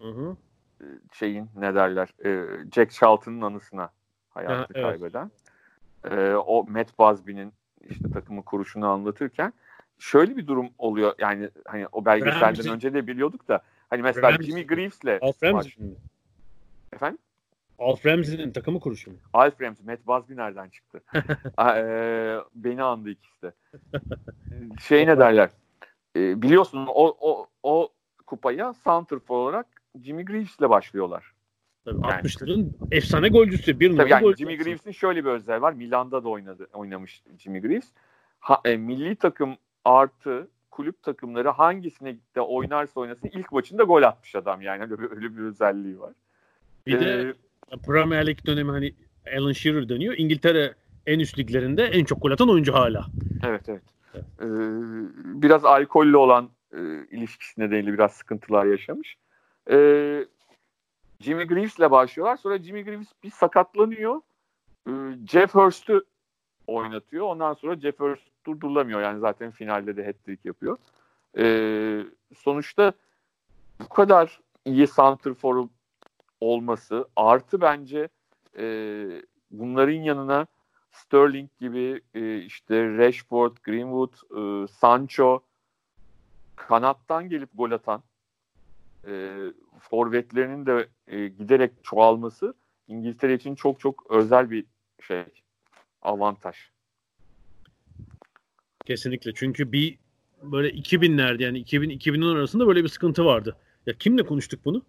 Hı 0.00 0.08
hı. 0.08 0.36
E, 0.80 0.84
şeyin 1.12 1.48
ne 1.56 1.74
derler 1.74 2.08
e, 2.24 2.46
Jack 2.74 2.92
Charlton'ın 2.92 3.40
anısına 3.40 3.90
hayatını 4.30 4.58
Ha, 4.58 4.66
evet. 4.74 4.84
kaybeden. 5.00 5.30
E, 6.10 6.34
o 6.34 6.64
Matt 6.68 6.98
Busby'nin 6.98 7.52
işte 7.88 8.10
takımın 8.10 8.42
kuruşunu 8.42 8.88
anlatırken 8.88 9.52
şöyle 9.98 10.36
bir 10.36 10.46
durum 10.46 10.70
oluyor. 10.78 11.14
Yani 11.18 11.50
hani 11.66 11.86
o 11.92 12.04
belgeselden 12.04 12.48
Ramsey. 12.48 12.72
önce 12.72 12.94
de 12.94 13.06
biliyorduk 13.06 13.48
da 13.48 13.62
hani 13.90 14.02
mesela 14.02 14.32
Ramsey. 14.32 14.46
Jimmy 14.46 14.66
Greaves'le 14.66 15.22
Alf 15.22 15.42
mi? 15.78 15.94
efendim 16.92 17.18
Alf 17.78 18.06
Ramsey'nin 18.06 18.52
takımı 18.52 18.80
kuruşu 18.80 19.10
mu? 19.10 19.16
Alf 19.32 19.60
Ramsey, 19.60 19.86
Matt 19.86 20.06
Busby 20.06 20.36
nereden 20.36 20.68
çıktı? 20.68 21.00
Eee, 21.58 22.38
beni 22.54 22.82
andı 22.82 23.10
ikisi 23.10 23.42
de. 23.42 23.52
şey 24.80 25.06
ne 25.06 25.18
derler? 25.18 25.50
Ee, 26.16 26.42
biliyorsun 26.42 26.86
o, 26.86 27.16
o, 27.20 27.46
o 27.62 27.88
kupaya 28.26 28.74
Santrfor 28.74 29.36
olarak 29.36 29.66
Jimmy 30.02 30.24
Greaves'le 30.24 30.60
başlıyorlar. 30.60 31.32
Tabii 31.92 32.06
Yani- 32.06 32.20
60'ların 32.20 32.70
efsane 32.90 33.28
golcüsü. 33.28 33.80
Bir 33.80 33.96
Tabii 33.96 34.10
yani 34.10 34.22
golcüsü. 34.22 34.50
Jimmy 34.50 34.64
Greaves'in 34.64 34.90
şöyle 34.90 35.24
bir 35.24 35.30
özelliği 35.30 35.62
var. 35.62 35.72
Milan'da 35.72 36.24
da 36.24 36.28
oynadı, 36.28 36.66
oynamış 36.72 37.22
Jimmy 37.38 37.60
Greaves. 37.60 37.88
Ha, 38.40 38.60
e, 38.64 38.76
milli 38.76 39.16
takım 39.16 39.56
artı 39.84 40.48
kulüp 40.70 41.02
takımları 41.02 41.48
hangisine 41.48 42.16
de 42.34 42.40
oynarsa 42.40 43.00
oynasın 43.00 43.30
ilk 43.32 43.52
maçında 43.52 43.82
gol 43.82 44.02
atmış 44.02 44.34
adam 44.34 44.62
yani 44.62 44.82
öyle 44.82 44.98
bir, 44.98 45.10
öyle 45.16 45.36
bir 45.36 45.42
özelliği 45.42 46.00
var. 46.00 46.12
Bir 46.86 47.00
de 47.00 47.34
Ee, 47.72 47.76
Premier 47.86 48.26
Lig 48.26 48.46
dönemi 48.46 48.70
hani 48.70 48.94
Alan 49.38 49.52
Shearer 49.52 49.88
dönüyor. 49.88 50.14
İngiltere 50.18 50.74
en 51.06 51.18
üst 51.18 51.38
liglerinde 51.38 51.84
en 51.84 52.04
çok 52.04 52.22
gol 52.22 52.30
atan 52.30 52.50
oyuncu 52.50 52.74
hala. 52.74 53.06
Evet 53.46 53.68
evet. 53.68 53.82
Ee, 54.14 54.46
biraz 55.42 55.64
alkollü 55.64 56.16
olan 56.16 56.50
e, 56.72 56.78
ilişkisi 57.10 57.60
nedeniyle 57.60 57.92
biraz 57.92 58.12
sıkıntılar 58.12 58.66
yaşamış. 58.66 59.16
Ee, 59.70 60.24
Jimmy 61.20 61.44
Greaves'le 61.44 61.90
başlıyorlar. 61.90 62.36
Sonra 62.36 62.58
Jimmy 62.58 62.84
Greaves 62.84 63.12
bir 63.22 63.30
sakatlanıyor. 63.30 64.20
Ee, 64.88 64.92
Jeff 65.28 65.54
Hurst'ü 65.54 66.04
oynatıyor. 66.66 67.26
Ondan 67.26 67.54
sonra 67.54 67.80
Jeff 67.80 68.00
Hurst 68.00 68.22
durdurulamıyor. 68.46 69.00
Yani 69.00 69.20
zaten 69.20 69.50
finalde 69.50 69.96
de 69.96 70.06
hat-trick 70.06 70.48
yapıyor. 70.48 70.76
Ee, 71.38 72.04
sonuçta 72.36 72.92
bu 73.80 73.88
kadar 73.88 74.40
iyi 74.64 74.86
santrforu 74.86 75.68
olması 76.40 77.08
artı 77.16 77.60
bence 77.60 78.08
e, 78.58 79.06
bunların 79.50 79.92
yanına 79.92 80.46
Sterling 80.92 81.50
gibi 81.60 82.00
e, 82.14 82.38
işte 82.38 82.96
Rashford, 82.96 83.56
Greenwood, 83.62 84.12
e, 84.12 84.66
Sancho 84.68 85.40
kanattan 86.56 87.28
gelip 87.28 87.50
gol 87.54 87.70
atan 87.70 88.02
e, 89.08 89.36
forvetlerinin 89.80 90.66
de 90.66 90.88
e, 91.06 91.28
giderek 91.28 91.72
çoğalması 91.82 92.54
İngiltere 92.88 93.34
için 93.34 93.54
çok 93.54 93.80
çok 93.80 94.06
özel 94.10 94.50
bir 94.50 94.64
şey 95.02 95.24
avantaj. 96.02 96.56
Kesinlikle. 98.86 99.32
Çünkü 99.34 99.72
bir 99.72 99.98
böyle 100.42 100.70
2000'lerde 100.70 101.42
yani 101.42 101.58
2000 101.58 101.88
2010 101.88 102.36
arasında 102.36 102.66
böyle 102.66 102.84
bir 102.84 102.88
sıkıntı 102.88 103.24
vardı. 103.24 103.56
Ya 103.86 103.94
kimle 103.94 104.22
konuştuk 104.22 104.60
bunu? 104.64 104.82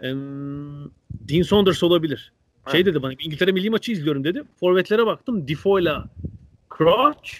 Em, 0.00 0.90
Dean 1.28 1.42
Saunders 1.42 1.82
olabilir. 1.82 2.32
Şey 2.70 2.80
Evet. 2.80 2.86
dedi 2.86 3.02
bana 3.02 3.12
İngiltere 3.12 3.52
milli 3.52 3.70
maçı 3.70 3.92
izliyorum 3.92 4.24
dedi. 4.24 4.42
Forvetlere 4.60 5.06
baktım. 5.06 5.48
Defoe'la 5.48 6.08
Crouch 6.78 7.30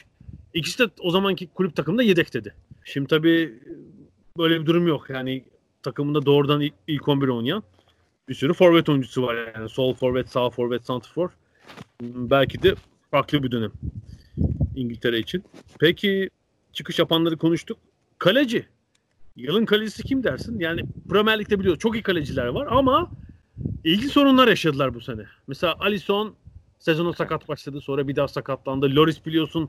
ikisi 0.55 0.78
de 0.78 0.90
o 1.00 1.11
zamanki 1.11 1.46
kulüp 1.46 1.76
takımında 1.76 2.03
yedek 2.03 2.34
dedi. 2.34 2.55
Şimdi 2.84 3.09
tabii 3.09 3.61
böyle 4.38 4.61
bir 4.61 4.66
durum 4.66 4.86
yok. 4.86 5.11
Yani 5.11 5.44
takımında 5.83 6.26
doğrudan 6.26 6.61
ilk, 6.61 6.74
ilk 6.87 7.09
11 7.09 7.28
oynayan 7.28 7.62
bir 8.28 8.35
sürü 8.35 8.53
forvet 8.55 8.89
oyuncusu 8.89 9.22
var 9.22 9.53
yani. 9.55 9.68
Sol 9.68 9.95
forvet, 9.95 10.28
sağ 10.28 10.51
forvet, 10.51 10.85
santrfor. 10.87 11.30
Hmm, 12.01 12.30
Belki 12.30 12.62
de 12.62 12.74
farklı 13.11 13.43
bir 13.43 13.51
dönem 13.51 13.72
İngiltere 14.76 15.18
için. 15.18 15.45
Peki 15.80 16.30
çıkış 16.72 16.99
yapanları 16.99 17.37
konuştuk. 17.37 17.78
Kaleci. 18.18 18.66
Yılın 19.37 19.64
kalecisi 19.64 20.03
kim 20.03 20.24
dersin? 20.24 20.59
Yani 20.59 20.83
Premier 21.11 21.39
Lig'de 21.39 21.61
biliyor 21.61 21.78
çok 21.78 21.95
iyi 21.97 22.03
kaleciler 22.03 22.47
var 22.47 22.68
ama 22.70 23.11
ilgi 23.85 24.09
sorunlar 24.09 24.49
yaşadılar 24.49 24.95
bu 24.95 25.01
sene. 25.01 25.22
Mesela 25.47 25.76
Alisson 25.80 26.35
sezona 26.78 27.12
sakat 27.12 27.49
başladı 27.49 27.80
sonra 27.80 28.09
bir 28.09 28.16
daha 28.16 28.28
sakatlandı. 28.28 28.87
Loris 28.97 29.26
biliyorsun 29.26 29.68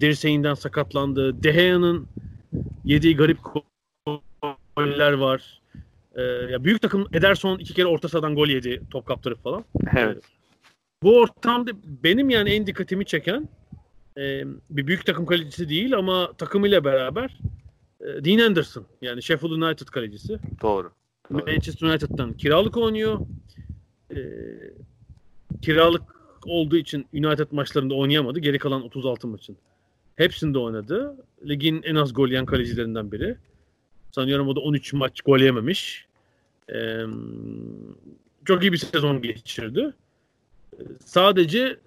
dirseğinden 0.00 0.54
sakatlandı. 0.54 1.42
De 1.42 1.50
Gea'nın 1.50 2.06
yediği 2.84 3.16
garip 3.16 3.38
goller 4.84 5.12
var. 5.12 5.60
Ee, 6.14 6.22
ya 6.22 6.64
büyük 6.64 6.82
takım 6.82 7.06
Ederson 7.12 7.58
iki 7.58 7.74
kere 7.74 7.86
orta 7.86 8.08
sahadan 8.08 8.34
gol 8.34 8.48
yedi 8.48 8.80
top 8.90 9.06
kaptırıp 9.06 9.42
falan. 9.42 9.64
Evet. 9.96 10.24
Bu 11.02 11.20
ortamda 11.20 11.70
benim 12.04 12.30
yani 12.30 12.50
en 12.50 12.66
dikkatimi 12.66 13.04
çeken 13.04 13.48
e, 14.18 14.44
bir 14.70 14.86
büyük 14.86 15.06
takım 15.06 15.26
kalecisi 15.26 15.68
değil 15.68 15.96
ama 15.96 16.32
takımıyla 16.32 16.84
beraber 16.84 17.38
e, 18.00 18.24
Dean 18.24 18.48
Anderson 18.48 18.86
yani 19.02 19.22
Sheffield 19.22 19.52
United 19.52 19.86
kalecisi. 19.86 20.38
Doğru. 20.62 20.90
Doğru. 21.32 21.44
Manchester 21.46 21.88
United'dan 21.88 22.32
kiralık 22.32 22.76
oynuyor. 22.76 23.18
E, 24.10 24.18
kiralık 25.62 26.02
olduğu 26.46 26.76
için 26.76 27.06
United 27.12 27.46
maçlarında 27.50 27.94
oynayamadı. 27.94 28.38
Geri 28.38 28.58
kalan 28.58 28.82
36 28.82 29.28
maçın 29.28 29.56
Hepsinde 30.18 30.58
oynadı. 30.58 31.16
Ligin 31.48 31.82
en 31.82 31.94
az 31.94 32.14
gol 32.14 32.28
yiyen 32.28 32.46
kalecilerinden 32.46 33.12
biri. 33.12 33.36
Sanıyorum 34.12 34.48
o 34.48 34.56
da 34.56 34.60
13 34.60 34.92
maç 34.92 35.20
gol 35.20 35.38
yememiş. 35.38 36.06
Ee, 36.74 37.00
çok 38.44 38.62
iyi 38.62 38.72
bir 38.72 38.76
sezon 38.76 39.22
geçirdi. 39.22 39.94
Sadece 41.04 41.78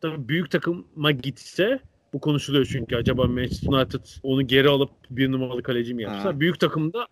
tabii 0.00 0.28
büyük 0.28 0.50
takıma 0.50 1.10
gitse 1.10 1.80
bu 2.12 2.20
konuşuluyor 2.20 2.66
çünkü 2.72 2.96
acaba 2.96 3.26
Manchester 3.26 3.72
United 3.72 4.00
onu 4.22 4.46
geri 4.46 4.68
alıp 4.68 4.90
bir 5.10 5.32
numaralı 5.32 5.62
kaleci 5.62 5.94
mi 5.94 6.02
yapsa? 6.02 6.24
Ha. 6.24 6.40
Büyük 6.40 6.60
takımda 6.60 7.06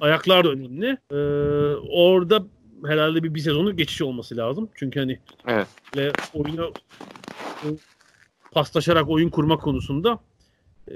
ayaklar 0.00 0.44
da 0.44 0.50
önemli. 0.50 0.98
Ee, 1.10 1.16
orada 1.90 2.44
herhalde 2.86 3.22
bir, 3.22 3.34
bir 3.34 3.40
sezonu 3.40 3.76
geçiş 3.76 4.02
olması 4.02 4.36
lazım. 4.36 4.68
Çünkü 4.74 5.00
hani 5.00 5.18
Evet. 5.46 5.66
oyuna 6.34 6.64
o 6.66 6.72
paslaşarak 8.52 9.08
oyun 9.08 9.28
kurma 9.30 9.56
konusunda 9.56 10.18
e, 10.90 10.94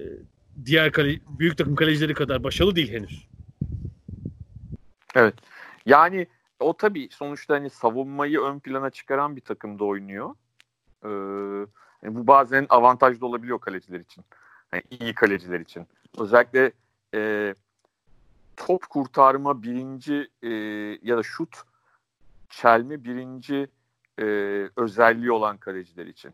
diğer 0.65 0.93
kale, 0.93 1.21
büyük 1.39 1.59
takım 1.59 1.75
kalecileri 1.75 2.15
kadar 2.15 2.45
başarılı 2.45 2.77
değil 2.77 2.93
henüz. 2.93 3.29
Evet. 5.15 5.35
Yani 5.87 6.27
o 6.61 6.77
tabii 6.77 7.09
sonuçta 7.11 7.55
hani 7.55 7.71
savunmayı 7.71 8.41
ön 8.41 8.59
plana 8.59 8.91
çıkaran 8.91 9.37
bir 9.37 9.41
takımda 9.41 9.85
oynuyor. 9.85 10.35
Ee, 11.05 11.09
yani 12.03 12.15
bu 12.15 12.27
bazen 12.27 12.67
avantajlı 12.69 13.27
olabiliyor 13.27 13.61
kaleciler 13.61 14.01
için. 14.01 14.25
Yani 14.73 14.83
iyi 14.91 15.15
kaleciler 15.15 15.61
için. 15.61 15.87
Özellikle 16.19 16.73
e, 17.15 17.55
top 18.57 18.89
kurtarma 18.89 19.63
birinci 19.63 20.29
e, 20.43 20.49
ya 21.03 21.17
da 21.17 21.23
şut 21.23 21.63
çelme 22.49 23.05
birinci 23.05 23.69
e, 24.19 24.25
özelliği 24.77 25.33
olan 25.33 25.57
kaleciler 25.57 26.07
için. 26.07 26.33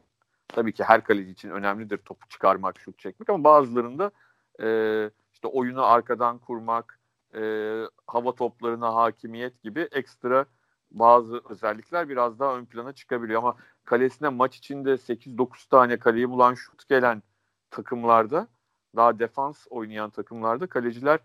Tabii 0.52 0.72
ki 0.72 0.84
her 0.84 1.04
kaleci 1.04 1.30
için 1.30 1.50
önemlidir 1.50 1.98
topu 1.98 2.28
çıkarmak, 2.28 2.80
şut 2.80 2.98
çekmek 2.98 3.30
ama 3.30 3.44
bazılarında 3.44 4.10
e, 4.62 5.10
işte 5.32 5.48
oyunu 5.48 5.84
arkadan 5.84 6.38
kurmak, 6.38 7.00
e, 7.34 7.40
hava 8.06 8.34
toplarına 8.34 8.94
hakimiyet 8.94 9.62
gibi 9.62 9.80
ekstra 9.80 10.46
bazı 10.90 11.40
özellikler 11.48 12.08
biraz 12.08 12.38
daha 12.38 12.56
ön 12.56 12.64
plana 12.64 12.92
çıkabiliyor. 12.92 13.38
Ama 13.38 13.56
kalesine 13.84 14.28
maç 14.28 14.56
içinde 14.56 14.96
8-9 14.98 15.68
tane 15.68 15.98
kaleyi 15.98 16.30
bulan 16.30 16.54
şut 16.54 16.88
gelen 16.88 17.22
takımlarda 17.70 18.48
daha 18.96 19.18
defans 19.18 19.66
oynayan 19.70 20.10
takımlarda 20.10 20.66
kaleciler 20.66 21.20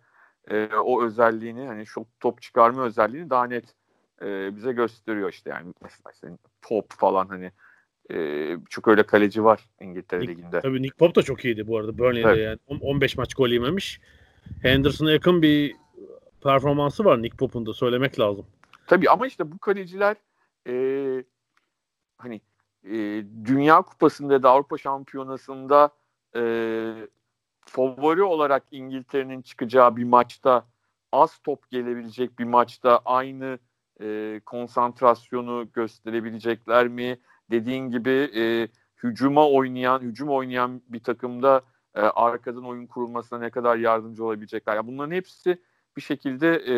e, 0.49 0.65
o 0.65 1.03
özelliğini 1.03 1.67
hani 1.67 1.86
şut 1.86 2.07
top 2.19 2.41
çıkarma 2.41 2.84
özelliğini 2.84 3.30
daha 3.30 3.45
net 3.45 3.75
e, 4.21 4.55
bize 4.55 4.71
gösteriyor 4.73 5.30
işte. 5.30 5.49
Yani 5.49 5.73
mesela 5.82 6.11
senin 6.13 6.39
top 6.61 6.93
falan 6.93 7.28
hani 7.28 7.51
e, 8.14 8.47
çok 8.70 8.88
öyle 8.88 9.03
kaleci 9.03 9.43
var 9.43 9.70
İngiltere 9.82 10.22
Nick- 10.24 10.28
Ligi'nde. 10.28 10.60
Tabii 10.62 10.82
Nick 10.82 10.95
Pope 10.97 11.16
da 11.16 11.24
çok 11.24 11.45
iyiydi 11.45 11.68
bu 11.68 11.78
arada 11.78 11.97
Burnley'de 11.97 12.28
Evet. 12.30 12.39
yani. 12.45 12.60
On- 12.68 12.80
15 12.80 13.18
maç 13.18 13.36
gol 13.36 13.49
yememiş. 13.49 14.01
Henderson'a 14.62 15.12
yakın 15.12 15.41
bir 15.41 15.76
performansı 16.43 17.05
var 17.05 17.22
Nick 17.22 17.38
Pope'un 17.38 17.66
da 17.66 17.74
söylemek 17.74 18.20
lazım. 18.20 18.45
Tabii 18.88 19.10
ama 19.10 19.28
işte 19.28 19.51
bu 19.51 19.58
kaleciler 19.58 20.16
e, 20.68 20.74
hani 22.18 22.41
e, 22.84 22.93
Dünya 23.45 23.82
Kupası'nda 23.82 24.43
da 24.43 24.49
Avrupa 24.49 24.78
Şampiyonası'nda 24.78 25.89
e, 26.36 26.41
favori 27.66 28.24
olarak 28.24 28.64
İngiltere'nin 28.72 29.41
çıkacağı 29.41 29.95
bir 29.97 30.03
maçta 30.03 30.66
az 31.12 31.38
top 31.39 31.70
gelebilecek 31.70 32.39
bir 32.39 32.43
maçta 32.43 33.01
aynı 33.05 33.60
e, 34.01 34.41
konsantrasyonu 34.45 35.68
gösterebilecekler 35.74 36.88
mi? 36.88 37.20
Dediğin 37.52 37.89
gibi 37.89 38.10
e, 38.36 38.68
hücuma 39.04 39.50
oynayan, 39.50 40.00
hücum 40.02 40.30
oynayan 40.30 40.82
bir 40.89 41.00
takımda 41.00 41.62
e, 41.95 42.00
arkadan 42.02 42.64
oyun 42.64 42.86
kurulmasına 42.88 43.39
ne 43.39 43.50
kadar 43.50 43.78
yardımcı 43.78 44.24
olabilecekler? 44.26 44.76
Yani 44.76 44.88
bunların 44.88 45.12
hepsi 45.12 45.58
bir 45.98 46.02
şekilde 46.02 46.56
e, 46.68 46.76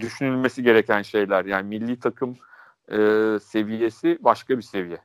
düşünülmesi 0.00 0.62
gereken 0.62 1.02
şeyler. 1.02 1.44
Yani 1.44 1.68
milli 1.68 1.98
takım 1.98 2.36
e, 2.88 2.98
seviyesi 3.42 4.18
başka 4.20 4.56
bir 4.56 4.62
seviye. 4.62 4.98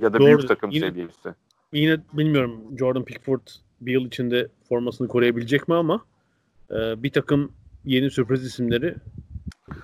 Ya 0.00 0.12
da 0.12 0.18
Doğru. 0.18 0.26
büyük 0.26 0.48
takım 0.48 0.70
Yine- 0.70 0.88
seviyesi. 0.88 1.34
Yine 1.72 2.00
bilmiyorum 2.12 2.78
Jordan 2.78 3.04
Pickford 3.04 3.40
bir 3.80 3.92
yıl 3.92 4.06
içinde 4.06 4.48
formasını 4.68 5.08
koruyabilecek 5.08 5.68
mi 5.68 5.74
ama 5.74 6.04
e, 6.70 7.02
bir 7.02 7.10
takım 7.12 7.52
yeni 7.84 8.10
sürpriz 8.10 8.44
isimleri 8.44 8.94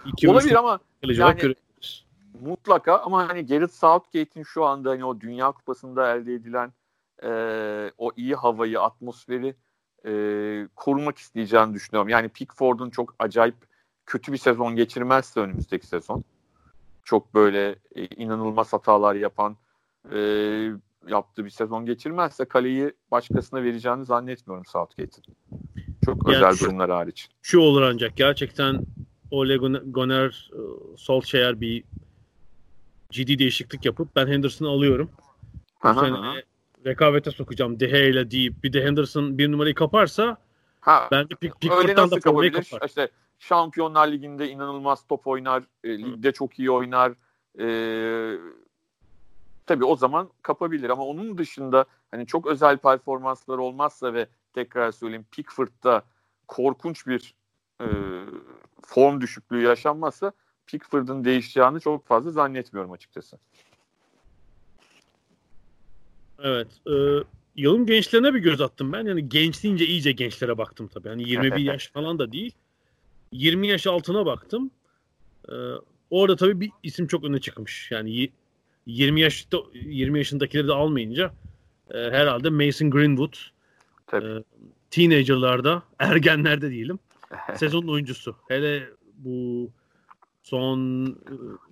iki 0.07 0.29
Olabilir 0.31 0.55
ama 0.55 0.81
yani- 1.03 1.16
görebiliriz. 1.16 1.57
Mutlaka 2.41 2.99
ama 2.99 3.28
hani 3.28 3.47
Gareth 3.47 3.72
Southgate'in 3.72 4.43
şu 4.45 4.64
anda 4.64 4.91
hani 4.91 5.05
o 5.05 5.20
Dünya 5.20 5.53
Kupası'nda 5.53 6.14
elde 6.16 6.34
edilen 6.34 6.72
e, 7.22 7.30
o 7.99 8.11
iyi 8.16 8.34
havayı, 8.34 8.80
atmosferi 8.80 9.55
e, 10.07 10.12
korumak 10.76 11.18
isteyeceğini 11.18 11.74
düşünüyorum. 11.74 12.09
Yani 12.09 12.28
Pickford'un 12.28 12.91
çok 12.91 13.14
acayip 13.18 13.55
kötü 14.07 14.32
bir 14.32 14.38
sezon 14.38 14.76
geçirmezse 14.76 15.41
önümüzdeki 15.41 15.86
sezon 15.86 16.24
çok 17.05 17.34
böyle 17.34 17.76
e, 17.95 18.07
inanılmaz 18.07 18.72
hatalar 18.72 19.14
yapan 19.14 19.57
e, 20.12 20.18
yaptığı 21.09 21.45
bir 21.45 21.51
sezon 21.51 21.86
geçirmezse 21.86 22.45
kaleyi 22.45 22.93
başkasına 23.11 23.62
vereceğini 23.62 24.05
zannetmiyorum 24.05 24.66
Southgate'in. 24.66 25.36
Çok 26.05 26.26
Yani 26.28 26.36
özel 26.36 26.55
şu- 26.55 26.64
durumlar 26.64 26.91
hariç. 26.91 27.28
Şu 27.43 27.61
olur 27.61 27.82
ancak 27.82 28.16
gerçekten 28.16 28.80
Ole 29.30 29.57
Gunnar- 29.57 30.97
Solskjaer 30.97 31.61
bir 31.61 31.84
ciddi 33.11 33.39
değişiklik 33.39 33.85
yapıp 33.85 34.17
ben 34.17 34.27
Henderson'ı 34.27 34.69
alıyorum. 34.69 35.11
Bu 35.85 35.89
Aha, 35.89 36.01
sene 36.01 36.17
aha. 36.17 36.35
rekabete 36.87 37.31
sokacağım 37.31 37.81
Dehe 37.81 38.11
ile 38.11 38.31
deyip 38.31 38.65
bir 38.65 38.73
de 38.73 38.85
Henderson 38.85 39.39
bir 39.39 39.53
numarayı 39.53 39.75
kaparsa 39.75 40.37
Ha, 40.81 41.09
bence 41.11 41.35
Pick, 41.35 41.61
Pickford'dan 41.61 42.11
da 42.11 42.21
formayı 42.21 42.53
kapar. 42.53 42.87
İşte 42.87 43.09
Şampiyonlar 43.39 44.09
Ligi'nde 44.09 44.49
inanılmaz 44.49 45.07
top 45.07 45.27
oynar, 45.27 45.63
e, 45.85 45.99
ligde 45.99 46.33
çok 46.33 46.59
iyi 46.59 46.71
oynar. 46.71 47.13
E, 47.61 47.67
tabii 49.67 49.85
o 49.85 49.97
zaman 49.97 50.31
kapabilir 50.43 50.91
ama 50.91 51.05
onun 51.05 51.39
dışında 51.39 51.85
hani 52.11 52.27
çok 52.27 52.47
özel 52.47 52.77
performanslar 52.77 53.59
olmazsa 53.59 54.15
ve 54.15 54.27
tekrar 54.53 54.93
söyleyeyim 54.93 55.27
Pickford'da 55.31 56.03
korkunç 56.49 57.07
bir 57.07 57.35
e, 57.81 57.87
form 58.83 59.21
düşüklüğü 59.21 59.63
yaşanmazsa 59.63 60.33
Pickford'un 60.71 61.25
değişeceğini 61.25 61.81
çok 61.81 62.07
fazla 62.07 62.31
zannetmiyorum 62.31 62.93
açıkçası. 62.93 63.39
Evet. 66.43 66.68
E, 66.87 66.93
yılın 67.57 67.87
gençlerine 67.87 68.35
bir 68.35 68.39
göz 68.39 68.61
attım 68.61 68.93
ben. 68.93 69.07
Yani 69.07 69.29
genç 69.29 69.62
deyince 69.64 69.87
iyice 69.87 70.12
gençlere 70.12 70.59
baktım 70.59 70.89
tabii. 70.95 71.09
Yani 71.09 71.29
21 71.29 71.57
yaş 71.59 71.89
falan 71.89 72.18
da 72.18 72.33
değil. 72.33 72.53
20 73.33 73.68
yaş 73.68 73.87
altına 73.87 74.27
baktım. 74.27 74.71
E, 75.49 75.55
orada 76.11 76.37
tabii 76.37 76.61
bir 76.61 76.71
isim 76.83 77.07
çok 77.07 77.25
öne 77.25 77.41
çıkmış. 77.41 77.91
Yani 77.91 78.11
y- 78.11 78.31
20 78.87 79.21
yaşta 79.21 79.59
20 79.75 80.18
yaşındakileri 80.18 80.68
de 80.68 80.73
almayınca 80.73 81.33
e, 81.91 81.99
herhalde 81.99 82.51
Mason 82.51 82.91
Greenwood 82.91 83.35
Tabii. 84.07 84.27
e, 84.27 84.45
teenagerlarda, 84.91 85.83
ergenlerde 85.99 86.71
diyelim. 86.71 86.99
Sezonun 87.57 87.89
oyuncusu. 87.89 88.37
Hele 88.49 88.89
bu 89.18 89.71
son 90.51 90.78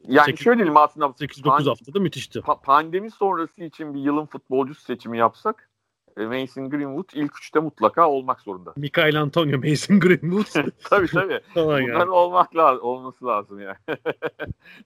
Yani 0.08 0.24
sekiz- 0.26 0.44
şöyle 0.44 0.58
diyelim 0.58 0.76
aslında 0.76 1.06
8-9 1.06 1.42
pan- 1.44 1.68
haftada 1.68 2.00
müthişti. 2.00 2.38
pa- 2.38 2.62
pandemi 2.62 3.10
sonrası 3.10 3.64
için 3.64 3.94
bir 3.94 4.00
yılın 4.00 4.26
futbolcusu 4.26 4.80
seçimi 4.82 5.18
yapsak 5.18 5.68
e, 6.16 6.26
Mason 6.26 6.70
Greenwood 6.70 7.08
ilk 7.14 7.38
üçte 7.38 7.60
mutlaka 7.60 8.10
olmak 8.10 8.40
zorunda. 8.40 8.72
Mikael 8.76 9.20
Antonio, 9.20 9.58
Mason 9.70 10.00
Greenwood 10.00 10.46
tabii 10.90 11.06
tabii. 11.06 11.40
Bunların 11.56 11.88
yani. 11.88 12.10
olmak 12.10 12.56
lazım, 12.56 12.84
olması 12.84 13.26
lazım 13.26 13.60
yani. 13.60 13.76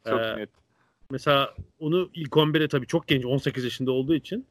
çok 0.09 0.21
Ee, 0.21 0.37
net. 0.37 0.51
Mesela 1.11 1.55
onu 1.79 2.09
ilk 2.15 2.33
11'e 2.33 2.69
tabii 2.69 2.87
çok 2.87 3.09
genç 3.09 3.25
18 3.25 3.65
yaşında 3.65 3.93
olduğu 3.93 4.15
için 4.15 4.47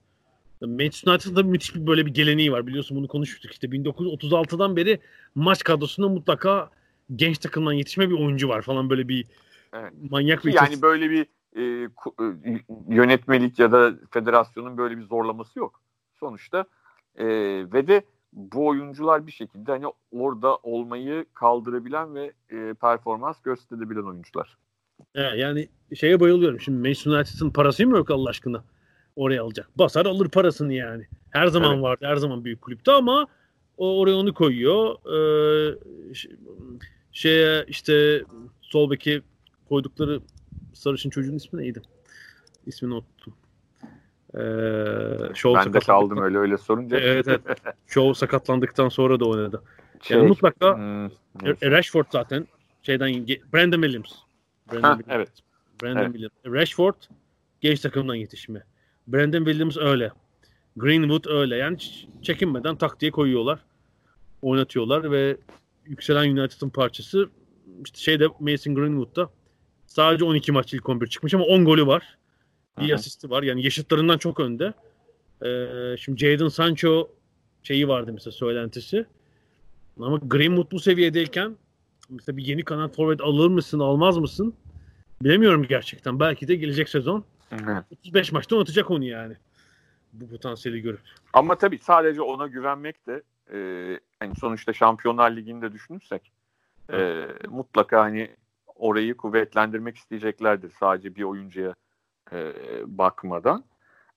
Manchester 0.62 1.12
United'ın 1.12 1.36
da 1.36 1.44
müthiş 1.44 1.76
bir 1.76 1.88
böyle 1.88 2.06
bir 2.06 2.14
geleneği 2.14 2.52
var. 2.52 2.68
Biliyorsun 2.68 2.98
bunu 2.98 3.08
konuşmuştuk 3.08 3.52
işte 3.52 3.68
1936'dan 3.68 4.76
beri 4.76 5.00
maç 5.36 5.64
kadrosunda 5.64 6.10
mutlaka 6.10 6.70
genç 7.16 7.38
takımdan 7.38 7.74
yetişme 7.74 8.10
bir 8.10 8.20
oyuncu 8.20 8.50
var 8.50 8.62
falan 8.62 8.90
böyle 8.90 9.08
bir 9.08 9.26
Evet. 9.74 9.94
manyak 10.10 10.46
bir 10.46 10.54
Yani 10.54 10.82
böyle 10.82 11.10
bir 11.10 11.26
e, 11.56 11.62
e, 11.64 12.60
yönetmelik 12.90 13.60
ya 13.60 13.72
da 13.72 13.94
federasyonun 14.12 14.78
böyle 14.78 14.98
bir 14.98 15.04
zorlaması 15.04 15.60
yok. 15.60 15.82
Sonuçta 16.20 16.66
e, 17.16 17.26
ve 17.74 17.88
de 17.88 18.02
bu 18.34 18.68
oyuncular 18.68 19.28
bir 19.28 19.32
şekilde 19.32 19.72
hani 19.72 19.86
orada 20.12 20.56
olmayı 20.56 21.26
kaldırabilen 21.34 22.16
ve 22.16 22.32
e, 22.50 22.74
performans 22.74 23.42
gösterebilen 23.42 24.04
oyuncular. 24.04 24.58
He, 25.14 25.22
yani 25.22 25.70
şeye 25.96 26.20
bayılıyorum. 26.20 26.60
Şimdi 26.60 26.78
Manchester 26.88 27.12
United'ın 27.12 27.50
parası 27.50 27.88
mı 27.88 27.98
yok 27.98 28.12
Allah 28.12 28.30
aşkına? 28.30 28.64
Oraya 29.16 29.44
alacak. 29.44 29.70
Basar 29.78 30.06
alır 30.06 30.30
parasını 30.30 30.74
yani. 30.74 31.08
Her 31.30 31.48
zaman 31.48 31.74
Evet. 31.74 31.84
vardı. 31.84 32.06
Her 32.06 32.16
zaman 32.16 32.46
büyük 32.46 32.62
kulüpte 32.62 32.92
ama 32.92 33.28
o 33.78 34.00
oraya 34.00 34.16
onu 34.16 34.34
koyuyor. 34.34 34.96
Ee, 35.06 35.78
şeye 37.12 37.66
işte 37.68 38.24
sol 38.62 38.92
beki 38.92 39.22
koydukları 39.70 40.22
sarışın 40.74 41.10
çocuğun 41.10 41.36
ismi 41.36 41.62
neydi? 41.62 41.82
İsmini 42.66 42.94
unuttum. 42.94 43.34
Ee, 44.34 45.56
ben 45.56 45.74
de 45.74 45.80
kaldım 45.80 46.18
öyle 46.18 46.38
öyle 46.38 46.58
sorunca. 46.58 47.00
Evet 47.00 47.28
evet. 47.28 47.42
Shaw 47.88 48.14
sakatlandıktan 48.14 48.90
sonra 48.90 49.20
da 49.20 49.26
oynadı. 49.26 49.62
Şey, 50.02 50.18
yani 50.18 50.28
mutlaka 50.28 50.78
hmm, 50.78 51.10
Rashford 51.72 52.06
zaten 52.12 52.48
şeyden 52.84 53.28
Brandon 53.28 53.82
Williams. 53.82 54.12
Brandon 54.72 54.88
ha, 54.88 54.98
Williams. 54.98 55.18
Evet. 55.18 55.30
Brandon 55.84 56.02
evet. 56.02 56.12
Williams. 56.12 56.34
Rashford 56.46 56.96
genç 57.62 57.80
takımdan 57.80 58.16
yetişme. 58.16 58.64
Brandon 59.08 59.46
Williams 59.46 59.78
öyle. 59.78 60.12
Greenwood 60.78 61.26
öyle. 61.26 61.56
Yani 61.56 61.78
çekinmeden 62.22 62.76
tak 62.76 63.00
diye 63.00 63.12
koyuyorlar. 63.12 63.60
Oynatıyorlar 64.42 65.12
ve 65.12 65.38
yükselen 65.92 66.38
United'ın 66.38 66.70
parçası 66.70 67.30
işte 67.86 68.00
şeyde 68.00 68.28
Mason 68.40 68.76
Greenwood'da 68.76 69.30
sadece 69.88 70.26
12 70.26 70.52
maç 70.52 70.74
ilk 70.74 70.90
11 70.90 71.08
çıkmış 71.08 71.34
ama 71.34 71.44
10 71.44 71.66
golü 71.66 71.88
var. 71.88 72.18
Bir 72.80 72.88
Hı-hı. 72.88 72.96
asisti 72.96 73.30
var. 73.30 73.44
Yani 73.44 73.64
yaşıtlarından 73.64 74.18
çok 74.18 74.40
önde. 74.40 74.74
Ee, 75.46 75.98
şimdi 75.98 76.20
Jadon 76.20 76.48
Sancho 76.48 77.10
şeyi 77.64 77.88
vardı 77.88 78.14
mesela 78.14 78.32
söylentisi. 78.32 79.06
Ama 80.00 80.18
Greenwood 80.18 80.72
bu 80.72 80.80
seviyedeyken 80.80 81.56
mesela 82.10 82.38
bir 82.38 82.46
yeni 82.46 82.64
kanat 82.64 82.96
forvet 82.96 83.22
alır 83.22 83.48
mısın, 83.48 83.80
almaz 83.80 84.18
mısın? 84.18 84.54
Bilemiyorum 85.22 85.64
gerçekten. 85.70 86.20
Belki 86.20 86.48
de 86.48 86.56
gelecek 86.56 86.90
sezon 86.90 87.24
Hı-hı. 87.50 87.84
35 87.92 88.32
maçta 88.32 88.56
oynatacak 88.56 88.92
onu 88.92 89.04
yani. 89.04 89.36
Bu 90.14 90.30
potansiyeli 90.30 90.82
görüp. 90.82 91.02
Ama 91.34 91.58
tabii 91.58 91.78
sadece 91.78 92.22
ona 92.22 92.48
güvenmek 92.48 93.08
de 93.08 93.24
e, 93.52 93.58
yani 94.22 94.36
sonuçta 94.40 94.74
Şampiyonlar 94.74 95.32
Ligi'nde 95.32 95.72
düşünürsek 95.72 96.32
e, 96.94 97.28
mutlaka 97.50 98.02
hani 98.02 98.30
orayı 98.76 99.18
kuvvetlendirmek 99.18 99.98
isteyeceklerdir 99.98 100.72
sadece 100.80 101.16
bir 101.16 101.24
oyuncuya 101.24 101.76
e, 102.32 102.54
bakmadan. 102.86 103.64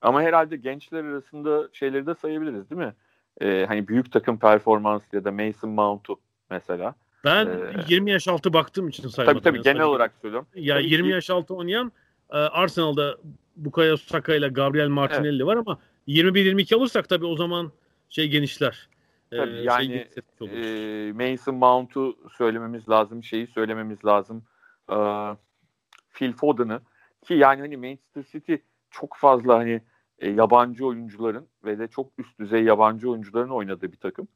Ama 0.00 0.22
herhalde 0.22 0.56
gençler 0.56 1.04
arasında 1.04 1.68
şeyleri 1.72 2.06
de 2.06 2.14
sayabiliriz 2.14 2.70
değil 2.70 2.80
mi? 2.80 2.94
E, 3.40 3.66
hani 3.68 3.88
büyük 3.88 4.12
takım 4.12 4.38
performansı 4.38 5.16
ya 5.16 5.24
da 5.24 5.32
Mason 5.32 5.70
Mount'u 5.70 6.20
mesela. 6.50 6.94
Ben 7.24 7.46
ee, 7.46 7.84
20 7.88 8.10
yaş 8.10 8.28
altı 8.28 8.52
baktığım 8.52 8.88
için 8.88 9.08
saymadım. 9.08 9.40
Tabii 9.40 9.44
tabii 9.44 9.62
genel 9.62 9.82
olarak 9.82 10.12
söylüyorum. 10.22 10.48
Ya 10.54 10.74
tabii 10.74 10.90
20 10.90 11.08
ki... 11.08 11.14
yaş 11.14 11.30
altı 11.30 11.54
oynayan 11.54 11.92
e, 12.30 12.36
Arsenal'da 12.36 13.18
Bukayo 13.56 13.96
Saka 13.96 14.34
ile 14.34 14.48
Gabriel 14.48 14.88
Martinelli 14.88 15.36
evet. 15.36 15.46
var 15.46 15.56
ama 15.56 15.78
21-22 16.08 16.76
alırsak 16.76 17.08
tabii 17.08 17.26
o 17.26 17.36
zaman 17.36 17.72
şey 18.08 18.28
genişler. 18.28 18.88
E, 19.34 19.36
tabii, 19.36 19.56
ee, 19.56 19.62
yani 19.62 20.08
e, 20.40 21.12
Mason 21.12 21.54
Mount'u 21.54 22.16
söylememiz 22.36 22.88
lazım, 22.88 23.24
şeyi 23.24 23.46
söylememiz 23.46 24.04
lazım. 24.04 24.44
E, 24.90 24.96
Phil 26.14 26.32
Foden'ı 26.32 26.80
ki 27.22 27.34
yani 27.34 27.60
hani 27.60 27.76
Manchester 27.76 28.22
City 28.22 28.54
çok 28.90 29.16
fazla 29.16 29.58
hani 29.58 29.80
e, 30.18 30.30
yabancı 30.30 30.86
oyuncuların 30.86 31.48
ve 31.64 31.78
de 31.78 31.88
çok 31.88 32.12
üst 32.18 32.38
düzey 32.38 32.64
yabancı 32.64 33.10
oyuncuların 33.10 33.50
oynadığı 33.50 33.92
bir 33.92 33.96
takım. 33.96 34.28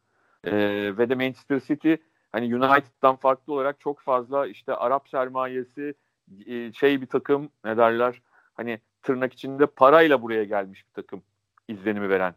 E, 0.44 0.52
ve 0.98 1.08
de 1.08 1.14
Manchester 1.14 1.60
City 1.60 1.94
hani 2.32 2.56
United'dan 2.56 3.16
farklı 3.16 3.52
olarak 3.52 3.80
çok 3.80 4.00
fazla 4.00 4.46
işte 4.46 4.74
Arap 4.74 5.08
sermayesi 5.08 5.94
e, 6.46 6.72
şey 6.72 7.00
bir 7.00 7.06
takım 7.06 7.50
ne 7.64 7.76
derler 7.76 8.22
hani 8.54 8.80
tırnak 9.02 9.32
içinde 9.32 9.66
parayla 9.66 10.22
buraya 10.22 10.44
gelmiş 10.44 10.86
bir 10.88 10.92
takım 10.92 11.22
izlenimi 11.68 12.08
veren 12.08 12.34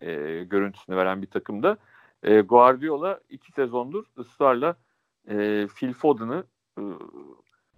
e, 0.00 0.44
görüntüsünü 0.44 0.96
veren 0.96 1.22
bir 1.22 1.26
takımda. 1.26 1.76
E, 2.22 2.40
Guardiola 2.40 3.20
iki 3.30 3.52
sezondur 3.52 4.04
ısrarla 4.18 4.76
e, 5.28 5.66
Phil 5.76 5.92
Foden'ı 5.92 6.44
e, 6.78 6.82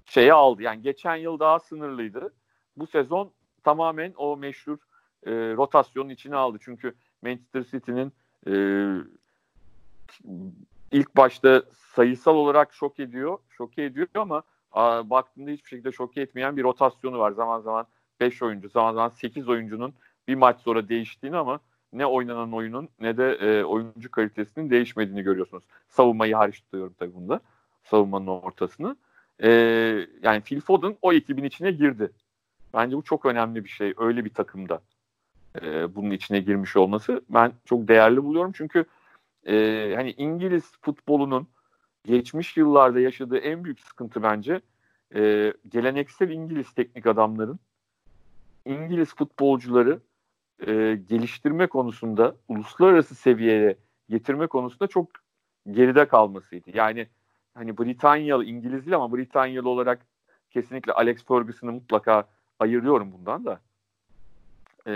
şeye 0.05 0.33
aldı. 0.33 0.63
Yani 0.63 0.83
geçen 0.83 1.17
yıl 1.17 1.39
daha 1.39 1.59
sınırlıydı. 1.59 2.33
Bu 2.77 2.87
sezon 2.87 3.33
tamamen 3.65 4.13
o 4.17 4.37
meşhur 4.37 4.79
e, 5.27 5.31
rotasyonun 5.33 6.09
içine 6.09 6.37
aldı. 6.37 6.59
Çünkü 6.61 6.95
Manchester 7.23 7.65
City'nin 7.65 8.13
e, 8.47 8.55
ilk 10.93 11.17
başta 11.17 11.63
sayısal 11.73 12.35
olarak 12.35 12.75
şok 12.75 13.01
ediyor, 13.01 13.39
şok 13.49 13.79
ediyor 13.79 14.09
ama 14.15 14.43
a, 14.73 15.11
baktığında 15.11 15.51
hiçbir 15.51 15.69
şekilde 15.69 15.93
şok 15.93 16.17
etmeyen 16.17 16.57
bir 16.57 16.63
rotasyonu 16.63 17.19
var. 17.19 17.33
Zaman 17.33 17.61
zaman 17.61 17.87
5 18.21 18.43
oyuncu, 18.43 18.69
zaman 18.69 18.95
zaman 18.95 19.09
8 19.09 19.49
oyuncunun 19.49 19.95
bir 20.29 20.35
maç 20.35 20.61
sonra 20.61 20.89
değiştiğini 20.89 21.37
ama 21.37 21.61
ne 21.93 22.07
oynanan 22.07 22.53
oyunun 22.53 22.89
ne 23.01 23.17
de 23.17 23.33
e, 23.33 23.65
oyuncu 23.65 24.11
kalitesinin 24.11 24.71
değişmediğini 24.71 25.23
görüyorsunuz. 25.23 25.65
Savunmayı 25.89 26.35
hariç 26.35 26.61
tutuyorum 26.61 26.95
tabii 26.99 27.15
bunda. 27.15 27.41
Savunmanın 27.85 28.27
ortasını. 28.27 28.97
E, 29.43 29.51
yani 30.23 30.41
Phil 30.41 30.61
Foden 30.61 30.97
o 31.03 31.13
ekibin 31.13 31.45
içine 31.45 31.71
girdi. 31.71 32.11
Bence 32.75 32.97
bu 32.97 33.03
çok 33.03 33.27
önemli 33.27 33.65
bir 33.65 33.69
şey. 33.69 33.95
Öyle 33.97 34.25
bir 34.25 34.31
takımda 34.31 34.81
e, 35.63 35.95
bunun 35.95 36.11
içine 36.11 36.41
girmiş 36.41 36.77
olması 36.77 37.23
ben 37.29 37.53
çok 37.65 37.89
değerli 37.89 38.25
buluyorum. 38.25 38.53
Çünkü 38.55 38.85
e, 39.47 39.93
hani 39.97 40.13
İngiliz 40.13 40.73
futbolunun 40.81 41.49
geçmiş 42.05 42.57
yıllarda 42.57 43.01
yaşadığı 43.01 43.39
en 43.39 43.65
büyük 43.65 43.81
sıkıntı 43.81 44.23
bence 44.23 44.61
e, 45.15 45.53
geleneksel 45.69 46.31
İngiliz 46.31 46.73
teknik 46.73 47.07
adamların 47.07 47.59
İngiliz 48.65 49.15
futbolcuları 49.15 50.01
e, 50.67 50.99
geliştirme 51.09 51.67
konusunda 51.67 52.37
uluslararası 52.49 53.15
seviyeye 53.15 53.77
getirme 54.09 54.47
konusunda 54.47 54.87
çok 54.87 55.11
geride 55.71 56.09
kalmasıydı. 56.09 56.71
Yani 56.75 57.09
hani 57.55 57.79
Britanyalı, 57.79 58.45
İngiliz 58.45 58.87
değil 58.87 58.97
ama 58.97 59.17
Britanyalı 59.17 59.69
olarak 59.69 60.07
kesinlikle 60.51 60.93
Alex 60.93 61.25
Ferguson'ı 61.25 61.73
mutlaka 61.73 62.29
ayırıyorum 62.59 63.13
bundan 63.13 63.45
da. 63.45 63.61
E, 64.87 64.93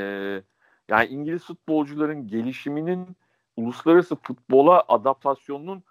yani 0.88 1.06
İngiliz 1.08 1.44
futbolcuların 1.44 2.28
gelişiminin 2.28 3.16
uluslararası 3.56 4.16
futbola 4.16 4.84
adaptasyonunun 4.88 5.82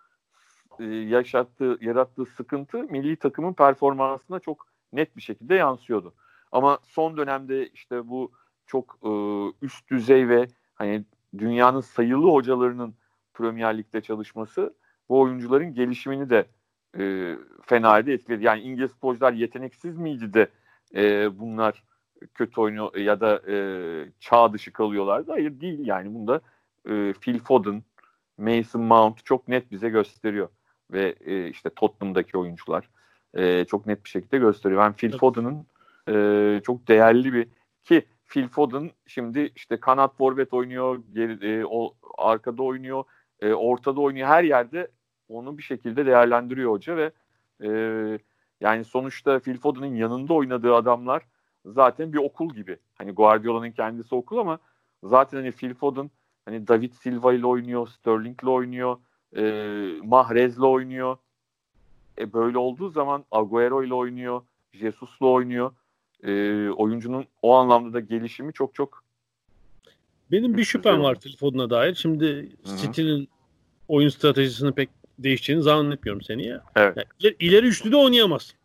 e, 0.80 0.84
yaşattığı, 0.86 1.78
yarattığı 1.82 2.26
sıkıntı 2.26 2.78
milli 2.78 3.16
takımın 3.16 3.54
performansına 3.54 4.40
çok 4.40 4.68
net 4.94 5.18
bir 5.18 5.22
şekilde 5.22 5.56
yansıyordu. 5.56 6.14
Ama 6.52 6.80
son 6.84 7.18
dönemde 7.18 7.70
işte 7.70 8.10
bu 8.10 8.32
çok 8.68 8.98
e, 9.04 9.10
üst 9.66 9.90
düzey 9.92 10.30
ve 10.30 10.48
hani 10.76 11.06
dünyanın 11.38 11.82
sayılı 11.82 12.32
hocalarının 12.32 12.96
Premier 13.34 13.78
Lig'de 13.78 14.02
çalışması 14.02 14.74
bu 15.10 15.20
oyuncuların 15.20 15.74
gelişimini 15.74 16.30
de 16.30 16.46
e, 17.00 17.36
fena 17.62 17.90
halde 17.90 18.14
etkiledi. 18.14 18.44
Yani 18.44 18.62
İngiliz 18.62 18.92
futbolcular 18.92 19.34
yeteneksiz 19.34 19.98
miydi 19.98 20.34
de 20.34 20.50
e, 20.96 21.40
bunlar 21.40 21.84
kötü 22.34 22.62
oyunu 22.62 22.92
ya 23.00 23.20
da 23.20 23.42
e, 23.48 23.56
çağ 24.20 24.54
dışı 24.54 24.74
kalıyorlardı. 24.74 25.32
Hayır 25.32 25.62
değil 25.62 25.88
yani 25.88 26.14
bunda 26.14 26.42
e, 26.90 27.14
Phil 27.22 27.40
Foden, 27.40 27.84
Mason 28.38 28.82
Mount 28.82 29.26
çok 29.26 29.48
net 29.48 29.72
bize 29.72 29.90
gösteriyor. 29.90 30.50
Ve 30.92 31.16
e, 31.26 31.50
işte 31.50 31.70
Tottenham'daki 31.70 32.38
oyuncular 32.38 32.90
e, 33.34 33.66
çok 33.66 33.86
net 33.86 34.06
bir 34.06 34.10
şekilde 34.10 34.38
gösteriyor. 34.38 34.82
Ben 34.82 34.94
Phil 34.94 35.18
Foden'ın 35.18 35.66
e, 36.10 36.62
çok 36.64 36.88
değerli 36.88 37.34
bir 37.34 37.48
ki 37.84 38.06
Phil 38.28 38.48
Foden 38.48 38.92
şimdi 39.08 39.52
işte 39.56 39.80
kanat 39.80 40.18
forvet 40.18 40.54
oynuyor, 40.54 41.04
geri, 41.14 41.48
e, 41.52 41.66
o 41.66 41.94
arkada 42.18 42.64
oynuyor, 42.64 43.04
e, 43.40 43.54
ortada 43.54 44.02
oynuyor. 44.02 44.28
Her 44.28 44.44
yerde 44.44 44.88
onu 45.30 45.58
bir 45.58 45.64
şekilde 45.64 46.06
değerlendiriyor 46.06 46.72
hoca 46.72 46.98
ve 46.98 47.12
e, 47.64 47.70
yani 48.62 48.86
sonuçta 48.86 49.40
Phil 49.40 49.58
Foden'ın 49.58 49.96
yanında 49.96 50.34
oynadığı 50.34 50.76
adamlar 50.76 51.24
zaten 51.66 52.14
bir 52.14 52.18
okul 52.18 52.54
gibi. 52.54 52.78
Hani 52.96 53.12
Guardiola'nın 53.12 53.72
kendisi 53.72 54.16
okul 54.16 54.38
ama 54.38 54.60
zaten 55.04 55.38
hani 55.38 55.52
Phil 55.52 55.74
Foden 55.74 56.12
hani 56.46 56.68
David 56.68 56.94
Silva 56.94 57.34
ile 57.34 57.46
oynuyor, 57.46 57.88
Sterling 57.88 58.44
ile 58.44 58.50
oynuyor, 58.50 58.98
e, 59.36 59.44
Mahrez 60.04 60.58
ile 60.58 60.66
oynuyor. 60.66 61.18
E, 62.18 62.34
böyle 62.34 62.58
olduğu 62.58 62.90
zaman 62.90 63.26
Agüero 63.32 63.84
ile 63.84 63.94
oynuyor, 63.94 64.42
Jesus'la 64.74 65.28
oynuyor 65.28 65.72
e, 66.24 66.32
oyuncunun 66.70 67.26
o 67.42 67.54
anlamda 67.54 67.94
da 67.94 68.00
gelişimi 68.00 68.54
çok 68.54 68.76
çok 68.76 69.04
benim 70.32 70.58
bir 70.58 70.64
şüphem 70.64 71.02
var 71.02 71.16
telefonuna 71.16 71.70
dair. 71.70 71.96
Şimdi 71.96 72.50
City'nin 72.82 73.30
oyun 73.88 74.10
stratejisini 74.10 74.72
pek 74.72 74.90
değişeceğini 75.20 75.64
zannetmiyorum 75.64 76.22
seni 76.22 76.48
ya. 76.48 76.64
Evet. 76.76 76.98
Yani 76.98 77.06
ileri, 77.20 77.36
ileri 77.40 77.68
üçlü 77.68 77.92
de 77.92 77.96
oynayamaz. 77.96 78.56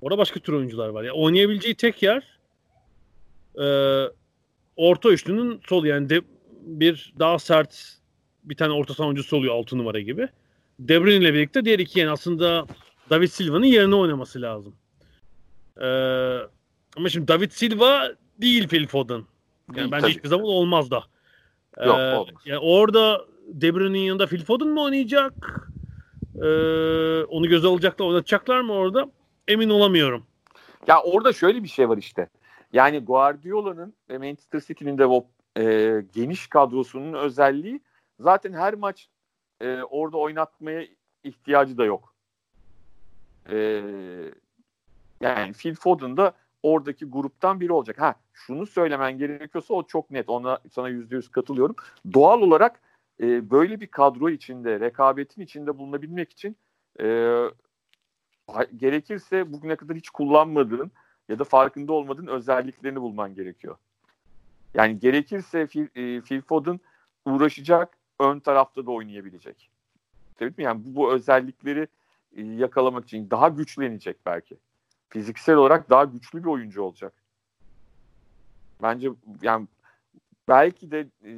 Orada 0.00 0.18
başka 0.18 0.40
tür 0.40 0.52
oyuncular 0.52 0.88
var. 0.88 1.04
Yani 1.04 1.12
oynayabileceği 1.12 1.74
tek 1.74 2.02
yer 2.02 2.38
e, 3.58 3.66
orta 4.76 5.10
üçlünün 5.10 5.60
sol 5.68 5.84
yani 5.84 6.10
de, 6.10 6.20
bir 6.62 7.14
daha 7.18 7.38
sert 7.38 7.98
bir 8.44 8.56
tane 8.56 8.72
orta 8.72 8.94
saha 8.94 9.06
oyuncusu 9.06 9.36
oluyor 9.36 9.54
6 9.54 9.78
numara 9.78 10.00
gibi. 10.00 10.28
De 10.78 11.02
Bruyne 11.02 11.24
ile 11.24 11.34
birlikte 11.34 11.64
diğer 11.64 11.78
iki 11.78 12.00
yani 12.00 12.10
aslında 12.10 12.66
David 13.10 13.28
Silva'nın 13.28 13.66
yerine 13.66 13.94
oynaması 13.94 14.42
lazım. 14.42 14.74
Ee, 15.82 16.38
ama 16.96 17.08
şimdi 17.08 17.28
David 17.28 17.50
Silva 17.50 18.08
değil 18.38 18.68
Phil 18.68 18.86
Foden. 18.86 19.22
Yani 19.76 19.92
bence 19.92 20.00
Tabii. 20.00 20.12
hiçbir 20.12 20.28
zaman 20.28 20.46
olmaz 20.46 20.90
da. 20.90 21.04
Ee, 21.78 21.86
Yok 21.86 21.96
olmaz. 21.96 22.42
Yani 22.44 22.58
orada 22.58 23.24
De 23.48 23.74
Bruyne'nin 23.74 23.98
yanında 23.98 24.26
Phil 24.26 24.44
Foden 24.44 24.68
mi 24.68 24.80
oynayacak? 24.80 25.32
Ee, 26.42 27.22
onu 27.24 27.48
göze 27.48 27.66
alacaklar, 27.66 28.06
oynatacaklar 28.06 28.60
mı 28.60 28.72
orada? 28.72 29.10
Emin 29.48 29.70
olamıyorum. 29.70 30.26
Ya 30.86 31.02
orada 31.02 31.32
şöyle 31.32 31.62
bir 31.62 31.68
şey 31.68 31.88
var 31.88 31.96
işte. 31.98 32.28
Yani 32.72 32.98
Guardiola'nın 32.98 33.94
ve 34.10 34.18
Manchester 34.18 34.60
City'nin 34.60 34.98
de 34.98 35.06
o 35.06 35.26
e, 35.58 35.94
geniş 36.14 36.46
kadrosunun 36.46 37.12
özelliği 37.12 37.80
zaten 38.20 38.52
her 38.52 38.74
maç 38.74 39.08
e, 39.60 39.82
orada 39.82 40.16
oynatmaya 40.16 40.86
ihtiyacı 41.24 41.78
da 41.78 41.84
yok. 41.84 42.14
E, 43.50 43.82
yani 45.20 45.52
Phil 45.52 45.74
Foden 45.74 46.16
da 46.16 46.32
oradaki 46.62 47.04
gruptan 47.04 47.60
biri 47.60 47.72
olacak. 47.72 48.00
Ha 48.00 48.14
şunu 48.32 48.66
söylemen 48.66 49.18
gerekiyorsa 49.18 49.74
o 49.74 49.86
çok 49.86 50.10
net. 50.10 50.28
Ona 50.28 50.58
sana 50.72 50.88
yüzde 50.88 51.16
yüz 51.16 51.30
katılıyorum. 51.30 51.76
Doğal 52.14 52.40
olarak 52.40 52.80
e, 53.20 53.50
böyle 53.50 53.80
bir 53.80 53.86
kadro 53.86 54.30
içinde, 54.30 54.80
rekabetin 54.80 55.42
içinde 55.42 55.78
bulunabilmek 55.78 56.32
için 56.32 56.56
e, 57.00 57.06
gerekirse 58.76 59.52
bugüne 59.52 59.76
kadar 59.76 59.96
hiç 59.96 60.10
kullanmadığın 60.10 60.90
ya 61.28 61.38
da 61.38 61.44
farkında 61.44 61.92
olmadığın 61.92 62.26
özelliklerini 62.26 63.00
bulman 63.00 63.34
gerekiyor. 63.34 63.76
Yani 64.74 64.98
gerekirse 64.98 65.66
Phil, 65.66 65.86
e, 65.94 66.20
Phil 66.20 66.40
Foden 66.40 66.80
uğraşacak, 67.24 67.96
ön 68.20 68.40
tarafta 68.40 68.86
da 68.86 68.90
oynayabilecek. 68.90 69.70
Tabii 70.36 70.54
mi? 70.56 70.64
Yani 70.64 70.84
bu, 70.84 70.96
bu 70.96 71.12
özellikleri 71.12 71.88
e, 72.36 72.42
yakalamak 72.42 73.04
için 73.04 73.30
daha 73.30 73.48
güçlenecek 73.48 74.16
belki. 74.26 74.56
Fiziksel 75.08 75.56
olarak 75.56 75.90
daha 75.90 76.04
güçlü 76.04 76.38
bir 76.38 76.48
oyuncu 76.48 76.82
olacak. 76.82 77.12
Bence 78.82 79.10
yani 79.42 79.68
belki 80.48 80.90
de 80.90 81.00
e, 81.24 81.32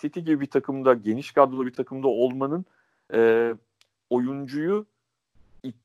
City 0.00 0.20
gibi 0.20 0.40
bir 0.40 0.46
takımda, 0.46 0.94
geniş 0.94 1.32
kadrolu 1.32 1.66
bir 1.66 1.72
takımda 1.72 2.08
olmanın 2.08 2.64
e, 3.14 3.54
oyuncuyu 4.10 4.86
it, 5.62 5.76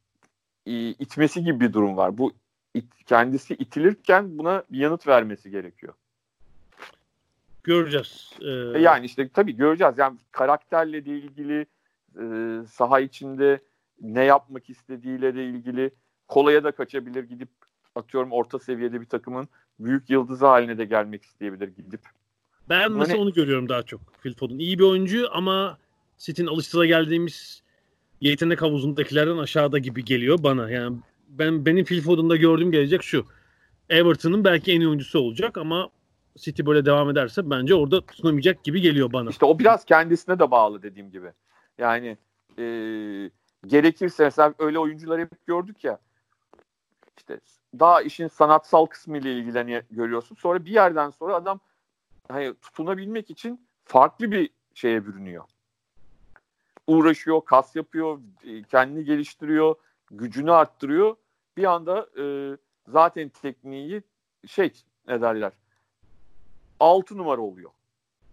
itmesi 0.99 1.43
gibi 1.43 1.59
bir 1.59 1.73
durum 1.73 1.97
var. 1.97 2.17
Bu 2.17 2.33
it, 2.73 3.05
kendisi 3.05 3.53
itilirken 3.53 4.37
buna 4.37 4.63
bir 4.71 4.79
yanıt 4.79 5.07
vermesi 5.07 5.51
gerekiyor. 5.51 5.93
Göreceğiz. 7.63 8.33
Ee... 8.41 8.79
Yani 8.79 9.05
işte 9.05 9.29
tabii 9.29 9.55
göreceğiz. 9.55 9.97
Yani 9.97 10.17
karakterle 10.31 11.05
de 11.05 11.17
ilgili 11.17 11.65
e, 12.19 12.23
saha 12.67 12.99
içinde 12.99 13.59
ne 14.01 14.23
yapmak 14.23 14.69
istediğiyle 14.69 15.35
de 15.35 15.45
ilgili 15.45 15.91
kolaya 16.33 16.63
da 16.63 16.71
kaçabilir 16.71 17.23
gidip 17.23 17.49
atıyorum 17.95 18.31
orta 18.31 18.59
seviyede 18.59 19.01
bir 19.01 19.05
takımın 19.05 19.47
büyük 19.79 20.09
yıldızı 20.09 20.45
haline 20.45 20.77
de 20.77 20.85
gelmek 20.85 21.23
isteyebilir 21.23 21.67
gidip. 21.67 22.01
Ben 22.69 22.91
mesela 22.91 23.13
hani... 23.13 23.21
onu 23.21 23.33
görüyorum 23.33 23.69
daha 23.69 23.83
çok 23.83 24.01
Phil 24.23 24.33
Foden. 24.33 24.57
İyi 24.57 24.79
bir 24.79 24.83
oyuncu 24.83 25.27
ama 25.31 25.77
City'nin 26.17 26.47
alıştıra 26.47 26.85
geldiğimiz 26.85 27.63
yetenek 28.21 28.61
havuzundakilerden 28.61 29.37
aşağıda 29.37 29.77
gibi 29.77 30.05
geliyor 30.05 30.43
bana. 30.43 30.69
Yani 30.69 30.97
ben 31.27 31.65
benim 31.65 31.85
Phil 31.85 32.01
Foden'da 32.01 32.35
gördüğüm 32.35 32.71
gelecek 32.71 33.03
şu. 33.03 33.25
Everton'ın 33.89 34.43
belki 34.43 34.71
en 34.71 34.79
iyi 34.79 34.87
oyuncusu 34.87 35.19
olacak 35.19 35.57
ama 35.57 35.89
City 36.37 36.65
böyle 36.65 36.85
devam 36.85 37.09
ederse 37.09 37.49
bence 37.49 37.75
orada 37.75 38.01
tutunamayacak 38.01 38.63
gibi 38.63 38.81
geliyor 38.81 39.13
bana. 39.13 39.29
İşte 39.29 39.45
o 39.45 39.59
biraz 39.59 39.85
kendisine 39.85 40.39
de 40.39 40.51
bağlı 40.51 40.83
dediğim 40.83 41.11
gibi. 41.11 41.31
Yani 41.77 42.17
e, 42.57 42.63
gerekirse 43.67 44.23
mesela 44.23 44.53
öyle 44.59 44.79
oyuncular 44.79 45.19
hep 45.21 45.47
gördük 45.47 45.83
ya 45.83 45.99
işte 47.17 47.39
daha 47.79 48.01
işin 48.01 48.27
sanatsal 48.27 48.85
kısmı 48.85 49.17
ile 49.17 49.33
ilgileniyor 49.33 49.83
görüyorsun. 49.91 50.35
Sonra 50.35 50.65
bir 50.65 50.71
yerden 50.71 51.09
sonra 51.09 51.35
adam 51.35 51.59
hani 52.27 52.53
tutunabilmek 52.53 53.29
için 53.29 53.67
farklı 53.85 54.31
bir 54.31 54.49
şeye 54.73 55.05
bürünüyor. 55.05 55.43
Uğraşıyor, 56.87 57.41
kas 57.45 57.75
yapıyor, 57.75 58.19
e, 58.43 58.63
kendini 58.63 59.05
geliştiriyor, 59.05 59.75
gücünü 60.11 60.51
arttırıyor. 60.51 61.15
Bir 61.57 61.63
anda 61.63 62.09
e, 62.19 62.57
zaten 62.87 63.29
tekniği 63.29 64.03
şey 64.47 64.83
ne 65.07 65.21
derler 65.21 65.51
6 66.79 67.17
numara 67.17 67.41
oluyor. 67.41 67.71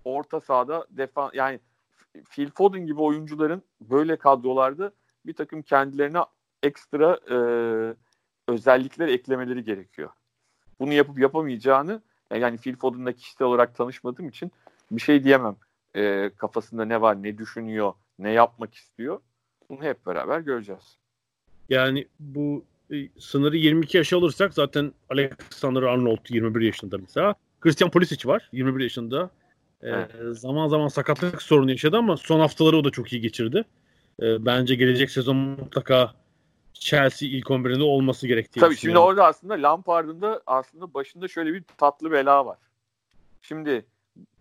Orta 0.05 0.41
sahada 0.41 0.87
defan 0.91 1.31
yani 1.35 1.61
Phil 2.31 2.51
Foden 2.51 2.87
gibi 2.87 3.01
oyuncuların 3.01 3.62
böyle 3.81 4.16
kadrolarda 4.16 4.93
bir 5.26 5.35
takım 5.35 5.62
kendilerine 5.62 6.18
ekstra 6.62 7.20
e, 7.31 7.37
özellikler 8.51 9.09
eklemeleri 9.09 9.64
gerekiyor. 9.64 10.11
Bunu 10.80 10.92
yapıp 10.92 11.18
yapamayacağını 11.18 12.03
yani 12.34 12.59
Phil 12.59 12.76
Foden'la 12.76 13.12
kişisel 13.12 13.46
olarak 13.46 13.74
tanışmadığım 13.74 14.28
için 14.28 14.53
bir 14.90 15.01
şey 15.01 15.24
diyemem. 15.24 15.57
E, 15.96 16.30
kafasında 16.36 16.84
ne 16.84 17.01
var, 17.01 17.22
ne 17.22 17.38
düşünüyor, 17.38 17.92
ne 18.18 18.30
yapmak 18.30 18.74
istiyor. 18.74 19.20
Bunu 19.70 19.82
hep 19.82 20.07
beraber 20.07 20.40
göreceğiz. 20.40 20.96
Yani 21.68 22.07
bu 22.20 22.64
e, 22.92 23.09
sınırı 23.18 23.57
22 23.57 23.96
yaş 23.96 24.12
alırsak 24.12 24.55
zaten 24.55 24.92
Alexander 25.11 25.82
Arnold 25.82 26.26
21 26.28 26.61
yaşında 26.61 26.98
mesela. 26.98 27.34
Christian 27.61 27.90
Pulisic 27.90 28.28
var 28.28 28.48
21 28.53 28.82
yaşında. 28.82 29.30
Ee, 29.84 30.07
zaman 30.32 30.68
zaman 30.68 30.88
sakatlık 30.88 31.42
sorunu 31.42 31.70
yaşadı 31.70 31.96
ama 31.96 32.16
son 32.16 32.40
haftaları 32.40 32.76
o 32.76 32.84
da 32.84 32.90
çok 32.90 33.12
iyi 33.12 33.22
geçirdi. 33.22 33.64
Ee, 34.22 34.46
bence 34.46 34.74
gelecek 34.74 35.11
sezon 35.11 35.36
mutlaka 35.36 36.14
Chelsea 36.75 37.29
ilk 37.29 37.47
11'inde 37.47 37.83
olması 37.83 38.27
gerektiğini 38.27 38.61
Tabii 38.61 38.77
şimdi 38.77 38.99
orada 38.99 39.27
aslında 39.27 39.55
Lampard'ın 39.55 40.21
da 40.21 40.43
aslında 40.47 40.95
başında 40.95 41.29
şöyle 41.29 41.55
bir 41.55 41.64
tatlı 41.77 42.12
bela 42.12 42.47
var. 42.47 42.59
Şimdi 43.43 43.87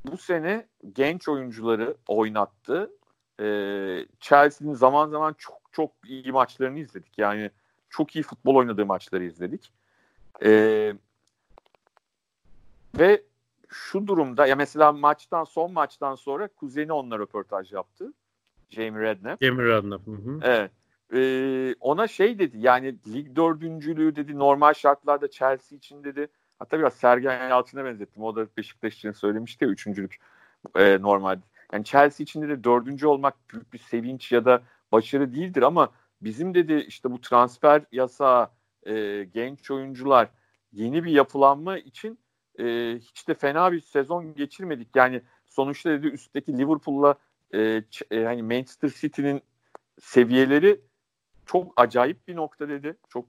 bu 0.05 0.17
sene 0.17 0.67
genç 0.93 1.29
oyuncuları 1.29 1.95
oynattı. 2.07 2.91
Ee, 3.39 4.05
Chelsea'nin 4.19 4.73
zaman 4.73 5.09
zaman 5.09 5.35
çok 5.37 5.59
çok 5.71 5.91
iyi 6.05 6.31
maçlarını 6.31 6.79
izledik. 6.79 7.17
Yani 7.17 7.51
çok 7.89 8.15
iyi 8.15 8.23
futbol 8.23 8.55
oynadığı 8.55 8.85
maçları 8.85 9.23
izledik. 9.23 9.71
Ee, 10.43 10.93
ve 12.99 13.23
şu 13.69 14.07
durumda 14.07 14.47
ya 14.47 14.55
mesela 14.55 14.91
maçtan 14.91 15.43
son 15.43 15.71
maçtan 15.71 16.15
sonra 16.15 16.47
kuzeni 16.47 16.93
onunla 16.93 17.19
röportaj 17.19 17.73
yaptı. 17.73 18.13
Jamie 18.69 19.01
Redknapp. 19.01 19.43
Jamie 19.43 19.65
Redknapp. 19.65 20.07
Hı 20.07 20.11
hı. 20.11 20.39
Evet. 20.43 20.71
Ee, 21.13 21.75
ona 21.79 22.07
şey 22.07 22.39
dedi 22.39 22.57
yani 22.59 22.95
lig 23.13 23.35
dördüncülüğü 23.35 24.15
dedi 24.15 24.39
normal 24.39 24.73
şartlarda 24.73 25.29
Chelsea 25.29 25.77
için 25.77 26.03
dedi. 26.03 26.27
Hatta 26.59 26.79
biraz 26.79 26.93
Sergen 26.93 27.49
Yalçın'a 27.49 27.85
benzettim. 27.85 28.23
O 28.23 28.35
da 28.35 28.47
Beşiktaş 28.57 28.97
için 28.97 29.11
söylemişti 29.11 29.65
ya 29.65 29.71
üçüncülük 29.71 30.17
e, 30.75 31.01
normal. 31.01 31.39
Yani 31.73 31.85
Chelsea 31.85 32.23
için 32.23 32.41
de 32.41 32.63
dördüncü 32.63 33.07
olmak 33.07 33.35
büyük 33.53 33.73
bir 33.73 33.77
sevinç 33.77 34.31
ya 34.31 34.45
da 34.45 34.61
başarı 34.91 35.33
değildir 35.33 35.61
ama 35.61 35.91
bizim 36.21 36.53
dedi 36.53 36.73
işte 36.87 37.11
bu 37.11 37.21
transfer 37.21 37.81
yasağı 37.91 38.49
e, 38.83 39.23
genç 39.23 39.71
oyuncular 39.71 40.29
yeni 40.71 41.03
bir 41.03 41.11
yapılanma 41.11 41.77
için 41.77 42.19
e, 42.59 42.95
hiç 43.01 43.27
de 43.27 43.33
fena 43.33 43.71
bir 43.71 43.81
sezon 43.81 44.33
geçirmedik. 44.33 44.95
Yani 44.95 45.21
sonuçta 45.45 45.89
dedi 45.89 46.07
üstteki 46.07 46.57
Liverpool'la 46.57 47.15
e, 47.53 47.83
e, 48.11 48.23
hani 48.23 48.43
Manchester 48.43 48.89
City'nin 48.89 49.41
seviyeleri 50.01 50.81
çok 51.51 51.73
acayip 51.75 52.27
bir 52.27 52.35
nokta 52.35 52.69
dedi. 52.69 52.97
Çok 53.09 53.25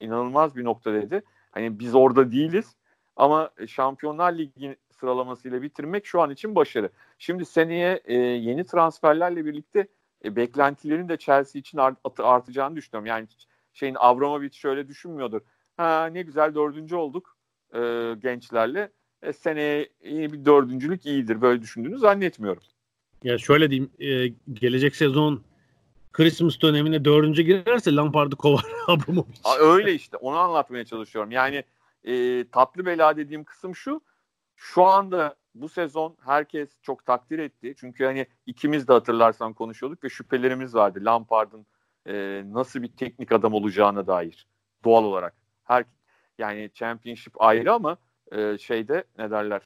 inanılmaz 0.00 0.56
bir 0.56 0.64
nokta 0.64 0.92
dedi. 0.92 1.22
Hani 1.50 1.78
biz 1.78 1.94
orada 1.94 2.32
değiliz 2.32 2.76
ama 3.16 3.50
Şampiyonlar 3.66 4.32
Ligi 4.32 4.76
sıralamasıyla 4.90 5.62
bitirmek 5.62 6.06
şu 6.06 6.20
an 6.20 6.30
için 6.30 6.54
başarı. 6.54 6.90
Şimdi 7.18 7.44
seneye 7.44 8.00
e, 8.04 8.14
yeni 8.14 8.66
transferlerle 8.66 9.44
birlikte 9.44 9.88
e, 10.24 10.36
beklentilerin 10.36 11.08
de 11.08 11.16
Chelsea 11.16 11.60
için 11.60 11.78
art, 11.78 11.98
artacağını 12.18 12.76
düşünüyorum. 12.76 13.06
Yani 13.06 13.26
şeyin 13.72 13.96
Abramovich 13.98 14.56
şöyle 14.56 14.88
düşünmüyordur. 14.88 15.40
Ha 15.76 16.06
ne 16.06 16.22
güzel 16.22 16.54
dördüncü 16.54 16.96
olduk 16.96 17.36
e, 17.74 17.78
gençlerle. 18.22 18.90
E, 19.22 19.32
seneye 19.32 19.88
yeni 20.04 20.32
bir 20.32 20.44
dördüncülük 20.44 21.06
iyidir. 21.06 21.40
Böyle 21.40 21.62
düşündüğünü 21.62 21.98
zannetmiyorum. 21.98 22.62
Ya 23.22 23.38
şöyle 23.38 23.70
diyeyim. 23.70 23.90
E, 23.98 24.28
gelecek 24.52 24.96
sezon 24.96 25.42
Christmas 26.16 26.60
dönemine 26.60 27.04
dördüncü 27.04 27.42
girerse 27.42 27.94
Lampard'ı 27.94 28.36
kovar 28.36 28.64
Abramovich. 28.86 29.40
Öyle 29.60 29.94
işte. 29.94 30.16
Onu 30.16 30.36
anlatmaya 30.36 30.84
çalışıyorum. 30.84 31.30
Yani 31.30 31.64
e, 32.04 32.44
tatlı 32.48 32.86
bela 32.86 33.16
dediğim 33.16 33.44
kısım 33.44 33.76
şu. 33.76 34.00
Şu 34.56 34.84
anda 34.84 35.36
bu 35.54 35.68
sezon 35.68 36.16
herkes 36.24 36.70
çok 36.82 37.06
takdir 37.06 37.38
etti. 37.38 37.74
Çünkü 37.76 38.04
hani 38.04 38.26
ikimiz 38.46 38.88
de 38.88 38.92
hatırlarsan 38.92 39.52
konuşuyorduk 39.52 40.04
ve 40.04 40.08
şüphelerimiz 40.08 40.74
vardı. 40.74 40.98
Lampard'ın 41.02 41.66
e, 42.06 42.42
nasıl 42.46 42.82
bir 42.82 42.88
teknik 42.88 43.32
adam 43.32 43.54
olacağına 43.54 44.06
dair 44.06 44.46
doğal 44.84 45.04
olarak. 45.04 45.34
Her 45.64 45.84
yani 46.38 46.70
Championship 46.74 47.42
ayrı 47.42 47.72
ama 47.72 47.96
e, 48.32 48.58
şeyde 48.58 49.04
ne 49.18 49.30
derler 49.30 49.62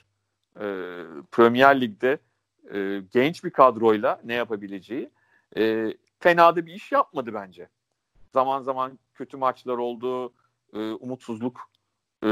e, 0.57 0.67
Premier 1.33 1.81
Lig'de 1.81 2.19
e, 2.75 3.03
genç 3.13 3.45
bir 3.45 3.51
kadroyla 3.51 4.21
ne 4.25 4.35
yapabileceği 4.35 5.11
e, 5.57 5.95
fena 6.21 6.57
da 6.57 6.67
bir 6.67 6.73
iş 6.73 6.93
yapmadı 6.93 7.35
bence. 7.35 7.69
Zaman 8.33 8.63
zaman 8.63 8.99
kötü 9.15 9.37
maçlar 9.37 9.77
oldu, 9.77 10.33
e, 10.73 10.79
umutsuzluk 10.79 11.61
e, 12.25 12.29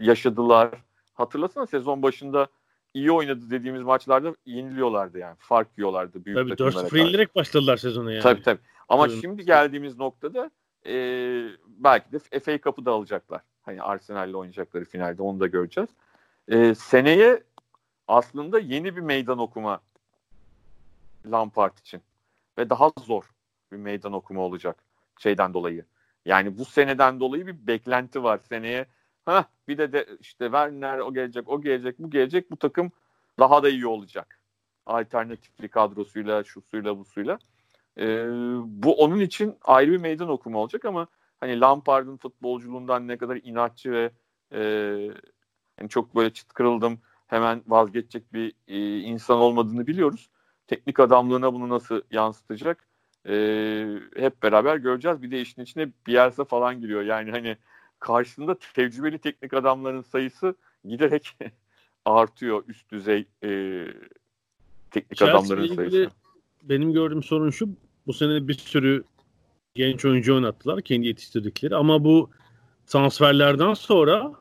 yaşadılar. 0.00 0.70
Hatırlasana 1.14 1.66
sezon 1.66 2.02
başında 2.02 2.48
iyi 2.94 3.12
oynadı 3.12 3.50
dediğimiz 3.50 3.82
maçlarda 3.82 4.34
yeniliyorlardı 4.46 5.18
yani. 5.18 5.36
Fark 5.38 5.68
yiyorlardı 5.78 6.24
büyük 6.24 6.38
tabii, 6.38 6.50
takımlara. 6.50 6.88
Tabii 6.88 6.98
4-0 6.98 6.98
yenilerek 6.98 7.36
başladılar 7.36 7.76
sezona 7.76 8.12
yani. 8.12 8.22
Tabii 8.22 8.42
tabii. 8.42 8.60
Ama 8.88 9.06
tabii. 9.06 9.20
şimdi 9.20 9.44
geldiğimiz 9.44 9.98
noktada 9.98 10.50
e, 10.86 10.94
belki 11.66 12.12
de 12.12 12.40
FA 12.40 12.58
Cup'ı 12.58 12.84
da 12.84 12.90
alacaklar. 12.90 13.40
Hani 13.62 13.82
Arsenal'le 13.82 14.34
oynayacakları 14.34 14.84
finalde 14.84 15.22
onu 15.22 15.40
da 15.40 15.46
göreceğiz. 15.46 15.90
E, 16.48 16.74
seneye 16.74 17.42
aslında 18.08 18.58
yeni 18.58 18.96
bir 18.96 19.00
meydan 19.00 19.38
okuma 19.38 19.80
Lampard 21.26 21.78
için 21.78 22.02
ve 22.58 22.70
daha 22.70 22.90
zor 23.00 23.30
bir 23.72 23.76
meydan 23.76 24.12
okuma 24.12 24.40
olacak 24.40 24.84
şeyden 25.18 25.54
dolayı. 25.54 25.84
Yani 26.24 26.58
bu 26.58 26.64
seneden 26.64 27.20
dolayı 27.20 27.46
bir 27.46 27.66
beklenti 27.66 28.22
var 28.22 28.38
seneye. 28.48 28.86
Ha 29.24 29.44
bir 29.68 29.78
de, 29.78 29.92
de 29.92 30.06
işte 30.20 30.44
Werner 30.44 30.98
o 30.98 31.14
gelecek, 31.14 31.48
o 31.48 31.60
gelecek, 31.60 31.98
bu 31.98 32.10
gelecek. 32.10 32.50
Bu 32.50 32.56
takım 32.56 32.92
daha 33.38 33.62
da 33.62 33.68
iyi 33.68 33.86
olacak. 33.86 34.40
Alternatifli 34.86 35.68
kadrosuyla, 35.68 36.44
şu 36.44 36.62
suyla, 36.62 36.98
bu 36.98 37.04
suyla. 37.04 37.38
Ee, 37.98 38.26
bu 38.64 38.94
onun 38.94 39.20
için 39.20 39.56
ayrı 39.64 39.92
bir 39.92 39.98
meydan 39.98 40.28
okuma 40.28 40.58
olacak 40.58 40.84
ama 40.84 41.06
hani 41.40 41.60
Lampard'ın 41.60 42.16
futbolculuğundan 42.16 43.08
ne 43.08 43.16
kadar 43.16 43.36
inatçı 43.36 43.92
ve 43.92 44.10
e, 44.52 44.60
yani 45.78 45.88
çok 45.88 46.16
böyle 46.16 46.32
çıt 46.32 46.52
kırıldım 46.52 47.00
hemen 47.26 47.62
vazgeçecek 47.66 48.32
bir 48.32 48.52
e, 48.68 48.98
insan 48.98 49.38
olmadığını 49.38 49.86
biliyoruz. 49.86 50.30
Teknik 50.68 51.00
adamlığına 51.00 51.54
bunu 51.54 51.68
nasıl 51.68 52.00
yansıtacak 52.10 52.88
e, 53.28 53.34
hep 54.16 54.42
beraber 54.42 54.76
göreceğiz. 54.76 55.22
Bir 55.22 55.30
de 55.30 55.40
işin 55.40 55.62
içine 55.62 55.88
Bielsa 56.06 56.44
falan 56.44 56.80
giriyor. 56.80 57.02
Yani 57.02 57.30
hani 57.30 57.56
karşısında 57.98 58.58
tecrübeli 58.74 59.18
teknik 59.18 59.54
adamların 59.54 60.02
sayısı 60.02 60.54
giderek 60.84 61.36
artıyor 62.04 62.64
üst 62.68 62.90
düzey 62.90 63.26
e, 63.44 63.84
teknik 64.90 65.18
Chelsea 65.18 65.34
adamların 65.34 65.74
sayısı. 65.74 66.10
Benim 66.62 66.92
gördüğüm 66.92 67.22
sorun 67.22 67.50
şu 67.50 67.68
bu 68.06 68.12
sene 68.12 68.48
bir 68.48 68.54
sürü 68.54 69.04
genç 69.74 70.04
oyuncu 70.04 70.34
oynattılar 70.34 70.82
kendi 70.82 71.06
yetiştirdikleri 71.06 71.76
ama 71.76 72.04
bu 72.04 72.30
transferlerden 72.86 73.74
sonra 73.74 74.32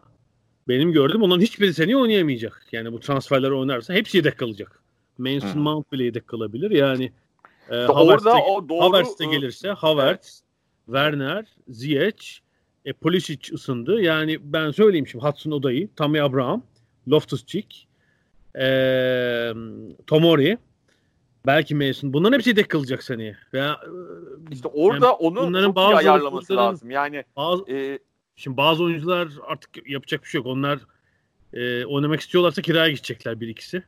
benim 0.68 0.92
gördüğüm 0.92 1.22
onların 1.22 1.42
hiçbiri 1.42 1.74
seni 1.74 1.98
oynayamayacak. 1.98 2.68
Yani 2.72 2.94
bu 2.94 3.00
transferler 3.00 3.52
oynarsa 3.52 3.94
hepsi 3.94 4.18
yedek 4.18 4.38
kalacak. 4.38 4.84
Mason 5.20 5.54
hmm. 5.54 5.62
Mount 5.62 5.92
bile 5.92 6.04
yedek 6.04 6.28
kalabilir. 6.28 6.72
Yani 6.72 7.12
e, 7.70 7.76
Havertz'e, 7.76 8.30
o 8.30 8.70
doğru, 8.70 8.82
Havertz'e 8.82 9.26
gelirse 9.26 9.70
Havertz, 9.70 10.42
evet. 10.42 10.48
Werner, 10.86 11.46
Ziyech, 11.68 12.40
e, 12.86 12.94
Pulisic 12.94 13.54
ısındı. 13.54 14.02
Yani 14.02 14.38
ben 14.42 14.72
söyleyeyim 14.72 15.08
şimdi 15.08 15.26
Hudson 15.26 15.52
Oda'yı, 15.52 15.90
Tammy 15.96 16.22
Abraham, 16.22 16.64
Loftus-Cheek, 17.08 17.88
e, 18.60 18.68
Tomori, 20.08 20.58
belki 21.46 21.76
Mason. 21.76 22.14
Bunların 22.14 22.34
hepsi 22.34 22.50
yedek 22.50 22.70
kalacak 22.70 23.04
seneye. 23.04 23.38
Veya, 23.54 23.80
işte 24.52 24.68
orada 24.68 25.06
yani 25.06 25.16
onu 25.16 25.48
bunların 25.48 25.76
bazı 25.76 25.96
ayarlaması 25.96 26.56
lazım. 26.56 26.92
Yani 26.92 27.24
bazı, 27.38 27.72
e, 27.72 28.00
şimdi 28.36 28.58
bazı 28.58 28.84
oyuncular 28.84 29.28
artık 29.48 29.90
yapacak 29.90 30.24
bir 30.24 30.28
şey 30.30 30.40
yok. 30.40 30.48
Onlar 30.48 30.80
e, 31.54 31.86
oynamak 31.86 32.22
istiyorlarsa 32.22 32.62
kiraya 32.62 32.90
gidecekler 32.90 33.40
bir 33.40 33.48
ikisi. 33.48 33.84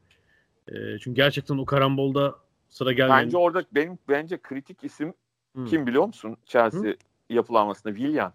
E, 0.72 1.00
çünkü 1.00 1.16
gerçekten 1.16 1.58
o 1.58 1.66
karambolda 1.66 2.36
sıra 2.70 2.92
gelmiyor. 2.92 3.20
Bence 3.20 3.38
orada 3.38 3.64
benim 3.72 4.00
bence 4.10 4.38
kritik 4.38 4.84
isim 4.84 5.14
hmm. 5.54 5.66
kim 5.66 5.88
biliyor 5.88 6.06
musun? 6.06 6.38
Chelsea 6.46 6.82
hmm. 6.82 6.94
yapılanmasında 7.30 7.96
Willian. 7.96 8.34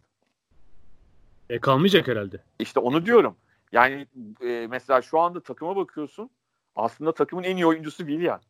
E, 1.51 1.59
kalmayacak 1.59 2.09
herhalde. 2.09 2.39
İşte 2.59 2.81
onu 2.81 3.07
diyorum. 3.07 3.37
Yani 3.73 4.07
e, 4.41 4.67
mesela 4.71 5.03
şu 5.03 5.19
anda 5.19 5.41
takıma 5.41 5.77
bakıyorsun. 5.77 6.31
Aslında 6.77 7.13
takımın 7.13 7.43
en 7.43 7.57
iyi 7.57 7.67
oyuncusu 7.67 8.07
Willian. 8.07 8.41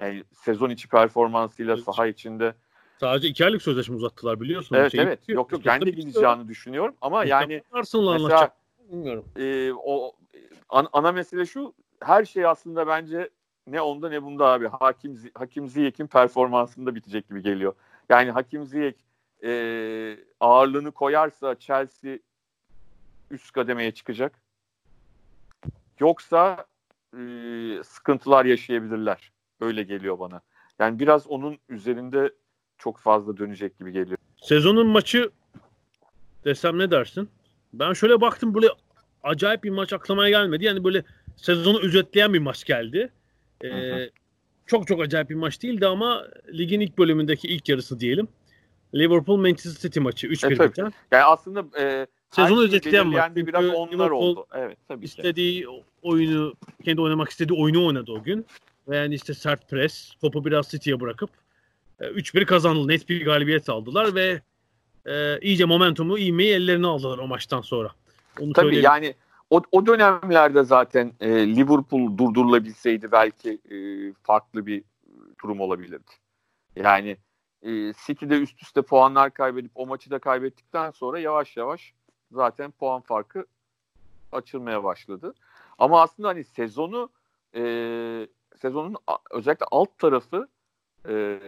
Yani 0.00 0.24
sezon 0.32 0.70
içi 0.70 0.88
performansıyla 0.88 1.74
evet. 1.74 1.84
saha 1.84 2.06
içinde. 2.06 2.54
Sadece 3.00 3.28
iki 3.28 3.44
aylık 3.44 3.62
sözleşme 3.62 3.96
uzattılar 3.96 4.40
biliyorsun. 4.40 4.76
Evet 4.76 4.92
Şeyi 4.92 5.02
evet. 5.02 5.22
Bitiyor. 5.22 5.36
Yok 5.36 5.52
yok 5.52 5.62
ben 5.66 5.80
de 5.80 5.90
gideceğini 5.90 6.48
düşünüyorum. 6.48 6.94
Ama 7.00 7.24
yani 7.24 7.62
mesela 7.72 8.50
bilmiyorum. 8.92 9.24
E, 9.36 9.72
o 9.72 10.12
an, 10.68 10.88
ana 10.92 11.12
mesele 11.12 11.46
şu 11.46 11.74
her 12.00 12.24
şey 12.24 12.46
aslında 12.46 12.86
bence 12.86 13.30
ne 13.66 13.80
onda 13.80 14.08
ne 14.08 14.22
bunda 14.22 14.46
abi. 14.46 14.68
Hakim, 14.68 15.20
Hakim 15.34 15.68
Ziyek'in 15.68 16.06
performansında 16.06 16.94
bitecek 16.94 17.28
gibi 17.28 17.42
geliyor. 17.42 17.74
Yani 18.08 18.30
Hakim 18.30 18.66
Ziyek 18.66 18.96
e, 19.44 20.18
ağırlığını 20.40 20.92
koyarsa 20.92 21.58
Chelsea 21.58 22.18
üst 23.30 23.52
kademeye 23.52 23.90
çıkacak. 23.90 24.40
Yoksa 26.00 26.66
e, 27.14 27.20
sıkıntılar 27.84 28.44
yaşayabilirler. 28.44 29.32
Öyle 29.60 29.82
geliyor 29.82 30.18
bana. 30.18 30.40
Yani 30.78 30.98
biraz 30.98 31.26
onun 31.26 31.58
üzerinde 31.68 32.32
çok 32.78 32.98
fazla 32.98 33.36
dönecek 33.36 33.78
gibi 33.78 33.92
geliyor. 33.92 34.18
Sezonun 34.36 34.86
maçı 34.86 35.30
desem 36.44 36.78
ne 36.78 36.90
dersin? 36.90 37.28
Ben 37.72 37.92
şöyle 37.92 38.20
baktım 38.20 38.54
böyle 38.54 38.68
acayip 39.22 39.64
bir 39.64 39.70
maç 39.70 39.92
aklamaya 39.92 40.30
gelmedi. 40.30 40.64
Yani 40.64 40.84
böyle 40.84 41.04
sezonu 41.36 41.80
özetleyen 41.80 42.34
bir 42.34 42.38
maç 42.38 42.64
geldi. 42.64 43.12
Ee, 43.64 44.10
çok 44.66 44.86
çok 44.86 45.00
acayip 45.00 45.30
bir 45.30 45.34
maç 45.34 45.62
değildi 45.62 45.86
ama 45.86 46.26
ligin 46.52 46.80
ilk 46.80 46.98
bölümündeki 46.98 47.48
ilk 47.48 47.68
yarısı 47.68 48.00
diyelim. 48.00 48.28
Liverpool 48.94 49.36
Manchester 49.36 49.80
City 49.80 50.00
maçı 50.00 50.26
3-1 50.26 50.64
e, 50.64 50.68
biten. 50.68 50.92
Yani 51.10 51.24
aslında 51.24 51.80
e, 51.80 52.06
sezonu 52.30 52.62
özetleyen 52.62 53.06
maç. 53.06 53.36
Biraz 53.36 53.64
onlar 53.64 53.92
Liverpool 53.92 54.22
oldu. 54.22 54.46
Evet 54.54 54.78
tabii 54.88 55.04
istediği 55.04 55.60
ki. 55.60 55.68
oyunu 56.02 56.54
kendi 56.84 57.00
oynamak 57.00 57.28
istediği 57.28 57.54
oyunu 57.54 57.86
oynadı 57.86 58.12
o 58.12 58.22
gün. 58.22 58.46
Ve 58.88 58.96
yani 58.96 59.14
işte 59.14 59.34
sert 59.34 59.70
pres, 59.70 60.14
topu 60.20 60.44
biraz 60.44 60.68
City'ye 60.68 61.00
bırakıp 61.00 61.30
e, 62.00 62.04
3-1 62.04 62.44
kazandı. 62.44 62.88
Net 62.88 63.08
bir 63.08 63.24
galibiyet 63.24 63.68
aldılar 63.68 64.14
ve 64.14 64.40
e, 65.06 65.38
iyice 65.40 65.64
momentumu, 65.64 66.18
ivmeyi 66.18 66.52
ellerine 66.52 66.86
aldılar 66.86 67.18
o 67.18 67.26
maçtan 67.26 67.60
sonra. 67.60 67.90
Onu 68.40 68.52
Tabii 68.52 68.64
söyleyeyim. 68.64 68.84
yani 68.84 69.14
o, 69.50 69.62
o 69.72 69.86
dönemlerde 69.86 70.62
zaten 70.62 71.12
e, 71.20 71.56
Liverpool 71.56 72.18
durdurulabilseydi 72.18 73.12
belki 73.12 73.50
e, 73.70 73.76
farklı 74.22 74.66
bir 74.66 74.84
durum 75.42 75.60
olabilirdi. 75.60 76.10
Yani 76.76 77.16
e, 77.62 77.92
City'de 78.06 78.40
üst 78.40 78.62
üste 78.62 78.82
puanlar 78.82 79.34
kaybedip 79.34 79.70
o 79.74 79.86
maçı 79.86 80.10
da 80.10 80.18
kaybettikten 80.18 80.90
sonra 80.90 81.18
yavaş 81.18 81.56
yavaş 81.56 81.92
zaten 82.32 82.70
puan 82.70 83.00
farkı 83.00 83.46
açılmaya 84.32 84.84
başladı. 84.84 85.34
Ama 85.78 86.02
aslında 86.02 86.28
hani 86.28 86.44
sezonu 86.44 87.10
e, 87.54 87.62
sezonun 88.56 88.96
özellikle 89.30 89.66
alt 89.70 89.98
tarafı 89.98 90.48
e, 91.08 91.40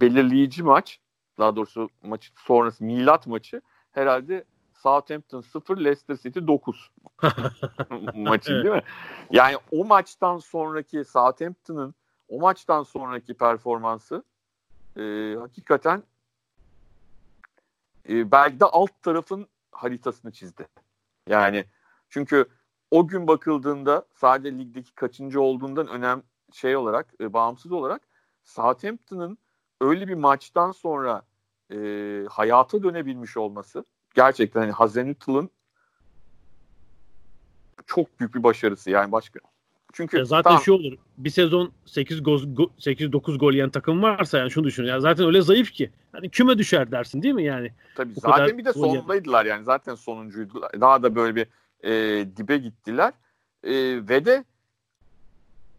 belirleyici 0.00 0.62
maç 0.62 1.00
daha 1.38 1.56
doğrusu 1.56 1.88
maç 2.02 2.32
sonrası 2.36 2.84
milat 2.84 3.26
maçı 3.26 3.60
herhalde 3.92 4.44
Southampton 4.84 5.40
0 5.40 5.76
Leicester 5.76 6.16
City 6.16 6.40
9 6.46 6.90
maçı 8.14 8.50
değil 8.50 8.74
mi? 8.74 8.82
Yani 9.30 9.56
o 9.72 9.84
maçtan 9.84 10.38
sonraki 10.38 11.04
Southampton'ın 11.04 11.94
o 12.28 12.40
maçtan 12.40 12.82
sonraki 12.82 13.34
performansı 13.34 14.24
e, 14.96 15.36
hakikaten 15.40 16.02
e, 18.08 18.30
belki 18.30 18.60
de 18.60 18.64
alt 18.64 19.02
tarafın 19.02 19.48
haritasını 19.72 20.32
çizdi. 20.32 20.68
Yani 21.28 21.64
çünkü 22.08 22.46
o 22.90 23.08
gün 23.08 23.26
bakıldığında 23.26 24.06
sadece 24.14 24.58
ligdeki 24.58 24.94
kaçıncı 24.94 25.40
olduğundan 25.40 25.88
önem 25.88 26.22
şey 26.52 26.76
olarak 26.76 27.14
e, 27.20 27.32
bağımsız 27.32 27.72
olarak 27.72 28.02
Southampton'ın 28.42 29.38
öyle 29.80 30.08
bir 30.08 30.14
maçtan 30.14 30.72
sonra 30.72 31.22
e, 31.72 31.76
hayata 32.30 32.82
dönebilmiş 32.82 33.36
olması 33.36 33.84
gerçekten 34.14 34.60
hani 34.60 34.72
Hazenüttl'ın 34.72 35.50
çok 37.86 38.20
büyük 38.20 38.34
bir 38.34 38.42
başarısı 38.42 38.90
yani 38.90 39.12
başka. 39.12 39.40
Çünkü 39.92 40.18
ya 40.18 40.24
zaten 40.24 40.42
tamam. 40.42 40.62
şu 40.62 40.72
olur. 40.72 40.92
Bir 41.18 41.30
sezon 41.30 41.72
8 41.86 42.22
gol 42.22 42.68
8 42.78 43.12
9 43.12 43.38
gol 43.38 43.52
yiyen 43.52 43.70
takım 43.70 44.02
varsa 44.02 44.38
yani 44.38 44.50
şunu 44.50 44.64
düşün. 44.64 44.84
Yani 44.84 45.00
zaten 45.00 45.26
öyle 45.26 45.42
zayıf 45.42 45.72
ki. 45.72 45.90
Hani 46.12 46.28
küme 46.28 46.58
düşer 46.58 46.90
dersin 46.90 47.22
değil 47.22 47.34
mi 47.34 47.44
yani? 47.44 47.72
Tabii 47.94 48.14
zaten 48.14 48.58
bir 48.58 48.64
de 48.64 48.72
sondaydılar 48.72 49.44
yani. 49.44 49.64
Zaten 49.64 49.94
sonuncuydular. 49.94 50.80
Daha 50.80 51.02
da 51.02 51.14
böyle 51.14 51.36
bir 51.36 51.46
e, 51.84 52.26
dibe 52.36 52.56
gittiler. 52.56 53.12
E, 53.64 53.72
ve 54.08 54.24
de 54.24 54.44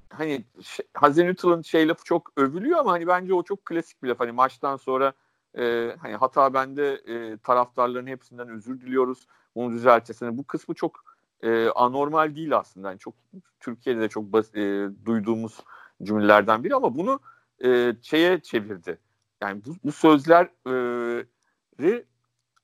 hani 0.10 0.46
şey, 0.62 0.86
Hazenüttl'ın 0.94 1.62
şey 1.62 1.88
lafı 1.88 2.04
çok 2.04 2.32
övülüyor 2.38 2.80
ama 2.80 2.92
hani 2.92 3.08
bence 3.08 3.34
o 3.34 3.44
çok 3.44 3.66
klasik 3.66 4.04
bir 4.04 4.08
laf. 4.08 4.20
Hani 4.20 4.32
maçtan 4.32 4.78
sonra 4.78 5.14
e, 5.58 5.96
hani 6.02 6.16
hata 6.16 6.54
bende 6.54 6.94
e, 6.94 7.38
taraftarların 7.38 8.08
hepsinden 8.08 8.50
özür 8.50 8.82
diliyoruz. 8.82 9.28
Bunu 9.56 9.72
düzelteceğiz. 9.72 10.38
Bu 10.38 10.44
kısmı 10.44 10.76
çok 10.76 11.16
e, 11.42 11.70
anormal 11.70 12.36
değil 12.36 12.58
aslında. 12.58 12.90
Yani 12.90 13.00
çok 13.00 13.14
Türkiye'de 13.60 14.02
de 14.02 14.10
çok 14.10 14.24
bas, 14.24 14.56
e, 14.56 14.90
duyduğumuz 15.06 15.60
cümlelerden 16.04 16.64
biri 16.64 16.76
ama 16.76 16.96
bunu 16.96 17.20
e, 17.64 17.96
şeye 18.02 18.40
çevirdi. 18.40 19.00
Yani 19.42 19.62
bu, 19.66 19.76
bu 19.84 19.92
sözleri 19.92 21.26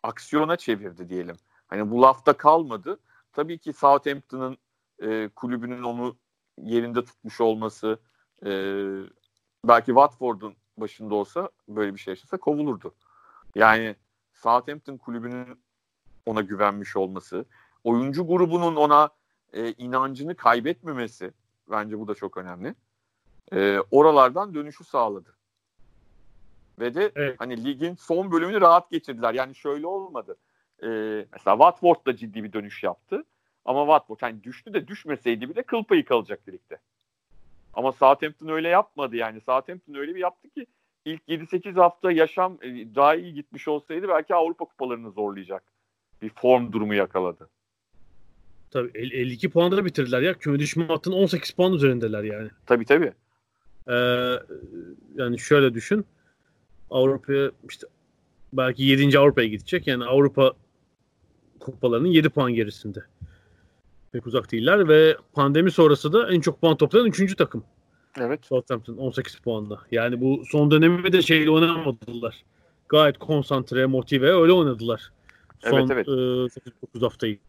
aksiyona 0.04 0.58
çevirdi 0.58 1.10
diyelim. 1.10 1.36
Hani 1.68 1.92
bu 1.92 2.02
lafta 2.02 2.34
kalmadı. 2.34 3.00
Tabii 3.34 3.58
ki 3.58 3.74
Southampton'ın 3.74 4.58
e, 5.00 5.30
kulübünün 5.36 5.84
onu 5.84 6.18
yerinde 6.58 7.06
tutmuş 7.06 7.42
olması 7.42 8.00
e, 8.46 8.50
belki 9.68 9.86
Watford'un 9.86 10.56
başında 10.82 11.16
olsa 11.16 11.50
böyle 11.68 11.94
bir 11.94 12.00
şey 12.00 12.12
yaşasa 12.12 12.38
kovulurdu. 12.38 12.94
Yani 13.56 13.96
Southampton 14.34 14.98
kulübünün 14.98 15.60
ona 16.26 16.42
güvenmiş 16.42 16.96
olması, 16.96 17.46
oyuncu 17.84 18.28
grubunun 18.28 18.76
ona 18.76 19.10
e, 19.54 19.72
inancını 19.72 20.36
kaybetmemesi 20.36 21.32
bence 21.72 22.00
bu 22.00 22.08
da 22.08 22.16
çok 22.16 22.38
önemli. 22.38 22.76
E, 23.54 23.80
oralardan 23.92 24.54
dönüşü 24.54 24.84
sağladı. 24.84 25.36
Ve 26.80 26.96
de 26.96 27.12
evet. 27.16 27.36
hani 27.40 27.64
ligin 27.64 27.96
son 27.96 28.32
bölümünü 28.32 28.62
rahat 28.62 28.92
geçirdiler. 28.92 29.34
Yani 29.34 29.56
şöyle 29.56 29.88
olmadı. 29.88 30.38
E, 30.84 30.88
mesela 31.34 31.58
Watford 31.58 32.06
da 32.06 32.16
ciddi 32.16 32.44
bir 32.44 32.54
dönüş 32.54 32.84
yaptı. 32.84 33.26
Ama 33.66 33.82
Watford 33.82 34.18
hani 34.22 34.44
düştü 34.44 34.74
de 34.74 34.88
düşmeseydi 34.88 35.50
bile 35.50 35.64
kıl 35.64 35.84
payı 35.84 36.06
kalacak 36.06 36.48
ligde. 36.50 36.78
Ama 37.74 37.92
Southampton 37.92 38.48
öyle 38.48 38.68
yapmadı 38.68 39.16
yani. 39.16 39.42
Southampton 39.42 39.94
öyle 39.94 40.16
bir 40.16 40.20
yaptı 40.20 40.50
ki 40.50 40.66
ilk 41.06 41.22
7-8 41.28 41.74
hafta 41.74 42.12
yaşam 42.12 42.58
e, 42.62 42.96
daha 42.96 43.16
iyi 43.16 43.34
gitmiş 43.34 43.68
olsaydı 43.68 44.08
belki 44.08 44.36
Avrupa 44.36 44.66
kupalarını 44.66 45.12
zorlayacak 45.12 45.64
bir 46.22 46.30
form 46.30 46.72
durumu 46.72 46.94
yakaladı. 46.94 47.50
Tabii 48.72 48.92
52 48.94 49.50
puanda 49.50 49.78
da 49.78 49.86
bitirdiler 49.86 50.22
ya. 50.22 50.34
Küme 50.34 50.60
düşme 50.60 50.86
hattının 50.86 51.16
18 51.16 51.52
puan 51.52 51.74
üzerindeler 51.74 52.24
yani. 52.24 52.50
Tabii 52.66 52.86
tabii. 52.86 53.14
Ee, 53.88 53.94
yani 55.16 55.40
şöyle 55.40 55.74
düşün. 55.74 56.06
Avrupa'ya 56.92 57.52
işte 57.70 57.88
belki 58.54 58.84
7. 58.84 59.20
Avrupa'ya 59.20 59.48
gidecek. 59.48 59.88
Yani 59.88 60.06
Avrupa 60.06 60.54
kupalarının 61.60 62.08
7 62.08 62.30
puan 62.30 62.54
gerisinde. 62.54 63.04
Pek 64.12 64.28
uzak 64.28 64.52
değiller 64.52 64.88
ve 64.88 65.18
pandemi 65.34 65.72
sonrası 65.72 66.14
da 66.14 66.34
en 66.34 66.42
çok 66.42 66.62
puan 66.62 66.78
toplayan 66.78 67.08
3. 67.08 67.36
takım. 67.36 67.64
Evet. 68.20 68.46
Southampton 68.46 68.98
18 68.98 69.36
puanla. 69.36 69.80
Yani 69.92 70.22
bu 70.22 70.44
son 70.52 70.72
dönemi 70.72 71.14
de 71.14 71.22
şeyle 71.22 71.50
oynamadılar. 71.50 72.44
Gayet 72.90 73.18
konsantre, 73.18 73.86
motive 73.86 74.32
öyle 74.32 74.52
oynadılar. 74.52 75.12
Son 75.60 75.78
evet, 75.78 75.92
evet. 75.92 76.08
E, 76.08 76.12
8-9 76.12 77.02
haftayı. 77.02 77.40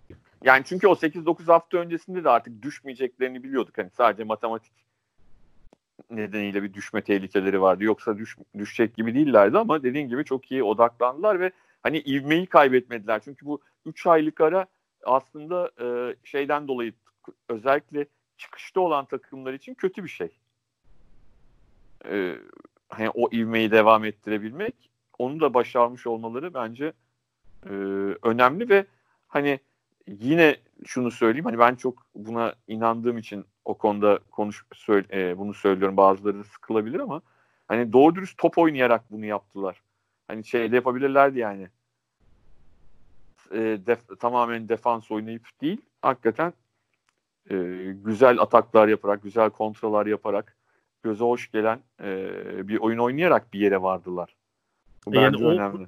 Yani 0.45 0.63
çünkü 0.67 0.87
o 0.87 0.93
8-9 0.93 1.45
hafta 1.45 1.79
öncesinde 1.79 2.25
de 2.25 2.29
artık 2.29 2.63
düşmeyeceklerini 2.63 3.43
biliyorduk. 3.43 3.79
Hani 3.79 3.91
sadece 3.91 4.25
matematik 4.25 4.73
nedeniyle 6.11 6.63
bir 6.63 6.75
düşme 6.75 7.03
tehlikeleri 7.03 7.61
vardı. 7.61 7.85
Yoksa 7.85 8.19
düş, 8.19 8.37
düşecek 8.59 8.97
gibi 8.97 9.15
değillerdi 9.15 9.59
ama 9.59 9.83
dediğin 9.83 10.09
gibi 10.09 10.25
çok 10.25 10.53
iyi 10.53 10.63
odaklandılar 10.63 11.41
ve 11.41 11.51
hani 11.83 12.01
ivmeyi 12.01 12.47
kaybetmediler. 12.47 13.21
Çünkü 13.25 13.47
bu 13.47 13.61
3 13.87 14.07
aylık 14.07 14.41
ara 14.41 14.67
aslında 15.05 15.71
e, 15.81 16.17
şeyden 16.25 16.69
dolayı 16.69 16.93
özellikle 17.49 18.07
çıkışta 18.37 18.81
olan 18.81 19.05
takımlar 19.05 19.53
için 19.55 19.75
kötü 19.75 20.05
bir 20.05 20.09
şey. 20.09 20.31
E, 22.11 22.37
hani 22.89 23.11
o 23.11 23.31
ivmeyi 23.33 23.71
devam 23.71 24.05
ettirebilmek 24.05 24.75
onu 25.19 25.41
da 25.41 25.55
başarmış 25.55 26.07
olmaları 26.07 26.55
bence 26.55 26.93
e, 27.67 27.73
önemli 28.23 28.69
ve 28.69 28.87
hani 29.29 29.61
yine 30.09 30.57
şunu 30.87 31.11
söyleyeyim 31.11 31.45
hani 31.45 31.59
ben 31.59 31.75
çok 31.75 32.07
buna 32.15 32.55
inandığım 32.69 33.19
için 33.19 33.45
o 33.65 33.75
konuda 33.75 34.19
konuş 34.31 34.65
söyle, 34.75 35.07
e, 35.13 35.39
bunu 35.39 35.55
söylüyorum 35.55 35.97
bazıları 35.97 36.45
sıkılabilir 36.45 37.01
ama 37.01 37.23
hani 37.69 37.93
doğru 37.93 38.15
dürüst 38.15 38.39
top 38.39 38.59
oynayarak 38.59 39.11
bunu 39.11 39.25
yaptılar. 39.25 39.83
Hani 40.29 40.45
şey 40.45 40.73
de 40.73 40.77
yapabilirlerdi 40.77 41.39
yani. 41.39 41.69
E, 43.53 43.79
def, 43.87 44.21
tamamen 44.21 44.69
defans 44.69 45.11
oynayıp 45.11 45.47
değil 45.61 45.81
hakikaten 46.03 46.53
e, 47.51 47.57
güzel 48.05 48.41
ataklar 48.41 48.89
yaparak, 48.89 49.23
güzel 49.23 49.51
kontralar 49.51 50.07
yaparak 50.07 50.57
göze 51.03 51.25
hoş 51.25 51.51
gelen 51.51 51.81
e, 52.03 52.29
bir 52.69 52.79
oyun 52.79 52.99
oynayarak 52.99 53.53
bir 53.53 53.61
yere 53.61 53.83
vardılar. 53.83 54.37
Bu 55.07 55.15
yani 55.15 55.33
bence 55.33 55.45
o, 55.45 55.51
önemli 55.51 55.87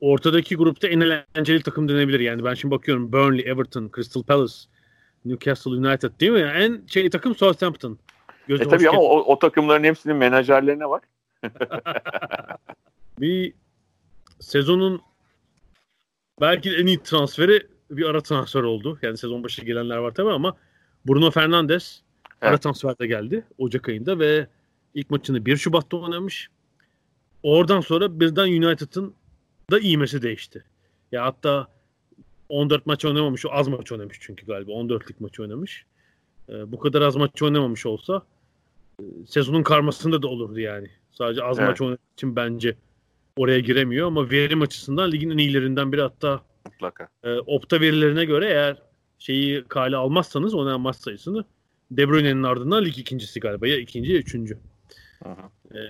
ortadaki 0.00 0.56
grupta 0.56 0.88
en 0.88 1.00
eğlenceli 1.00 1.62
takım 1.62 1.88
denebilir. 1.88 2.20
Yani 2.20 2.44
ben 2.44 2.54
şimdi 2.54 2.74
bakıyorum 2.74 3.12
Burnley, 3.12 3.50
Everton, 3.50 3.90
Crystal 3.94 4.22
Palace, 4.22 4.54
Newcastle 5.24 5.70
United 5.70 6.20
değil 6.20 6.32
mi? 6.32 6.40
Yani 6.40 6.64
en 6.64 6.86
şey 6.86 7.10
takım 7.10 7.34
Southampton. 7.34 7.98
Gözü 8.48 8.64
e 8.64 8.68
tabii 8.68 8.88
ama 8.88 9.00
o, 9.00 9.18
o 9.18 9.38
takımların 9.38 9.84
hepsinin 9.84 10.16
menajerlerine 10.16 10.88
bak. 10.90 11.08
bir 13.20 13.54
sezonun 14.40 15.02
belki 16.40 16.70
en 16.76 16.86
iyi 16.86 17.02
transferi 17.02 17.66
bir 17.90 18.04
ara 18.04 18.20
transfer 18.20 18.62
oldu. 18.62 18.98
Yani 19.02 19.18
sezon 19.18 19.44
başı 19.44 19.64
gelenler 19.64 19.96
var 19.96 20.14
tabii 20.14 20.30
ama 20.30 20.56
Bruno 21.06 21.30
Fernandes 21.30 22.02
evet. 22.24 22.50
ara 22.50 22.58
transferde 22.58 23.06
geldi 23.06 23.44
Ocak 23.58 23.88
ayında 23.88 24.18
ve 24.18 24.46
ilk 24.94 25.10
maçını 25.10 25.46
1 25.46 25.56
Şubat'ta 25.56 25.96
oynamış. 25.96 26.48
Oradan 27.42 27.80
sonra 27.80 28.20
birden 28.20 28.48
United'ın 28.48 29.14
da 29.70 29.78
iğmesi 29.80 30.22
değişti. 30.22 30.64
Ya 31.12 31.24
hatta 31.24 31.68
14 32.48 32.86
maç 32.86 33.04
oynamamış, 33.04 33.44
az 33.50 33.68
maç 33.68 33.92
oynamış 33.92 34.18
çünkü 34.20 34.46
galiba 34.46 34.72
14'lik 34.72 35.20
maç 35.20 35.40
oynamış. 35.40 35.86
E, 36.48 36.72
bu 36.72 36.78
kadar 36.78 37.02
az 37.02 37.16
maç 37.16 37.42
oynamamış 37.42 37.86
olsa 37.86 38.22
e, 39.00 39.04
sezonun 39.26 39.62
karmasında 39.62 40.22
da 40.22 40.28
olurdu 40.28 40.60
yani. 40.60 40.90
Sadece 41.10 41.44
az 41.44 41.58
evet. 41.58 41.68
maç 41.68 41.80
oynadığı 41.80 42.12
için 42.16 42.36
bence 42.36 42.76
oraya 43.36 43.60
giremiyor 43.60 44.06
ama 44.06 44.30
verim 44.30 44.62
açısından 44.62 45.12
ligin 45.12 45.30
en 45.30 45.38
iyilerinden 45.38 45.92
biri 45.92 46.00
hatta 46.00 46.42
mutlaka. 46.66 47.08
E, 47.22 47.32
opta 47.32 47.80
verilerine 47.80 48.24
göre 48.24 48.46
eğer 48.46 48.82
şeyi 49.18 49.64
kale 49.64 49.96
almazsanız 49.96 50.54
oynayan 50.54 50.80
maç 50.80 50.96
sayısını 50.96 51.44
De 51.90 52.08
Bruyne'nin 52.08 52.42
ardından 52.42 52.84
lig 52.84 52.98
ikincisi 52.98 53.40
galiba 53.40 53.66
ya 53.66 53.78
ikinci 53.78 54.12
ya 54.12 54.18
üçüncü. 54.18 54.58
Aha. 55.24 55.50
E, 55.70 55.80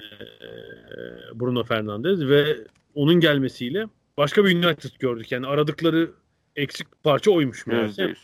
Bruno 1.34 1.64
Fernandes 1.64 2.20
ve 2.20 2.57
onun 2.95 3.20
gelmesiyle 3.20 3.86
başka 4.16 4.45
bir 4.45 4.57
United 4.57 4.90
gördük. 4.99 5.32
Yani 5.32 5.47
aradıkları 5.47 6.11
eksik 6.57 6.86
parça 7.03 7.30
oymuş. 7.30 7.66
%100. 7.66 8.16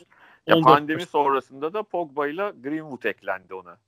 Ya 0.46 0.60
pandemi 0.60 1.06
sonrasında 1.06 1.72
da 1.72 1.82
Pogba 1.82 2.28
ile 2.28 2.52
Greenwood 2.62 3.04
eklendi 3.04 3.54
ona. 3.54 3.78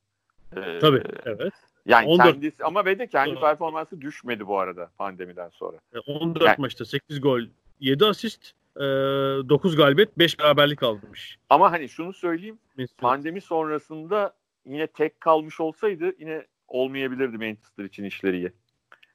Ee, 0.57 0.78
Tabii 0.78 1.03
evet. 1.24 1.53
Yani 1.87 2.07
14. 2.07 2.33
kendisi 2.33 2.64
ama 2.64 2.85
ve 2.85 2.99
de 2.99 3.07
kendi 3.07 3.41
performansı 3.41 4.01
düşmedi 4.01 4.47
bu 4.47 4.59
arada 4.59 4.91
pandemiden 4.99 5.49
sonra. 5.49 5.76
14 6.07 6.45
yani, 6.45 6.57
maçta 6.59 6.85
8 6.85 7.20
gol, 7.20 7.41
7 7.80 8.05
asist, 8.05 8.53
9 8.76 9.76
galibiyet, 9.76 10.18
5 10.18 10.39
beraberlik 10.39 10.83
almış. 10.83 11.39
Ama 11.51 11.72
hani 11.72 11.89
şunu 11.89 12.12
söyleyeyim. 12.12 12.59
Mesela. 12.76 12.97
Pandemi 13.01 13.41
sonrasında 13.41 14.35
yine 14.66 14.87
tek 14.87 15.20
kalmış 15.20 15.61
olsaydı 15.61 16.12
yine 16.18 16.47
olmayabilirdi 16.68 17.37
Manchester 17.39 17.85
için 17.85 18.05
işleri 18.05 18.37
iyi. 18.37 18.53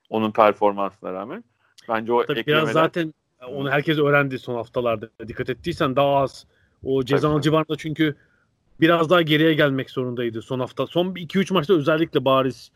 Onun 0.09 0.32
performansına 0.32 1.13
rağmen. 1.13 1.43
Bence 1.89 2.13
o 2.13 2.26
Tabii 2.26 2.39
eklemeler... 2.39 2.63
Biraz 2.63 2.74
zaten 2.74 3.13
onu 3.47 3.72
herkes 3.72 3.97
öğrendi 3.97 4.39
son 4.39 4.55
haftalarda. 4.55 5.09
Dikkat 5.28 5.49
ettiysen 5.49 5.95
daha 5.95 6.15
az 6.15 6.47
o 6.84 7.03
cezalı 7.03 7.41
civarında 7.41 7.76
çünkü 7.78 8.15
biraz 8.82 9.09
daha 9.09 9.21
geriye 9.21 9.53
gelmek 9.53 9.89
zorundaydı 9.89 10.41
son 10.41 10.59
hafta. 10.59 10.88
Son 10.88 11.05
2-3 11.05 11.53
maçta 11.53 11.73
özellikle 11.73 12.25
bariz. 12.25 12.71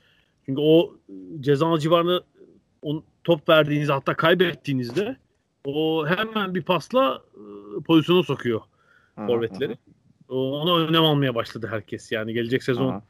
Çünkü 0.46 0.62
o 0.62 0.96
cezalı 1.40 1.80
civarını 1.80 2.24
on, 2.82 3.04
top 3.24 3.50
verdiğinizde 3.50 3.94
hatta 3.94 4.14
kaybettiğinizde 4.16 5.18
o 5.66 6.08
hemen 6.08 6.56
bir 6.56 6.62
pasla 6.62 7.22
e, 7.36 7.84
pozisyona 7.84 8.24
sokuyor 8.24 8.62
forvetleri. 9.16 9.78
Ona 10.30 10.78
önem 10.78 11.04
almaya 11.04 11.36
başladı 11.36 11.68
herkes. 11.72 12.12
Yani 12.12 12.34
gelecek 12.34 12.64
sezon 12.64 13.04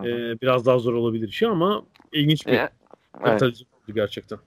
e, 0.00 0.40
biraz 0.40 0.66
daha 0.66 0.78
zor 0.78 0.94
olabilir 0.94 1.28
işi 1.28 1.48
ama 1.48 1.82
ilginç 2.12 2.46
bir 2.46 2.52
e, 2.52 2.70
evet. 3.24 3.42
oldu 3.42 3.54
gerçekten. 3.94 4.38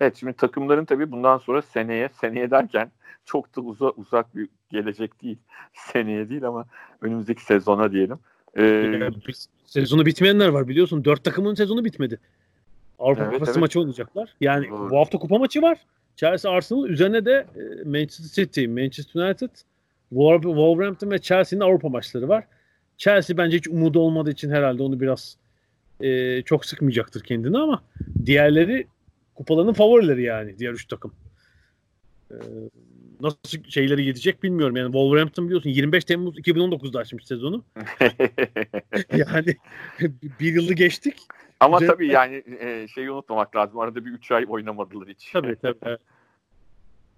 Evet 0.00 0.16
şimdi 0.16 0.32
takımların 0.32 0.84
tabii 0.84 1.10
bundan 1.10 1.38
sonra 1.38 1.62
seneye, 1.62 2.08
seneye 2.20 2.50
derken 2.50 2.90
çok 3.24 3.56
da 3.56 3.60
uza, 3.60 3.90
uzak 3.90 4.36
bir 4.36 4.48
gelecek 4.70 5.22
değil. 5.22 5.38
Seneye 5.74 6.28
değil 6.28 6.44
ama 6.44 6.64
önümüzdeki 7.00 7.44
sezona 7.44 7.92
diyelim. 7.92 8.18
Ee, 8.58 9.10
sezonu 9.64 10.06
bitmeyenler 10.06 10.48
var 10.48 10.68
biliyorsun. 10.68 11.04
Dört 11.04 11.24
takımın 11.24 11.54
sezonu 11.54 11.84
bitmedi. 11.84 12.18
Avrupa 12.98 13.22
evet, 13.22 13.32
Kupası 13.32 13.52
evet. 13.52 13.60
maçı 13.60 13.80
oynayacaklar. 13.80 14.34
Yani 14.40 14.70
Doğru. 14.70 14.90
bu 14.90 14.98
hafta 14.98 15.18
kupa 15.18 15.38
maçı 15.38 15.62
var. 15.62 15.78
Chelsea 16.16 16.52
Arsenal 16.52 16.88
üzerine 16.88 17.24
de 17.24 17.46
e, 17.56 17.84
Manchester 17.84 18.44
City, 18.44 18.66
Manchester 18.66 19.22
United, 19.22 19.50
Wolverhampton 20.10 21.10
ve 21.10 21.18
Chelsea'nin 21.18 21.64
Avrupa 21.64 21.88
maçları 21.88 22.28
var. 22.28 22.44
Chelsea 22.96 23.36
bence 23.36 23.56
hiç 23.56 23.68
umudu 23.68 24.00
olmadığı 24.00 24.30
için 24.30 24.50
herhalde 24.50 24.82
onu 24.82 25.00
biraz 25.00 25.36
e, 26.00 26.42
çok 26.42 26.66
sıkmayacaktır 26.66 27.22
kendini 27.22 27.58
ama 27.58 27.82
diğerleri 28.26 28.86
kupaların 29.38 29.72
favorileri 29.72 30.22
yani 30.22 30.58
diğer 30.58 30.72
üç 30.72 30.86
takım. 30.86 31.12
Ee, 32.30 32.36
nasıl 33.20 33.64
şeyleri 33.68 34.04
gidecek 34.04 34.42
bilmiyorum. 34.42 34.76
Yani 34.76 34.92
Wolverhampton 34.92 35.46
biliyorsun 35.46 35.70
25 35.70 36.04
Temmuz 36.04 36.38
2019'da 36.38 36.98
açmış 36.98 37.26
sezonu. 37.26 37.64
yani 39.12 39.56
bir 40.40 40.52
yılı 40.54 40.74
geçtik. 40.74 41.26
Ama 41.60 41.76
Üzer... 41.76 41.86
tabii 41.86 42.08
yani 42.08 42.42
e, 42.60 42.88
şeyi 42.88 43.10
unutmamak 43.10 43.56
lazım. 43.56 43.78
Arada 43.78 44.04
bir 44.04 44.10
3 44.10 44.30
ay 44.30 44.46
oynamadılar 44.48 45.08
hiç. 45.08 45.30
Tabii 45.32 45.56
tabii. 45.56 45.98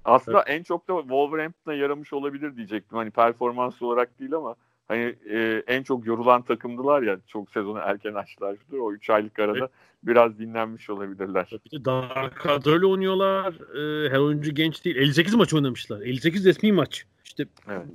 Aslında 0.04 0.44
evet. 0.46 0.58
en 0.58 0.62
çok 0.62 0.88
da 0.88 1.00
Wolverhampton'a 1.00 1.74
yaramış 1.74 2.12
olabilir 2.12 2.56
diyecektim. 2.56 2.98
Hani 2.98 3.10
performans 3.10 3.82
olarak 3.82 4.20
değil 4.20 4.34
ama 4.34 4.56
hani 4.90 5.14
e, 5.30 5.62
en 5.66 5.82
çok 5.82 6.06
yorulan 6.06 6.42
takımdılar 6.42 7.02
ya 7.02 7.18
çok 7.26 7.50
sezonu 7.50 7.78
erken 7.78 8.14
açtılar. 8.14 8.56
O 8.80 8.92
3 8.92 9.10
aylık 9.10 9.38
arada 9.38 9.58
evet. 9.58 9.70
biraz 10.02 10.38
dinlenmiş 10.38 10.90
olabilirler. 10.90 11.48
Bir 11.66 11.80
de 11.80 11.84
daha 11.84 12.30
kadroyla 12.30 12.86
oynuyorlar. 12.86 13.54
Ee, 13.54 14.10
her 14.10 14.18
oyuncu 14.18 14.54
genç 14.54 14.84
değil. 14.84 14.96
58 14.96 15.34
maç 15.34 15.54
oynamışlar. 15.54 16.00
58 16.00 16.46
resmi 16.46 16.72
maç. 16.72 17.04
İşte 17.24 17.46
evet. 17.68 17.86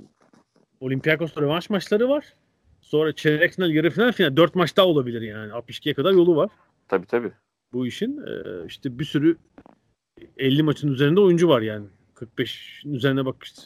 Olympiakos'ta 0.80 1.40
rövanş 1.40 1.70
maçları 1.70 2.08
var. 2.08 2.34
Sonra 2.80 3.12
çeyrek 3.12 3.52
final, 3.54 3.70
yarı 3.70 3.90
final, 3.90 4.12
final. 4.12 4.36
4 4.36 4.54
maç 4.54 4.76
daha 4.76 4.86
olabilir 4.86 5.22
yani. 5.22 5.52
62'ye 5.52 5.94
kadar 5.94 6.12
yolu 6.12 6.36
var. 6.36 6.50
Tabii 6.88 7.06
tabii. 7.06 7.32
Bu 7.72 7.86
işin. 7.86 8.22
Ee, 8.26 8.66
işte 8.66 8.98
bir 8.98 9.04
sürü 9.04 9.36
50 10.36 10.62
maçın 10.62 10.92
üzerinde 10.92 11.20
oyuncu 11.20 11.48
var 11.48 11.60
yani. 11.60 11.86
45'in 12.14 12.94
üzerine 12.94 13.24
bak 13.24 13.36
işte. 13.42 13.62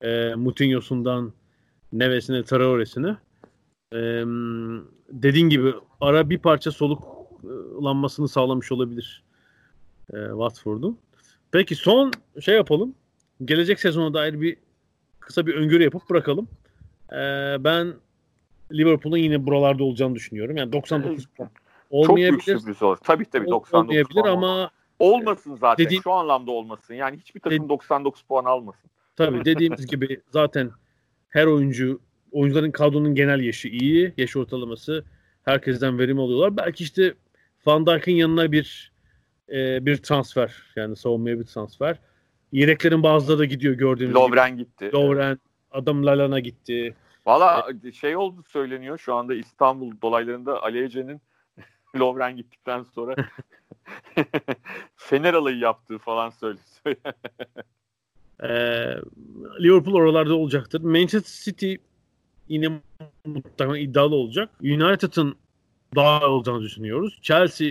Ee, 0.00 0.34
Moutinho'sundan 0.34 1.32
Neves'ine, 1.92 2.44
Traore'sine. 2.44 3.16
Ee, 3.92 4.24
dediğin 5.08 5.48
gibi 5.48 5.74
ara 6.00 6.30
bir 6.30 6.38
parça 6.38 6.72
soluklanmasını 6.72 8.28
sağlamış 8.28 8.72
olabilir 8.72 9.24
e, 10.12 10.16
Watford'un. 10.28 10.98
Peki 11.52 11.74
son 11.74 12.12
şey 12.40 12.54
yapalım. 12.54 12.94
Gelecek 13.44 13.80
sezona 13.80 14.14
dair 14.14 14.40
bir 14.40 14.56
kısa 15.20 15.46
bir 15.46 15.54
öngörü 15.54 15.82
yapıp 15.82 16.10
bırakalım. 16.10 16.48
Ee, 17.12 17.16
ben 17.60 17.94
Liverpool'un 18.72 19.16
yine 19.16 19.46
buralarda 19.46 19.84
olacağını 19.84 20.14
düşünüyorum. 20.14 20.56
Yani 20.56 20.72
99 20.72 21.26
puan. 21.26 21.50
Olmayabilir. 21.90 22.38
Çok 22.38 22.46
büyük 22.46 22.60
sürpriz 22.60 22.82
olur. 22.82 22.96
Tabii 23.04 23.24
tabii 23.24 23.50
99 23.50 23.74
olmayabilir 23.74 24.22
puan 24.22 24.32
ama 24.32 24.70
olmasın 24.98 25.56
zaten. 25.56 25.86
Dediğim, 25.86 26.02
şu 26.02 26.12
anlamda 26.12 26.50
olmasın. 26.50 26.94
Yani 26.94 27.16
hiçbir 27.16 27.40
takım 27.40 27.68
99 27.68 28.22
puan 28.22 28.44
almasın. 28.44 28.90
Tabii 29.16 29.44
dediğimiz 29.44 29.86
gibi 29.86 30.20
zaten 30.30 30.70
her 31.32 31.46
oyuncu 31.46 32.00
oyuncuların 32.32 32.70
kadronun 32.70 33.14
genel 33.14 33.40
yaşı 33.40 33.68
iyi. 33.68 34.14
Yaş 34.16 34.36
ortalaması 34.36 35.04
herkesten 35.44 35.98
verim 35.98 36.18
alıyorlar. 36.18 36.56
Belki 36.56 36.84
işte 36.84 37.14
Van 37.66 37.86
Dijk'in 37.86 38.14
yanına 38.14 38.52
bir 38.52 38.92
e, 39.48 39.86
bir 39.86 39.96
transfer 39.96 40.54
yani 40.76 40.96
savunmaya 40.96 41.38
bir 41.38 41.44
transfer. 41.44 41.98
Yedeklerin 42.52 43.02
bazıları 43.02 43.38
da 43.38 43.44
gidiyor 43.44 43.74
gördüğünüz 43.74 44.14
Lovren 44.14 44.50
gibi. 44.50 44.58
gitti. 44.58 44.90
Lovren, 44.94 45.28
evet. 45.28 45.38
Adam 45.70 46.06
Lalana 46.06 46.40
gitti. 46.40 46.94
Valla 47.26 47.68
e, 47.84 47.92
şey 47.92 48.16
oldu 48.16 48.42
söyleniyor 48.48 48.98
şu 48.98 49.14
anda 49.14 49.34
İstanbul 49.34 49.92
dolaylarında 50.02 50.62
Ali 50.62 50.84
Ece'nin 50.84 51.20
Lovren 51.96 52.36
gittikten 52.36 52.82
sonra 52.82 53.14
Fener 54.96 55.34
alayı 55.34 55.58
yaptığı 55.58 55.98
falan 55.98 56.30
söyleniyor. 56.30 57.14
Ee, 58.42 58.96
Liverpool 59.60 59.94
oralarda 59.94 60.34
olacaktır. 60.34 60.80
Manchester 60.80 61.44
City 61.44 61.74
yine 62.48 62.80
muhtemelen 63.26 63.80
iddialı 63.80 64.14
olacak. 64.14 64.50
United'ın 64.62 65.36
daha 65.94 66.28
olacağını 66.28 66.62
düşünüyoruz. 66.62 67.18
Chelsea 67.22 67.70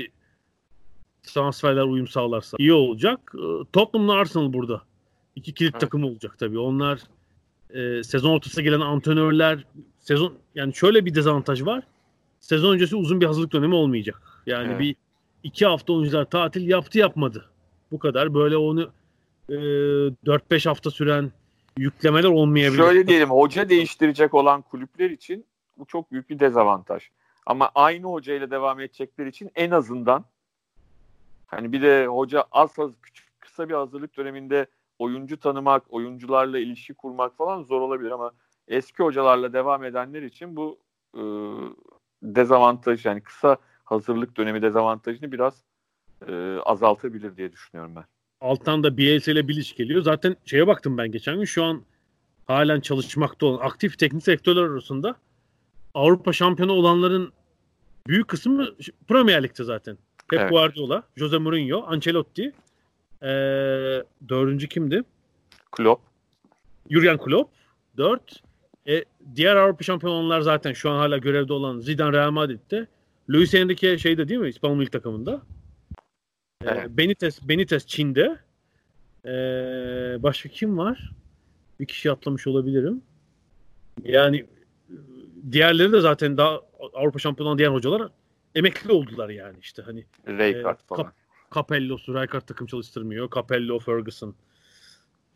transferler 1.23 1.83
uyum 1.83 2.07
sağlarsa 2.07 2.57
iyi 2.59 2.73
olacak. 2.73 3.33
Ee, 3.35 3.39
Tottenham'la 3.73 4.13
Arsenal 4.13 4.53
burada. 4.53 4.81
İki 5.35 5.53
kilit 5.53 5.73
evet. 5.73 5.81
takım 5.81 6.03
olacak 6.03 6.39
tabii. 6.39 6.59
Onlar 6.59 6.99
e, 7.73 8.03
sezon 8.03 8.31
ortasına 8.31 8.63
gelen 8.63 8.79
antrenörler 8.79 9.65
sezon 9.99 10.33
yani 10.55 10.75
şöyle 10.75 11.05
bir 11.05 11.15
dezavantaj 11.15 11.65
var. 11.65 11.83
Sezon 12.39 12.73
öncesi 12.73 12.95
uzun 12.95 13.21
bir 13.21 13.25
hazırlık 13.25 13.53
dönemi 13.53 13.75
olmayacak. 13.75 14.21
Yani 14.45 14.67
evet. 14.67 14.79
bir 14.79 14.95
iki 15.43 15.65
hafta 15.65 15.93
oyuncular 15.93 16.25
tatil 16.25 16.67
yaptı 16.67 16.99
yapmadı. 16.99 17.45
Bu 17.91 17.99
kadar. 17.99 18.33
Böyle 18.33 18.57
onu 18.57 18.91
e, 19.51 19.55
4-5 20.25 20.69
hafta 20.69 20.91
süren 20.91 21.31
yüklemeler 21.77 22.29
olmayabilir. 22.29 22.77
Şöyle 22.77 23.07
diyelim 23.07 23.29
hoca 23.29 23.69
değiştirecek 23.69 24.33
olan 24.33 24.61
kulüpler 24.61 25.09
için 25.09 25.45
bu 25.77 25.85
çok 25.85 26.11
büyük 26.11 26.29
bir 26.29 26.39
dezavantaj. 26.39 27.09
Ama 27.45 27.71
aynı 27.75 28.07
hocayla 28.07 28.51
devam 28.51 28.79
edecekler 28.79 29.25
için 29.25 29.51
en 29.55 29.71
azından 29.71 30.25
hani 31.47 31.71
bir 31.71 31.81
de 31.81 32.07
hoca 32.07 32.43
az 32.51 32.79
az 32.79 32.91
küçük 33.01 33.41
kısa 33.41 33.69
bir 33.69 33.73
hazırlık 33.73 34.17
döneminde 34.17 34.65
oyuncu 34.99 35.39
tanımak, 35.39 35.83
oyuncularla 35.89 36.59
ilişki 36.59 36.93
kurmak 36.93 37.37
falan 37.37 37.63
zor 37.63 37.81
olabilir 37.81 38.11
ama 38.11 38.31
eski 38.67 39.03
hocalarla 39.03 39.53
devam 39.53 39.83
edenler 39.83 40.21
için 40.21 40.55
bu 40.55 40.79
e, 41.15 41.21
dezavantaj 42.23 43.05
yani 43.05 43.21
kısa 43.21 43.57
hazırlık 43.83 44.37
dönemi 44.37 44.61
dezavantajını 44.61 45.31
biraz 45.31 45.63
e, 46.27 46.57
azaltabilir 46.65 47.37
diye 47.37 47.51
düşünüyorum 47.51 47.95
ben. 47.95 48.05
Alttan 48.41 48.83
da 48.83 48.97
Bielsa 48.97 49.31
ile 49.31 49.47
Bilic 49.47 49.75
geliyor. 49.75 50.01
Zaten 50.01 50.35
şeye 50.45 50.67
baktım 50.67 50.97
ben 50.97 51.11
geçen 51.11 51.37
gün 51.37 51.45
şu 51.45 51.63
an 51.63 51.83
halen 52.47 52.79
çalışmakta 52.79 53.45
olan 53.45 53.65
aktif 53.65 53.99
teknik 53.99 54.23
sektörler 54.23 54.61
arasında 54.61 55.15
Avrupa 55.93 56.33
şampiyonu 56.33 56.71
olanların 56.71 57.33
büyük 58.07 58.27
kısmı 58.27 58.67
Premier 59.07 59.43
Lig'de 59.43 59.63
zaten. 59.63 59.97
Pep 60.29 60.39
evet. 60.39 60.51
Guardiola, 60.51 61.03
Jose 61.15 61.37
Mourinho, 61.37 61.83
Ancelotti. 61.87 62.53
Ee, 63.23 63.27
dördüncü 64.29 64.67
kimdi? 64.67 65.03
Klopp. 65.71 66.01
Jurgen 66.89 67.17
Klopp. 67.17 67.49
Dört. 67.97 68.43
E, 68.87 69.05
diğer 69.35 69.55
Avrupa 69.55 69.83
şampiyonlar 69.83 70.41
zaten 70.41 70.73
şu 70.73 70.89
an 70.89 70.97
hala 70.97 71.17
görevde 71.17 71.53
olan 71.53 71.79
Zidane 71.79 72.17
Real 72.17 72.31
Madrid'de. 72.31 72.87
Luis 73.29 73.53
Enrique 73.53 73.97
şeyde 73.97 74.27
değil 74.27 74.39
mi? 74.39 74.49
İspanyol 74.49 74.75
milli 74.75 74.89
takımında. 74.89 75.41
Ee. 76.65 76.97
Benitez, 76.97 77.49
Benitez 77.49 77.87
Çin'de. 77.87 78.37
Ee, 79.25 80.23
başka 80.23 80.49
kim 80.49 80.77
var? 80.77 81.11
Bir 81.79 81.85
kişi 81.85 82.11
atlamış 82.11 82.47
olabilirim. 82.47 83.01
Yani 84.03 84.45
diğerleri 85.51 85.91
de 85.91 86.01
zaten 86.01 86.37
daha 86.37 86.61
Avrupa 86.93 87.19
şampiyonu 87.19 87.57
diğer 87.57 87.69
hocalar 87.69 88.11
emekli 88.55 88.91
oldular 88.91 89.29
yani 89.29 89.57
işte 89.61 89.81
hani. 89.81 90.05
Rijkaard 90.27 90.79
e, 90.79 90.83
falan. 90.87 91.03
Kap, 91.03 91.13
Capello'su 91.55 92.13
Rijkaard 92.13 92.41
takım 92.41 92.67
çalıştırmıyor. 92.67 93.29
Capello, 93.35 93.79
Ferguson, 93.79 94.35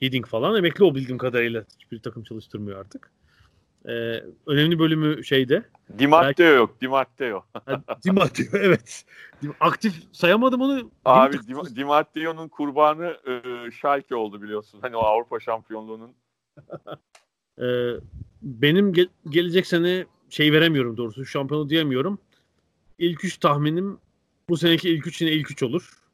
Hiddink 0.01 0.27
falan 0.27 0.57
emekli 0.57 0.83
o 0.83 0.95
bildiğim 0.95 1.17
kadarıyla 1.17 1.65
hiçbir 1.79 1.99
takım 1.99 2.23
çalıştırmıyor 2.23 2.79
artık. 2.79 3.11
Ee, 3.87 4.23
önemli 4.47 4.79
bölümü 4.79 5.23
şeyde. 5.23 5.63
Di 5.99 6.07
Matteo 6.07 6.27
belki... 6.27 6.41
yok. 6.41 6.81
Di 6.81 6.87
Matteo. 6.87 7.45
Di 8.05 8.11
Matteo 8.11 8.45
evet. 8.59 9.05
Aktif 9.59 9.93
sayamadım 10.11 10.61
onu. 10.61 10.91
Abi 11.05 11.37
Di, 11.37 11.75
Di 11.75 11.83
Matteo'nun 11.83 12.47
kurbanı 12.47 13.17
e, 13.27 13.71
Schalke 13.71 14.15
oldu 14.15 14.41
biliyorsun. 14.41 14.79
Hani 14.81 14.95
o 14.95 14.99
Avrupa 14.99 15.39
şampiyonluğunun. 15.39 16.11
ee, 17.61 17.91
benim 18.41 18.93
ge- 18.93 19.09
gelecek 19.29 19.67
sene 19.67 20.05
şey 20.29 20.51
veremiyorum 20.51 20.97
doğrusu. 20.97 21.25
Şampiyonu 21.25 21.69
diyemiyorum. 21.69 22.19
İlk 22.97 23.25
üç 23.25 23.37
tahminim 23.37 23.97
bu 24.49 24.57
seneki 24.57 24.89
ilk 24.89 25.07
üç 25.07 25.21
yine 25.21 25.31
ilk 25.31 25.51
üç 25.51 25.63
olur. 25.63 26.04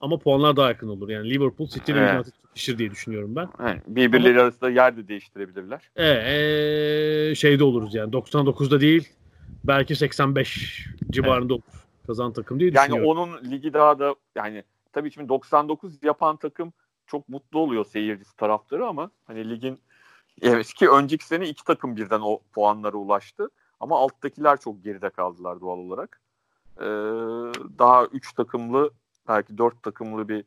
Ama 0.00 0.18
puanlar 0.18 0.56
daha 0.56 0.68
yakın 0.68 0.88
olur. 0.88 1.08
Yani 1.08 1.30
Liverpool, 1.30 1.68
City 1.68 1.94
ve 1.94 2.16
United 2.16 2.32
tutuşur 2.32 2.78
diye 2.78 2.90
düşünüyorum 2.90 3.36
ben. 3.36 3.48
Evet, 3.60 3.82
birbirleri 3.86 4.34
Ama, 4.34 4.42
arasında 4.42 4.70
yer 4.70 4.96
de 4.96 5.08
değiştirebilirler. 5.08 5.90
Evet, 5.96 6.26
ee, 6.26 7.34
şeyde 7.34 7.64
oluruz 7.64 7.94
yani 7.94 8.12
99'da 8.12 8.80
değil 8.80 9.08
belki 9.64 9.96
85 9.96 10.86
civarında 11.10 11.54
evet. 11.54 11.64
olur 11.64 11.80
kazan 12.06 12.32
takım 12.32 12.60
diye 12.60 12.72
düşünüyorum. 12.72 12.96
Yani 12.96 13.06
onun 13.08 13.50
ligi 13.50 13.72
daha 13.72 13.98
da 13.98 14.14
yani 14.34 14.64
tabii 14.92 15.10
şimdi 15.10 15.28
99 15.28 16.02
yapan 16.02 16.36
takım 16.36 16.72
çok 17.06 17.28
mutlu 17.28 17.58
oluyor 17.58 17.84
seyircisi 17.84 18.36
taraftarı 18.36 18.86
ama 18.86 19.10
hani 19.26 19.50
ligin 19.50 19.78
evet 20.42 20.74
ki 20.74 20.88
önceki 20.88 21.26
sene 21.26 21.48
iki 21.48 21.64
takım 21.64 21.96
birden 21.96 22.20
o 22.20 22.40
puanlara 22.52 22.96
ulaştı. 22.96 23.48
Ama 23.80 23.98
alttakiler 23.98 24.60
çok 24.60 24.84
geride 24.84 25.10
kaldılar 25.10 25.60
doğal 25.60 25.78
olarak. 25.78 26.20
Ee, 26.76 26.84
daha 27.78 28.04
üç 28.06 28.32
takımlı 28.32 28.90
belki 29.30 29.58
dört 29.58 29.82
takımlı 29.82 30.28
bir 30.28 30.44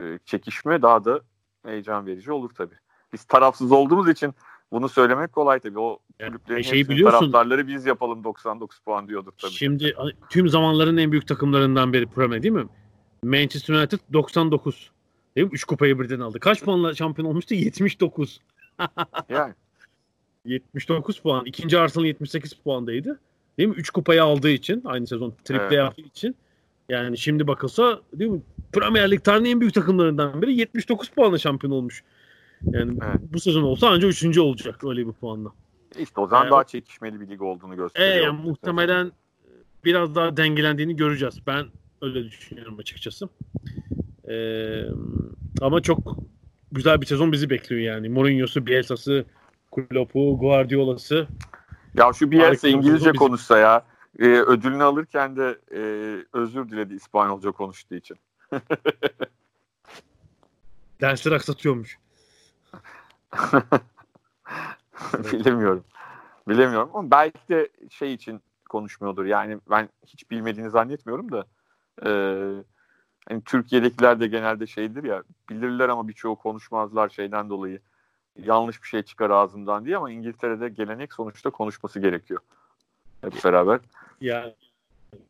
e, 0.00 0.18
çekişme 0.24 0.82
daha 0.82 1.04
da 1.04 1.20
heyecan 1.66 2.06
verici 2.06 2.32
olur 2.32 2.50
tabii. 2.54 2.74
Biz 3.12 3.24
tarafsız 3.24 3.72
olduğumuz 3.72 4.08
için 4.08 4.34
bunu 4.72 4.88
söylemek 4.88 5.32
kolay 5.32 5.60
tabii. 5.60 5.78
O 5.78 5.98
kulüplerin 6.26 6.62
şey 6.62 6.88
biliyorsun, 6.88 7.18
taraftarları 7.18 7.68
biz 7.68 7.86
yapalım 7.86 8.24
99 8.24 8.78
puan 8.78 9.08
diyordur 9.08 9.32
tabii. 9.38 9.52
Şimdi 9.52 9.96
tüm 10.30 10.48
zamanların 10.48 10.96
en 10.96 11.12
büyük 11.12 11.28
takımlarından 11.28 11.92
biri 11.92 12.06
Premier 12.06 12.42
değil 12.42 12.54
mi? 12.54 12.66
Manchester 13.22 13.74
United 13.74 13.98
99. 14.12 14.90
Değil 15.36 15.46
mi? 15.46 15.54
3 15.54 15.64
kupayı 15.64 15.98
birden 16.00 16.20
aldı. 16.20 16.40
Kaç 16.40 16.62
puanla 16.62 16.94
şampiyon 16.94 17.28
olmuştu? 17.28 17.54
79. 17.54 18.40
yani. 19.28 19.54
79 20.44 21.20
puan. 21.20 21.44
İkinci 21.44 21.78
Arsenal 21.78 22.04
78 22.04 22.52
puandaydı. 22.52 23.20
Değil 23.58 23.68
mi? 23.68 23.74
3 23.74 23.90
kupayı 23.90 24.22
aldığı 24.22 24.50
için 24.50 24.82
aynı 24.84 25.06
sezon 25.06 25.34
triple 25.44 25.64
evet. 25.64 25.72
yaptığı 25.72 26.02
için 26.02 26.36
yani 26.88 27.18
şimdi 27.18 27.46
bakılsa 27.46 28.00
değil 28.12 28.30
mi? 28.30 28.42
Premier 28.72 29.10
Lig 29.10 29.24
tarihinin 29.24 29.50
en 29.50 29.60
büyük 29.60 29.74
takımlarından 29.74 30.42
biri 30.42 30.56
79 30.56 31.08
puanla 31.08 31.38
şampiyon 31.38 31.72
olmuş. 31.72 32.04
Yani 32.62 32.98
evet. 33.02 33.20
bu 33.32 33.40
sezon 33.40 33.62
olsa 33.62 33.88
ancak 33.88 34.24
3. 34.24 34.38
olacak 34.38 34.84
öyle 34.84 35.06
bir 35.06 35.12
puanla. 35.12 35.52
İşte 35.98 36.20
o 36.20 36.26
zaman 36.26 36.46
ee, 36.46 36.50
daha 36.50 36.64
çekişmeli 36.64 37.20
bir 37.20 37.28
lig 37.28 37.42
olduğunu 37.42 37.76
gösteriyor. 37.76 38.10
E, 38.10 38.22
yani 38.22 38.42
muhtemelen 38.42 39.12
biraz 39.84 40.14
daha 40.14 40.36
dengelendiğini 40.36 40.96
göreceğiz. 40.96 41.46
Ben 41.46 41.66
öyle 42.02 42.24
düşünüyorum 42.24 42.78
açıkçası. 42.78 43.28
Ee, 44.28 44.82
ama 45.60 45.80
çok 45.80 46.16
güzel 46.72 47.00
bir 47.00 47.06
sezon 47.06 47.32
bizi 47.32 47.50
bekliyor 47.50 47.80
yani. 47.82 48.08
Mourinho'su, 48.08 48.66
Bielsa'sı, 48.66 49.24
Klopp'u, 49.70 50.38
Guardiola'sı 50.38 51.26
Ya 51.94 52.12
şu 52.12 52.30
Bielsa 52.30 52.68
İngilizce 52.68 53.12
konuşsa 53.12 53.58
ya. 53.58 53.84
Ee, 54.18 54.26
ödülünü 54.26 54.82
alırken 54.82 55.36
de 55.36 55.58
e, 55.72 55.80
özür 56.32 56.68
diledi 56.68 56.94
İspanyolca 56.94 57.50
konuştuğu 57.50 57.94
için. 57.94 58.16
Dersleri 61.00 61.34
aksatıyormuş. 61.34 61.98
Bilemiyorum. 65.32 65.84
Bilemiyorum 66.48 66.90
ama 66.94 67.10
belki 67.10 67.48
de 67.48 67.68
şey 67.90 68.14
için 68.14 68.40
konuşmuyordur. 68.68 69.24
Yani 69.24 69.58
ben 69.70 69.88
hiç 70.06 70.30
bilmediğini 70.30 70.70
zannetmiyorum 70.70 71.32
da 71.32 71.46
e, 72.06 72.10
hani 73.28 73.42
Türkiye'dekiler 73.44 74.20
de 74.20 74.26
genelde 74.26 74.66
şeydir 74.66 75.04
ya 75.04 75.22
bilirler 75.50 75.88
ama 75.88 76.08
birçoğu 76.08 76.36
konuşmazlar 76.36 77.08
şeyden 77.08 77.50
dolayı. 77.50 77.80
Yanlış 78.38 78.82
bir 78.82 78.88
şey 78.88 79.02
çıkar 79.02 79.30
ağzından 79.30 79.84
diye 79.84 79.96
ama 79.96 80.10
İngiltere'de 80.10 80.68
gelenek 80.68 81.12
sonuçta 81.12 81.50
konuşması 81.50 82.00
gerekiyor. 82.00 82.40
Hep 83.20 83.44
beraber. 83.44 83.80
Ya 84.20 84.54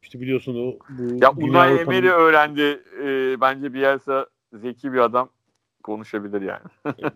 işte 0.03 0.21
biliyorsun 0.21 0.55
o 0.55 0.79
bu 0.89 1.25
Ya 1.25 1.33
Unai 1.33 1.79
Emery 1.79 2.09
öğrendi. 2.09 2.83
E, 3.05 3.41
bence 3.41 3.75
Bielsa 3.75 4.27
zeki 4.53 4.93
bir 4.93 4.99
adam 4.99 5.29
konuşabilir 5.83 6.43
yani. 6.43 6.95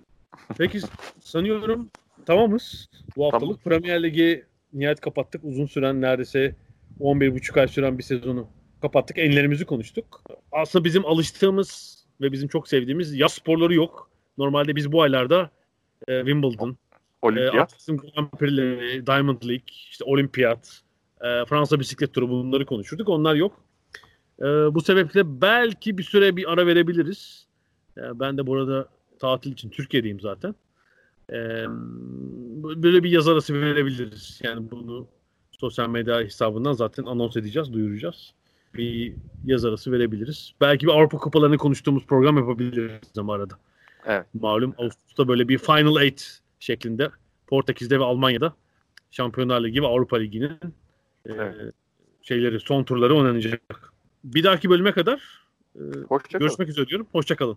Peki 0.59 0.81
sanıyorum 1.21 1.91
tamamız. 2.27 2.89
Bu 3.17 3.33
haftalık 3.33 3.65
Premier 3.65 4.03
Ligi 4.03 4.45
nihayet 4.73 5.01
kapattık. 5.01 5.45
Uzun 5.45 5.67
süren 5.67 6.01
neredeyse 6.01 6.57
11,5 7.01 7.61
ay 7.61 7.69
süren 7.69 7.99
bir 7.99 8.03
sezonu 8.03 8.49
kapattık. 8.83 9.19
Enlerimizi 9.19 9.65
konuştuk. 9.65 10.23
Aslında 10.53 10.85
bizim 10.85 11.07
alıştığımız 11.07 12.03
ve 12.21 12.33
bizim 12.33 12.49
çok 12.49 12.69
sevdiğimiz 12.69 13.15
yaz 13.15 13.33
sporları 13.33 13.75
yok. 13.75 14.11
Normalde 14.39 14.77
biz 14.77 14.93
bu 14.93 15.03
aylarda 15.03 15.51
e, 16.09 16.19
Wimbledon, 16.19 16.77
e, 17.23 17.27
Olimpiyat. 17.27 17.55
atletizm 17.55 17.97
Grand 17.97 18.31
Prix'leri, 18.31 19.07
Diamond 19.07 19.43
League, 19.43 19.67
işte 19.91 20.05
Olimpiyat, 20.05 20.83
e, 21.21 21.45
Fransa 21.45 21.81
bisiklet 21.81 22.15
turu 22.15 22.29
bunları 22.29 22.67
konuşurduk. 22.67 23.09
Onlar 23.09 23.35
yok. 23.35 23.61
E, 24.41 24.45
bu 24.45 24.81
sebeple 24.81 25.41
belki 25.41 25.99
bir 25.99 26.03
süre 26.03 26.37
bir 26.37 26.53
ara 26.53 26.67
verebiliriz. 26.67 27.47
E, 27.99 28.21
ben 28.21 28.39
de 28.39 28.47
burada 28.47 28.89
tatil 29.19 29.53
için 29.53 29.71
Türkiye'deyim 29.71 30.21
zaten. 30.21 30.55
E, 31.33 31.65
böyle 32.83 33.03
bir 33.03 33.11
yaz 33.11 33.29
arası 33.29 33.55
verebiliriz. 33.55 34.41
Yani 34.43 34.71
bunu 34.71 35.07
sosyal 35.51 35.89
medya 35.89 36.21
hesabından 36.21 36.73
zaten 36.73 37.05
anons 37.05 37.37
edeceğiz, 37.37 37.73
duyuracağız. 37.73 38.35
Bir 38.75 39.15
yaz 39.45 39.65
arası 39.65 39.93
verebiliriz. 39.93 40.53
Belki 40.61 40.87
bir 40.87 40.93
Avrupa 40.93 41.19
kupalarını 41.19 41.59
konuştuğumuz 41.59 42.07
program 42.07 42.37
yapabiliriz 42.37 43.19
ama 43.19 43.35
arada. 43.35 43.55
Evet. 44.07 44.27
Malum 44.35 44.75
Ağustos'ta 44.79 45.29
böyle 45.29 45.49
bir 45.49 45.59
Final 45.59 46.03
Eight 46.03 46.42
şeklinde 46.63 47.11
Portekiz'de 47.47 48.01
ve 48.01 48.05
Almanya'da 48.05 48.55
Şampiyonlar 49.11 49.65
Ligi 49.65 49.83
ve 49.83 49.87
Avrupa 49.87 50.17
Ligi'nin 50.17 50.51
e, 50.51 51.33
Evet. 51.33 51.75
şeyleri 52.23 52.61
son 52.61 52.85
turları 52.85 53.15
oynanacak. 53.17 53.93
Bir 54.25 54.45
dahaki 54.45 54.71
bölüme 54.71 54.93
kadar 54.93 55.45
e, 55.77 55.81
Hoşçakalın. 56.09 56.41
görüşmek 56.47 56.69
üzere 56.69 56.87
diyorum. 56.87 57.07
Hoşçakalın. 57.13 57.57